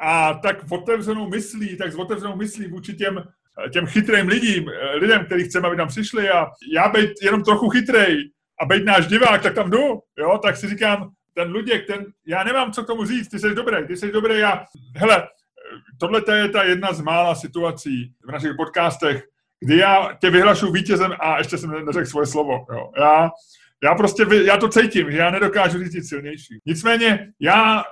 a 0.00 0.34
tak 0.34 0.56
otevřenou 0.70 1.28
myslí, 1.28 1.76
tak 1.76 1.92
s 1.92 1.96
otevřenou 1.96 2.36
myslí 2.36 2.68
vůči 2.68 2.94
těm, 2.94 3.24
těm 3.72 3.86
chytrým 3.86 4.28
lidím, 4.28 4.70
lidem, 4.94 5.24
který 5.24 5.44
chceme, 5.44 5.66
aby 5.66 5.76
tam 5.76 5.88
přišli 5.88 6.30
a 6.30 6.46
já 6.74 6.88
být 6.88 7.10
jenom 7.22 7.42
trochu 7.42 7.68
chytrej 7.68 8.30
a 8.60 8.64
být 8.64 8.84
náš 8.84 9.06
divák, 9.06 9.42
tak 9.42 9.54
tam 9.54 9.70
jdu, 9.70 10.00
jo, 10.18 10.38
tak 10.42 10.56
si 10.56 10.68
říkám, 10.68 11.10
ten 11.34 11.50
Luděk, 11.50 11.86
ten, 11.86 12.06
já 12.26 12.44
nemám 12.44 12.72
co 12.72 12.84
k 12.84 12.86
tomu 12.86 13.04
říct, 13.04 13.28
ty 13.28 13.38
jsi 13.38 13.54
dobrý, 13.54 13.86
ty 13.86 13.96
jsi 13.96 14.12
dobrý, 14.12 14.38
já, 14.38 14.64
hele, 14.96 15.28
tohle 16.00 16.22
je 16.34 16.48
ta 16.48 16.62
jedna 16.62 16.92
z 16.92 17.00
mála 17.00 17.34
situací 17.34 18.12
v 18.28 18.32
našich 18.32 18.52
podcastech, 18.56 19.24
kdy 19.60 19.76
já 19.76 20.18
tě 20.20 20.30
vyhlašu 20.30 20.72
vítězem 20.72 21.12
a 21.20 21.38
ještě 21.38 21.58
jsem 21.58 21.84
neřekl 21.84 22.06
svoje 22.06 22.26
slovo, 22.26 22.66
jo. 22.72 22.90
Já, 22.98 23.30
já 23.82 23.94
prostě, 23.94 24.26
já 24.44 24.56
to 24.56 24.68
cítím, 24.68 25.08
já 25.08 25.30
nedokážu 25.30 25.78
říct 25.78 26.08
silnější. 26.08 26.58
Nicméně, 26.66 27.32
já 27.40 27.84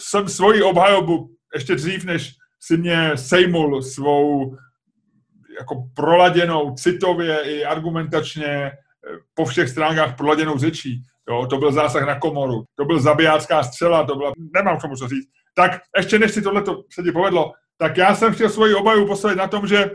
jsem 0.00 0.28
svoji 0.28 0.62
obhajobu 0.62 1.30
ještě 1.54 1.74
dřív, 1.74 2.04
než 2.04 2.32
si 2.60 2.76
mě 2.76 3.12
sejmul 3.14 3.82
svou 3.82 4.56
jako 5.58 5.88
proladěnou 5.94 6.74
citově 6.74 7.40
i 7.44 7.64
argumentačně 7.64 8.46
eh, 8.46 8.72
po 9.34 9.44
všech 9.44 9.68
stránkách 9.68 10.16
proladěnou 10.16 10.58
řečí. 10.58 11.02
Jo, 11.30 11.46
to 11.46 11.58
byl 11.58 11.72
zásah 11.72 12.06
na 12.06 12.18
komoru, 12.18 12.64
to 12.74 12.84
byl 12.84 13.00
zabijácká 13.00 13.62
střela, 13.62 14.04
to 14.04 14.16
byla, 14.16 14.32
nemám 14.54 14.78
k 14.78 14.82
tomu 14.82 14.96
co 14.96 15.08
říct. 15.08 15.28
Tak 15.54 15.80
ještě 15.96 16.18
než 16.18 16.32
si 16.32 16.42
tohle 16.42 16.62
se 16.90 17.02
ti 17.02 17.12
povedlo, 17.12 17.52
tak 17.78 17.96
já 17.96 18.14
jsem 18.14 18.34
chtěl 18.34 18.50
svoji 18.50 18.74
obaju 18.74 19.06
postavit 19.06 19.36
na 19.36 19.48
tom, 19.48 19.66
že, 19.66 19.90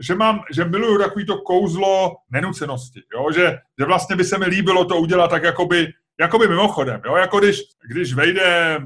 že, 0.00 0.14
mám, 0.14 0.40
že 0.52 0.64
miluju 0.64 0.98
takový 0.98 1.26
to 1.26 1.38
kouzlo 1.38 2.16
nenucenosti, 2.30 3.00
jo? 3.14 3.32
Že, 3.32 3.58
že 3.78 3.84
vlastně 3.84 4.16
by 4.16 4.24
se 4.24 4.38
mi 4.38 4.46
líbilo 4.46 4.84
to 4.84 4.96
udělat 4.96 5.28
tak 5.28 5.42
jakoby, 5.42 5.92
jakoby 6.20 6.48
mimochodem, 6.48 7.00
jo? 7.06 7.16
jako 7.16 7.38
když, 7.38 7.62
když 7.88 8.14
vejde 8.14 8.78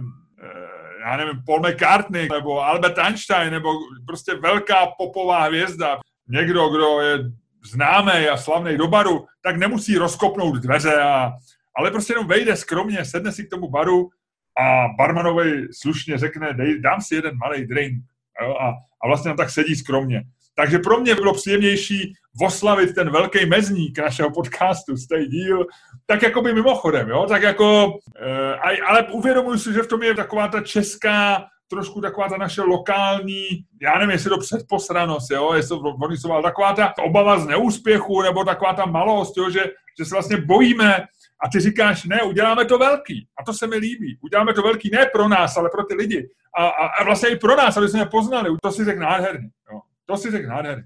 já 1.00 1.16
nevím, 1.16 1.42
Paul 1.46 1.60
McCartney 1.60 2.28
nebo 2.32 2.64
Albert 2.64 2.98
Einstein 2.98 3.50
nebo 3.50 3.68
prostě 4.06 4.34
velká 4.34 4.86
popová 4.86 5.44
hvězda, 5.44 5.98
někdo, 6.28 6.68
kdo 6.68 7.00
je 7.00 7.18
známý 7.64 8.28
a 8.28 8.36
slavný 8.36 8.76
do 8.76 8.88
baru, 8.88 9.26
tak 9.42 9.56
nemusí 9.56 9.98
rozkopnout 9.98 10.56
dveře, 10.56 11.02
a, 11.02 11.32
ale 11.76 11.90
prostě 11.90 12.12
jenom 12.12 12.26
vejde 12.26 12.56
skromně, 12.56 13.04
sedne 13.04 13.32
si 13.32 13.44
k 13.44 13.50
tomu 13.50 13.70
baru 13.70 14.10
a 14.58 14.88
barmanovi 14.98 15.66
slušně 15.72 16.18
řekne, 16.18 16.52
dej, 16.52 16.80
dám 16.80 17.00
si 17.00 17.14
jeden 17.14 17.38
malý 17.38 17.66
drink. 17.66 18.04
Jo, 18.42 18.56
a, 18.60 18.68
a 19.02 19.06
vlastně 19.06 19.28
tam 19.28 19.36
tak 19.36 19.50
sedí 19.50 19.76
skromně. 19.76 20.22
Takže 20.56 20.78
pro 20.78 21.00
mě 21.00 21.14
bylo 21.14 21.34
příjemnější 21.34 22.12
oslavit 22.42 22.94
ten 22.94 23.10
velký 23.10 23.46
mezník 23.46 23.98
našeho 23.98 24.30
podcastu, 24.30 24.96
stej 24.96 25.26
díl, 25.26 25.66
tak 26.06 26.22
jako 26.22 26.42
by 26.42 26.52
mimochodem, 26.54 27.08
jo, 27.08 27.26
tak 27.28 27.42
jako, 27.42 27.98
e, 28.20 28.80
ale 28.80 29.02
uvědomuji 29.12 29.58
si, 29.58 29.72
že 29.72 29.82
v 29.82 29.86
tom 29.86 30.02
je 30.02 30.14
taková 30.14 30.48
ta 30.48 30.60
česká, 30.60 31.44
trošku 31.68 32.00
taková 32.00 32.28
ta 32.28 32.36
naše 32.36 32.62
lokální, 32.62 33.48
já 33.82 33.94
nevím, 33.94 34.10
jestli 34.10 34.30
to 34.30 34.38
předposranost, 34.38 35.30
jo, 35.30 35.52
jestli 35.52 35.76
to 35.76 35.92
Borisova, 35.92 36.42
taková 36.42 36.72
ta 36.72 36.94
obava 37.04 37.38
z 37.38 37.46
neúspěchu, 37.46 38.22
nebo 38.22 38.44
taková 38.44 38.72
ta 38.72 38.86
malost, 38.86 39.36
jo, 39.36 39.50
že, 39.50 39.60
že 39.98 40.04
se 40.04 40.14
vlastně 40.14 40.36
bojíme 40.36 41.06
a 41.44 41.48
ty 41.52 41.60
říkáš, 41.60 42.04
ne, 42.04 42.22
uděláme 42.22 42.64
to 42.64 42.78
velký. 42.78 43.28
A 43.40 43.44
to 43.44 43.52
se 43.52 43.66
mi 43.66 43.76
líbí. 43.76 44.18
Uděláme 44.22 44.54
to 44.54 44.62
velký 44.62 44.90
ne 44.92 45.06
pro 45.12 45.28
nás, 45.28 45.56
ale 45.56 45.70
pro 45.70 45.84
ty 45.84 45.94
lidi. 45.94 46.28
A, 46.58 46.68
a, 46.68 46.86
a 46.86 47.04
vlastně 47.04 47.28
i 47.28 47.36
pro 47.36 47.56
nás, 47.56 47.76
aby 47.76 47.88
jsme 47.88 48.00
je 48.00 48.06
poznali. 48.06 48.50
To 48.62 48.72
si 48.72 48.84
řekl 48.84 49.00
nádherně. 49.00 49.48
Jo. 49.72 49.80
To 50.06 50.16
si 50.16 50.30
řekl 50.30 50.48
nádherně. 50.48 50.84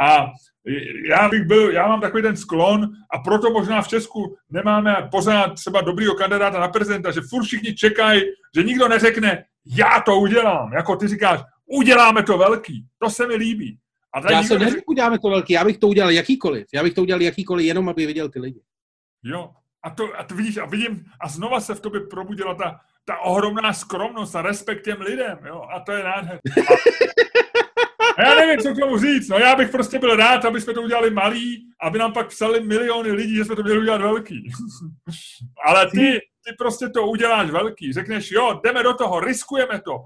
A 0.00 0.26
já 1.10 1.28
bych 1.28 1.42
byl, 1.42 1.70
já 1.70 1.88
mám 1.88 2.00
takový 2.00 2.22
ten 2.22 2.36
sklon 2.36 2.88
a 3.10 3.18
proto 3.18 3.50
možná 3.50 3.82
v 3.82 3.88
Česku 3.88 4.36
nemáme 4.50 5.08
pořád 5.10 5.54
třeba 5.54 5.80
dobrýho 5.80 6.14
kandidáta 6.14 6.60
na 6.60 6.68
prezidenta, 6.68 7.10
že 7.10 7.20
furt 7.30 7.44
všichni 7.44 7.74
čekají, 7.74 8.22
že 8.56 8.62
nikdo 8.62 8.88
neřekne, 8.88 9.44
já 9.66 10.00
to 10.00 10.16
udělám. 10.16 10.72
Jako 10.72 10.96
ty 10.96 11.08
říkáš, 11.08 11.40
uděláme 11.66 12.22
to 12.22 12.38
velký. 12.38 12.86
To 12.98 13.10
se 13.10 13.26
mi 13.26 13.34
líbí. 13.34 13.78
A 14.14 14.32
já 14.32 14.42
jsem 14.42 14.58
neřekl, 14.58 14.82
uděláme 14.86 15.18
to 15.18 15.30
velký, 15.30 15.52
já 15.52 15.64
bych 15.64 15.78
to 15.78 15.88
udělal 15.88 16.10
jakýkoliv. 16.10 16.66
Já 16.74 16.82
bych 16.82 16.94
to 16.94 17.02
udělal 17.02 17.22
jakýkoliv, 17.22 17.66
jenom 17.66 17.88
aby 17.88 18.06
viděl 18.06 18.28
ty 18.28 18.40
lidi. 18.40 18.60
Jo, 19.22 19.50
a 19.82 19.90
to, 19.90 20.08
a 20.18 20.24
to 20.24 20.34
vidíš, 20.34 20.56
a 20.56 20.66
vidím, 20.66 21.04
a 21.20 21.28
znova 21.28 21.60
se 21.60 21.74
v 21.74 21.80
tobě 21.80 22.00
probudila 22.00 22.54
ta, 22.54 22.80
ta 23.04 23.18
ohromná 23.18 23.72
skromnost 23.72 24.36
a 24.36 24.42
respekt 24.42 24.84
těm 24.84 25.00
lidem, 25.00 25.38
jo, 25.46 25.66
a 25.74 25.80
to 25.80 25.92
je 25.92 26.04
nádherné. 26.04 26.40
A 28.16 28.22
já 28.22 28.34
nevím, 28.34 28.58
co 28.58 28.74
k 28.74 28.78
tomu 28.78 28.98
říct. 28.98 29.28
No 29.28 29.38
já 29.38 29.56
bych 29.56 29.70
prostě 29.70 29.98
byl 29.98 30.16
rád, 30.16 30.44
aby 30.44 30.60
jsme 30.60 30.74
to 30.74 30.82
udělali 30.82 31.10
malý, 31.10 31.66
aby 31.82 31.98
nám 31.98 32.12
pak 32.12 32.28
psali 32.28 32.60
miliony 32.60 33.12
lidí, 33.12 33.36
že 33.36 33.44
jsme 33.44 33.56
to 33.56 33.62
měli 33.62 33.78
udělat 33.78 34.00
velký. 34.00 34.50
Ale 35.66 35.90
ty, 35.90 36.20
ty 36.44 36.54
prostě 36.58 36.88
to 36.88 37.06
uděláš 37.06 37.50
velký. 37.50 37.92
Řekneš, 37.92 38.30
jo, 38.30 38.60
jdeme 38.64 38.82
do 38.82 38.94
toho, 38.94 39.20
riskujeme 39.20 39.80
to. 39.80 40.04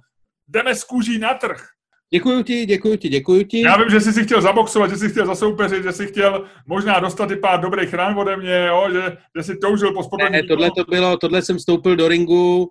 Jdeme 0.49 0.75
z 0.75 0.85
kůží 0.85 1.19
na 1.19 1.35
trh. 1.35 1.67
Děkuji 2.13 2.43
ti, 2.43 2.67
děkuji 2.67 2.97
ti, 2.97 3.09
děkuji 3.09 3.45
ti. 3.45 3.61
Já 3.61 3.77
vím, 3.77 3.91
že 3.91 4.01
jsi 4.01 4.13
si 4.13 4.25
chtěl 4.25 4.43
zaboxovat, 4.43 4.91
že 4.91 4.97
jsi 4.97 5.09
chtěl 5.09 5.27
zasoupeřit, 5.27 5.83
že 5.83 5.93
jsi 5.93 6.07
chtěl 6.07 6.45
možná 6.67 7.01
dostat 7.01 7.31
i 7.31 7.37
pár 7.37 7.61
dobrých 7.61 7.95
rán 7.95 8.19
ode 8.19 8.37
mě, 8.37 8.67
jo? 8.67 8.89
Že, 8.93 9.17
že 9.37 9.43
jsi 9.43 9.57
toužil 9.59 9.93
po 9.93 10.03
sportovní. 10.03 10.33
Ne, 10.33 10.43
tohle 10.43 10.71
to 10.77 10.85
bylo, 10.85 11.17
tohle 11.17 11.43
jsem 11.43 11.57
vstoupil 11.57 11.97
do 11.97 12.09
ringu, 12.09 12.71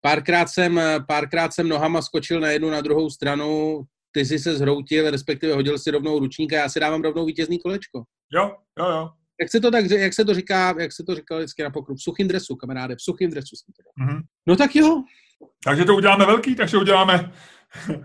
párkrát 0.00 0.48
jsem, 0.48 0.80
párkrát 1.08 1.54
jsem 1.54 1.68
nohama 1.68 2.02
skočil 2.02 2.40
na 2.40 2.48
jednu, 2.48 2.70
na 2.70 2.80
druhou 2.80 3.10
stranu, 3.10 3.82
ty 4.12 4.24
jsi 4.24 4.38
se 4.38 4.56
zhroutil, 4.56 5.10
respektive 5.10 5.54
hodil 5.54 5.78
si 5.78 5.90
rovnou 5.90 6.18
ručníka, 6.18 6.56
já 6.56 6.68
si 6.68 6.80
dávám 6.80 7.02
rovnou 7.02 7.26
vítězný 7.26 7.58
kolečko. 7.58 8.02
Jo, 8.34 8.52
jo, 8.78 8.90
jo. 8.90 9.10
Jak 9.40 9.50
se 9.50 9.60
to 9.60 9.70
tak, 9.70 9.90
jak 9.90 10.14
se 10.14 10.24
to 10.24 10.34
říká, 10.34 10.74
jak 10.78 10.92
se 10.92 11.04
to 11.04 11.14
říkalo 11.14 11.40
vždycky 11.40 11.62
na 11.62 11.70
pokru, 11.70 11.94
v 11.94 12.02
suchým 12.02 12.28
dresu, 12.28 12.56
kamaráde, 12.56 12.96
v 12.96 13.02
suchým 13.02 13.30
dresu 13.30 13.56
jsem 13.56 13.74
to 13.76 14.04
mm-hmm. 14.04 14.22
No 14.46 14.56
tak 14.56 14.76
jo. 14.76 15.02
Takže 15.64 15.84
to 15.84 15.94
uděláme 15.94 16.26
velký, 16.26 16.54
takže 16.54 16.76
uděláme... 16.76 17.32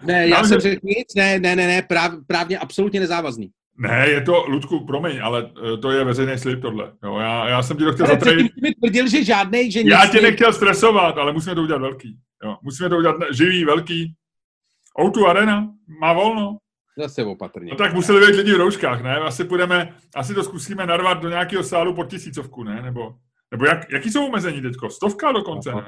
Ne, 0.04 0.28
já 0.28 0.44
jsem 0.44 0.60
řekl 0.60 0.80
nic, 0.84 1.16
ne, 1.16 1.40
ne, 1.40 1.56
ne, 1.56 1.68
ne, 1.68 1.82
práv, 1.82 2.12
právně 2.28 2.60
absolutně 2.60 3.00
nezávazný. 3.00 3.52
Ne, 3.80 4.10
je 4.10 4.22
to, 4.22 4.46
Ludku, 4.48 4.86
promiň, 4.86 5.20
ale 5.22 5.52
eh, 5.74 5.78
to 5.78 5.92
je 5.92 6.04
veřejný 6.04 6.38
slib 6.38 6.62
tohle. 6.62 6.92
Jo, 7.04 7.18
já, 7.20 7.50
já 7.50 7.64
jsem 7.64 7.78
ti 7.78 7.84
to 7.84 7.94
chtěl 7.94 8.08
zatrejit. 8.08 8.52
mi 8.62 8.74
tvrdil, 8.74 9.08
že 9.08 9.24
žádnej, 9.24 9.72
že 9.72 9.82
Já 9.86 10.04
nic 10.04 10.12
tě 10.12 10.22
ne- 10.22 10.28
nechtěl 10.28 10.54
stresovat, 10.54 11.18
ale 11.18 11.34
musíme 11.34 11.56
to 11.56 11.62
udělat 11.62 11.82
velký. 11.82 12.18
Jo, 12.44 12.58
musíme 12.62 12.90
to 12.90 12.98
udělat 12.98 13.16
živý, 13.32 13.66
velký. 13.66 14.14
O2 15.00 15.28
Arena 15.28 15.74
má 16.02 16.14
volno. 16.14 16.58
Zase 16.98 17.24
opatrně. 17.24 17.70
No 17.72 17.78
tak 17.78 17.94
museli 17.94 18.28
být 18.28 18.36
lidi 18.38 18.54
v 18.54 18.58
rouškách, 18.58 19.04
ne? 19.04 19.16
Asi 19.16 19.44
půjdeme, 19.44 19.94
asi 20.16 20.34
to 20.34 20.44
zkusíme 20.44 20.86
narvat 20.86 21.22
do 21.22 21.30
nějakého 21.30 21.64
sálu 21.64 21.94
pod 21.94 22.10
tisícovku, 22.10 22.64
ne? 22.64 22.82
Nebo, 22.82 23.16
nebo 23.52 23.66
jak, 23.66 23.92
jaký 23.92 24.12
jsou 24.12 24.26
omezení 24.28 24.62
teďko? 24.62 24.90
Stovka 24.90 25.32
dokonce, 25.32 25.72
ne? 25.72 25.86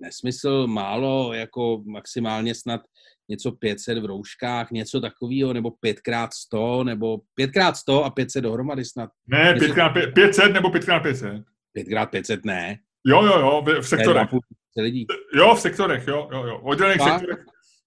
Nesmysl, 0.00 0.66
málo, 0.66 1.32
jako 1.32 1.82
maximálně 1.86 2.54
snad 2.54 2.80
něco 3.28 3.52
500 3.52 3.98
v 3.98 4.04
rouškách, 4.04 4.70
něco 4.70 5.00
takového, 5.00 5.52
nebo 5.52 5.70
5x100, 5.70 6.84
nebo 6.84 7.16
5x100 7.40 8.04
a 8.04 8.10
500 8.10 8.42
dohromady 8.44 8.84
snad. 8.84 9.10
Ne, 9.26 9.40
Jestli- 9.54 9.72
5x, 9.72 10.12
500 10.12 10.52
nebo 10.52 10.68
5x500. 10.68 11.44
5x500 11.78 12.40
ne. 12.44 12.78
Jo, 13.06 13.22
jo, 13.24 13.38
jo, 13.38 13.62
v- 13.80 13.82
sektorech. 13.86 14.22
2,5 14.28 14.82
lidí. 14.82 15.06
Jo, 15.34 15.54
v 15.54 15.60
sektorech, 15.60 16.06
jo, 16.08 16.28
jo, 16.32 16.44
jo. 16.46 16.58
V 16.62 16.66
oddělených 16.66 17.02
sektorech. 17.02 17.44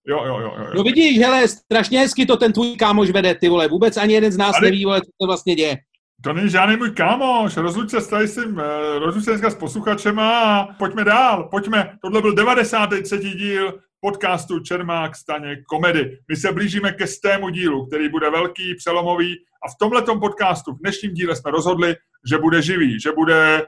Jo, 0.08 0.24
jo, 0.26 0.40
jo, 0.40 0.54
jo. 0.60 0.68
No 0.76 0.84
vidíš, 0.84 1.20
hele, 1.20 1.48
strašně 1.48 2.00
hezky 2.00 2.26
to 2.26 2.38
ten 2.38 2.54
tvůj 2.54 2.76
kámoš 2.76 3.10
vede, 3.10 3.36
ty 3.36 3.50
vole. 3.50 3.68
Vůbec 3.68 3.98
ani 3.98 4.14
jeden 4.14 4.32
z 4.32 4.38
nás 4.38 4.56
Ale- 4.56 4.68
neví, 4.68 4.86
vole, 4.86 5.02
co 5.02 5.12
to 5.22 5.28
vlastně 5.28 5.56
děje. 5.56 5.78
To 6.24 6.34
není 6.34 6.50
žádný 6.50 6.78
můj 6.78 6.92
kámoš, 6.92 7.58
rozluč 7.58 7.90
se 7.92 8.10
tady 8.10 8.28
s 8.28 8.36
tím, 8.36 8.60
eh, 8.60 9.00
rozluč 9.00 9.24
se 9.26 9.32
dneska 9.32 9.50
s 9.50 9.56
posluchačema 9.56 10.40
a 10.40 10.74
pojďme 10.74 11.04
dál, 11.04 11.48
pojďme. 11.52 11.94
Tohle 12.02 12.22
byl 12.22 12.34
93. 12.36 13.18
díl 13.36 13.80
podcastu 14.00 14.60
Čermák 14.60 15.16
Staněk 15.16 15.60
komedy. 15.66 16.18
My 16.28 16.36
se 16.36 16.52
blížíme 16.52 16.92
ke 16.92 17.08
stému 17.08 17.50
dílu, 17.50 17.86
který 17.86 18.10
bude 18.10 18.30
velký, 18.30 18.76
přelomový 18.76 19.36
a 19.66 19.70
v 19.70 19.76
tomhletom 19.80 20.20
podcastu, 20.20 20.72
v 20.74 20.80
dnešním 20.80 21.14
díle 21.14 21.36
jsme 21.36 21.52
rozhodli, 21.52 21.96
že 22.30 22.38
bude 22.38 22.62
živý, 22.62 23.00
že 23.00 23.12
bude, 23.12 23.66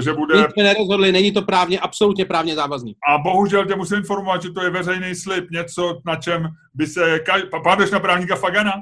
že 0.00 0.12
bude 0.12 0.36
Nic 0.36 0.46
jsme 0.52 0.62
nerozhodli, 0.62 1.12
není 1.12 1.32
to 1.32 1.42
právně, 1.42 1.80
absolutně 1.80 2.24
právně 2.24 2.54
závazný. 2.54 2.96
a 3.08 3.18
bohužel 3.18 3.66
tě 3.66 3.76
musím 3.76 3.96
informovat, 3.98 4.42
že 4.42 4.50
to 4.50 4.62
je 4.62 4.70
veřejný 4.70 5.14
slib, 5.14 5.50
něco, 5.50 6.00
na 6.06 6.16
čem 6.16 6.48
by 6.74 6.86
se... 6.86 7.20
Pamatuješ 7.50 7.90
na 7.90 8.00
právníka 8.00 8.36
Fagana? 8.36 8.72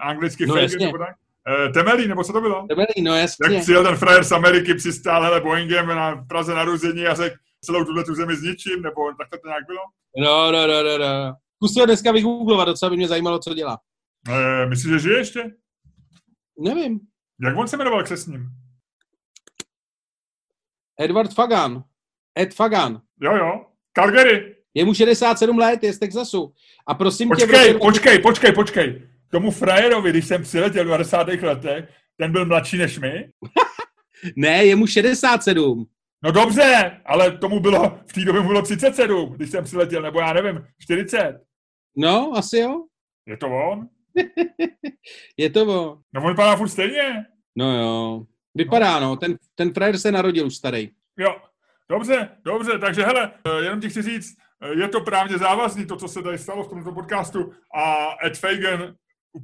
Anglicky 0.00 0.46
No 0.46 0.54
Fagan, 0.54 0.62
jasně. 0.62 0.86
nebo 0.86 0.98
tak? 0.98 1.16
Eh, 1.48 1.68
Temelí, 1.68 2.08
nebo 2.08 2.24
co 2.24 2.32
to 2.32 2.40
bylo? 2.40 2.66
Dobrý, 2.68 3.02
no 3.02 3.14
jasně. 3.14 3.54
Jak 3.54 3.62
přijel 3.62 3.84
ten 3.84 3.96
frajer 3.96 4.24
z 4.24 4.32
Ameriky, 4.32 4.74
přistál 4.74 5.22
hele 5.22 5.40
Boeingem 5.40 5.86
na 5.86 6.24
Praze 6.28 6.54
narození 6.54 7.06
a 7.06 7.14
řekl 7.14 7.36
celou 7.64 7.84
tuhle 7.84 8.04
tu 8.04 8.14
zemi 8.14 8.36
zničím, 8.36 8.82
nebo 8.82 9.00
tak 9.18 9.40
to 9.40 9.48
nějak 9.48 9.64
bylo? 9.66 9.80
No, 10.18 10.52
no, 10.52 10.66
no, 10.66 10.82
no, 10.82 10.98
no. 10.98 11.34
Zkus 11.56 11.72
si 11.74 11.80
ho 11.80 11.86
dneska 11.86 12.12
vygooglovat, 12.12 12.68
docela 12.68 12.90
by 12.90 12.96
mě 12.96 13.08
zajímalo, 13.08 13.38
co 13.38 13.54
dělá. 13.54 13.78
Eh, 14.28 14.66
myslíš, 14.66 14.92
že 14.92 14.98
žije 14.98 15.18
ještě? 15.18 15.50
Nevím. 16.60 17.00
Jak 17.44 17.56
on 17.56 17.68
se 17.68 17.76
jmenoval 17.76 18.02
křesním? 18.02 18.46
Edward 21.02 21.34
Fagan. 21.34 21.84
Ed 22.38 22.54
Fagan. 22.54 23.00
Jo, 23.22 23.36
jo. 23.36 23.66
Calgary. 23.92 24.54
Je 24.74 24.84
mu 24.84 24.94
67 24.94 25.58
let, 25.58 25.82
je 25.82 25.92
z 25.92 25.98
Texasu. 25.98 26.52
A 26.86 26.94
prosím 26.94 27.28
tě... 27.28 27.46
Počkej, 27.46 27.72
roce- 27.72 27.78
počkej, 27.78 28.18
počkej, 28.18 28.52
počkej. 28.52 29.02
Tomu 29.30 29.50
frajerovi, 29.50 30.10
když 30.10 30.26
jsem 30.26 30.42
přiletěl 30.42 30.84
v 30.84 30.86
90. 30.86 31.28
letech, 31.28 31.88
ten 32.16 32.32
byl 32.32 32.46
mladší 32.46 32.78
než 32.78 32.98
my? 32.98 33.28
Ne, 34.36 34.64
je 34.64 34.76
mu 34.76 34.86
67. 34.86 35.86
No 36.24 36.32
dobře, 36.32 37.00
ale 37.06 37.38
tomu 37.38 37.60
bylo, 37.60 37.98
v 38.06 38.12
té 38.12 38.20
době 38.24 38.40
mu 38.42 38.48
bylo 38.48 38.62
37, 38.62 39.32
když 39.32 39.50
jsem 39.50 39.64
přiletěl, 39.64 40.02
nebo 40.02 40.20
já 40.20 40.32
nevím, 40.32 40.66
40. 40.78 41.40
No, 41.96 42.32
asi 42.36 42.58
jo. 42.58 42.84
Je 43.26 43.36
to 43.36 43.46
on? 43.46 43.88
Je 45.36 45.50
to 45.50 45.62
on. 45.62 45.98
No 46.14 46.22
on 46.22 46.28
vypadá 46.28 46.56
furt 46.56 46.68
stejně. 46.68 47.24
No 47.56 47.78
jo. 47.78 48.26
Vypadá, 48.54 49.00
no. 49.00 49.16
Ten, 49.16 49.38
ten 49.54 49.74
frajer 49.74 49.98
se 49.98 50.12
narodil 50.12 50.46
už 50.46 50.56
starý. 50.56 50.90
Jo, 51.18 51.36
dobře, 51.90 52.28
dobře, 52.44 52.78
takže 52.78 53.02
hele, 53.02 53.32
eh, 53.46 53.64
jenom 53.64 53.80
ti 53.80 53.90
chci 53.90 54.02
říct, 54.02 54.34
eh, 54.62 54.80
je 54.80 54.88
to 54.88 55.00
právně 55.00 55.38
závazný, 55.38 55.86
to, 55.86 55.96
co 55.96 56.08
se 56.08 56.22
tady 56.22 56.38
stalo 56.38 56.64
v 56.64 56.68
tomto 56.68 56.92
podcastu 56.92 57.52
a 57.76 58.08
Ed 58.26 58.38
Fagan, 58.38 58.94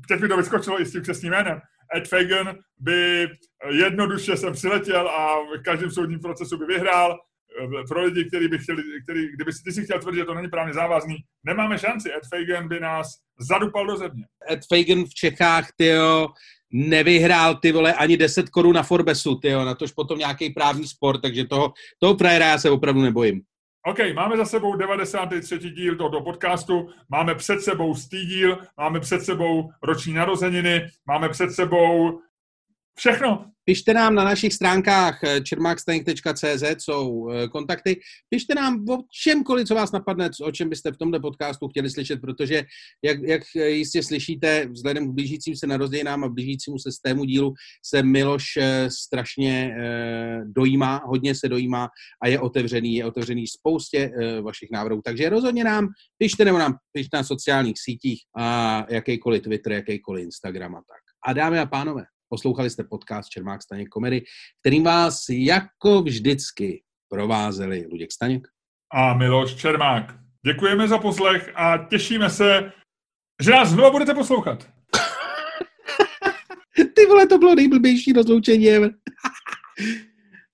teď 0.08 0.20
mi 0.20 0.28
to 0.28 0.36
vyskočilo 0.36 0.80
i 0.80 0.86
s 0.86 0.92
tím 0.92 1.02
křesním 1.02 1.32
jménem, 1.32 1.60
Ed 1.96 2.08
Fagan 2.08 2.58
by 2.78 3.24
eh, 3.24 3.28
jednoduše 3.70 4.36
sem 4.36 4.52
přiletěl 4.52 5.08
a 5.08 5.40
v 5.40 5.62
každém 5.62 5.90
soudním 5.90 6.20
procesu 6.20 6.58
by 6.58 6.66
vyhrál. 6.66 7.18
Pro 7.88 8.02
lidi, 8.02 8.24
kteří 8.24 8.48
by 8.48 8.58
chtěli, 8.58 8.82
který, 9.02 9.32
kdyby 9.32 9.52
si 9.52 9.62
ty 9.64 9.72
si 9.72 9.84
chtěl 9.84 9.98
tvrdit, 9.98 10.18
že 10.18 10.24
to 10.24 10.34
není 10.34 10.48
právně 10.48 10.72
závazný, 10.72 11.16
nemáme 11.44 11.78
šanci. 11.78 12.10
Ed 12.12 12.22
Fagan 12.34 12.68
by 12.68 12.80
nás 12.80 13.08
zadupal 13.38 13.86
do 13.86 13.96
země. 13.96 14.24
Ed 14.50 14.60
Fagan 14.68 15.04
v 15.04 15.14
Čechách, 15.14 15.68
tyjo, 15.76 16.28
nevyhrál 16.72 17.54
ty 17.54 17.72
vole 17.72 17.94
ani 17.94 18.16
10 18.16 18.48
korun 18.48 18.74
na 18.74 18.82
Forbesu, 18.82 19.34
tyjo, 19.34 19.64
na 19.64 19.74
tož 19.74 19.92
potom 19.92 20.18
nějaký 20.18 20.50
právní 20.50 20.88
sport, 20.88 21.20
takže 21.20 21.46
toho, 21.46 21.72
toho 21.98 22.16
frajera 22.16 22.46
já 22.46 22.58
se 22.58 22.70
opravdu 22.70 23.02
nebojím. 23.02 23.42
OK, 23.86 23.98
máme 24.14 24.36
za 24.36 24.44
sebou 24.44 24.76
93. 24.76 25.58
díl 25.58 25.96
tohoto 25.96 26.20
podcastu, 26.20 26.88
máme 27.08 27.34
před 27.34 27.60
sebou 27.60 27.94
stý 27.94 28.26
díl, 28.26 28.58
máme 28.76 29.00
před 29.00 29.22
sebou 29.22 29.70
roční 29.82 30.12
narozeniny, 30.12 30.88
máme 31.06 31.28
před 31.28 31.52
sebou 31.52 32.20
všechno. 32.98 33.44
Pište 33.68 33.92
nám 33.94 34.14
na 34.14 34.24
našich 34.24 34.56
stránkách 34.56 35.24
eh, 35.24 35.40
čermákstanek.cz 35.40 36.64
jsou 36.78 37.28
eh, 37.28 37.48
kontakty. 37.48 38.00
Pište 38.28 38.54
nám 38.54 38.84
o 38.88 38.98
čemkoliv, 39.12 39.68
co 39.68 39.74
vás 39.74 39.92
napadne, 39.92 40.30
o 40.42 40.52
čem 40.52 40.68
byste 40.68 40.92
v 40.92 40.96
tomto 40.96 41.20
podcastu 41.20 41.68
chtěli 41.68 41.90
slyšet, 41.90 42.20
protože, 42.20 42.64
jak, 43.04 43.18
jak 43.22 43.42
eh, 43.56 43.68
jistě 43.68 44.02
slyšíte, 44.02 44.66
vzhledem 44.66 45.08
k 45.08 45.14
blížícím 45.14 45.56
se 45.56 45.66
narozeninám 45.66 46.24
a 46.24 46.28
blížícímu 46.28 46.78
se 46.78 46.92
z 46.92 46.98
tému 46.98 47.24
dílu, 47.24 47.54
se 47.84 48.02
Miloš 48.02 48.44
strašně 48.88 49.74
dojímá, 50.44 51.02
hodně 51.06 51.34
se 51.34 51.48
dojímá 51.48 51.88
a 52.22 52.28
je 52.28 52.40
otevřený, 52.40 52.96
je 52.96 53.04
otevřený 53.04 53.46
spoustě 53.46 54.10
vašich 54.42 54.68
návrhů. 54.72 55.00
Takže 55.04 55.28
rozhodně 55.28 55.64
nám 55.64 55.88
pište 56.18 56.44
nebo 56.44 56.58
nám 56.58 56.76
pište 56.92 57.16
na 57.16 57.24
sociálních 57.24 57.76
sítích 57.78 58.20
a 58.36 58.86
jakýkoliv 58.88 59.42
Twitter, 59.42 59.72
jakýkoliv 59.72 60.24
Instagram 60.24 60.74
a 60.74 60.78
tak. 60.78 61.02
A 61.26 61.32
dámy 61.32 61.58
a 61.58 61.66
pánové, 61.66 62.04
Poslouchali 62.28 62.70
jste 62.70 62.84
podcast 62.84 63.28
Čermák 63.28 63.62
Staněk 63.62 63.88
komedy, 63.88 64.22
kterým 64.60 64.84
vás 64.84 65.24
jako 65.30 66.02
vždycky 66.02 66.82
provázeli 67.08 67.86
Luděk 67.90 68.12
Staněk. 68.12 68.48
A 68.92 69.14
Miloš 69.14 69.54
Čermák. 69.54 70.14
Děkujeme 70.46 70.88
za 70.88 70.98
poslech 70.98 71.52
a 71.54 71.78
těšíme 71.90 72.30
se, 72.30 72.72
že 73.42 73.50
nás 73.50 73.68
znovu 73.68 73.90
budete 73.90 74.14
poslouchat. 74.14 74.68
Ty 76.94 77.06
vole, 77.06 77.26
to 77.26 77.38
bylo 77.38 77.54
nejblbější 77.54 78.12
rozloučení. 78.12 78.68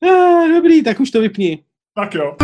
Ah, 0.05 0.49
Dobrý, 0.49 0.83
tak 0.83 1.01
už 1.01 1.11
to 1.11 1.21
vypni. 1.21 1.65
Tak 1.95 2.15
jo. 2.15 2.37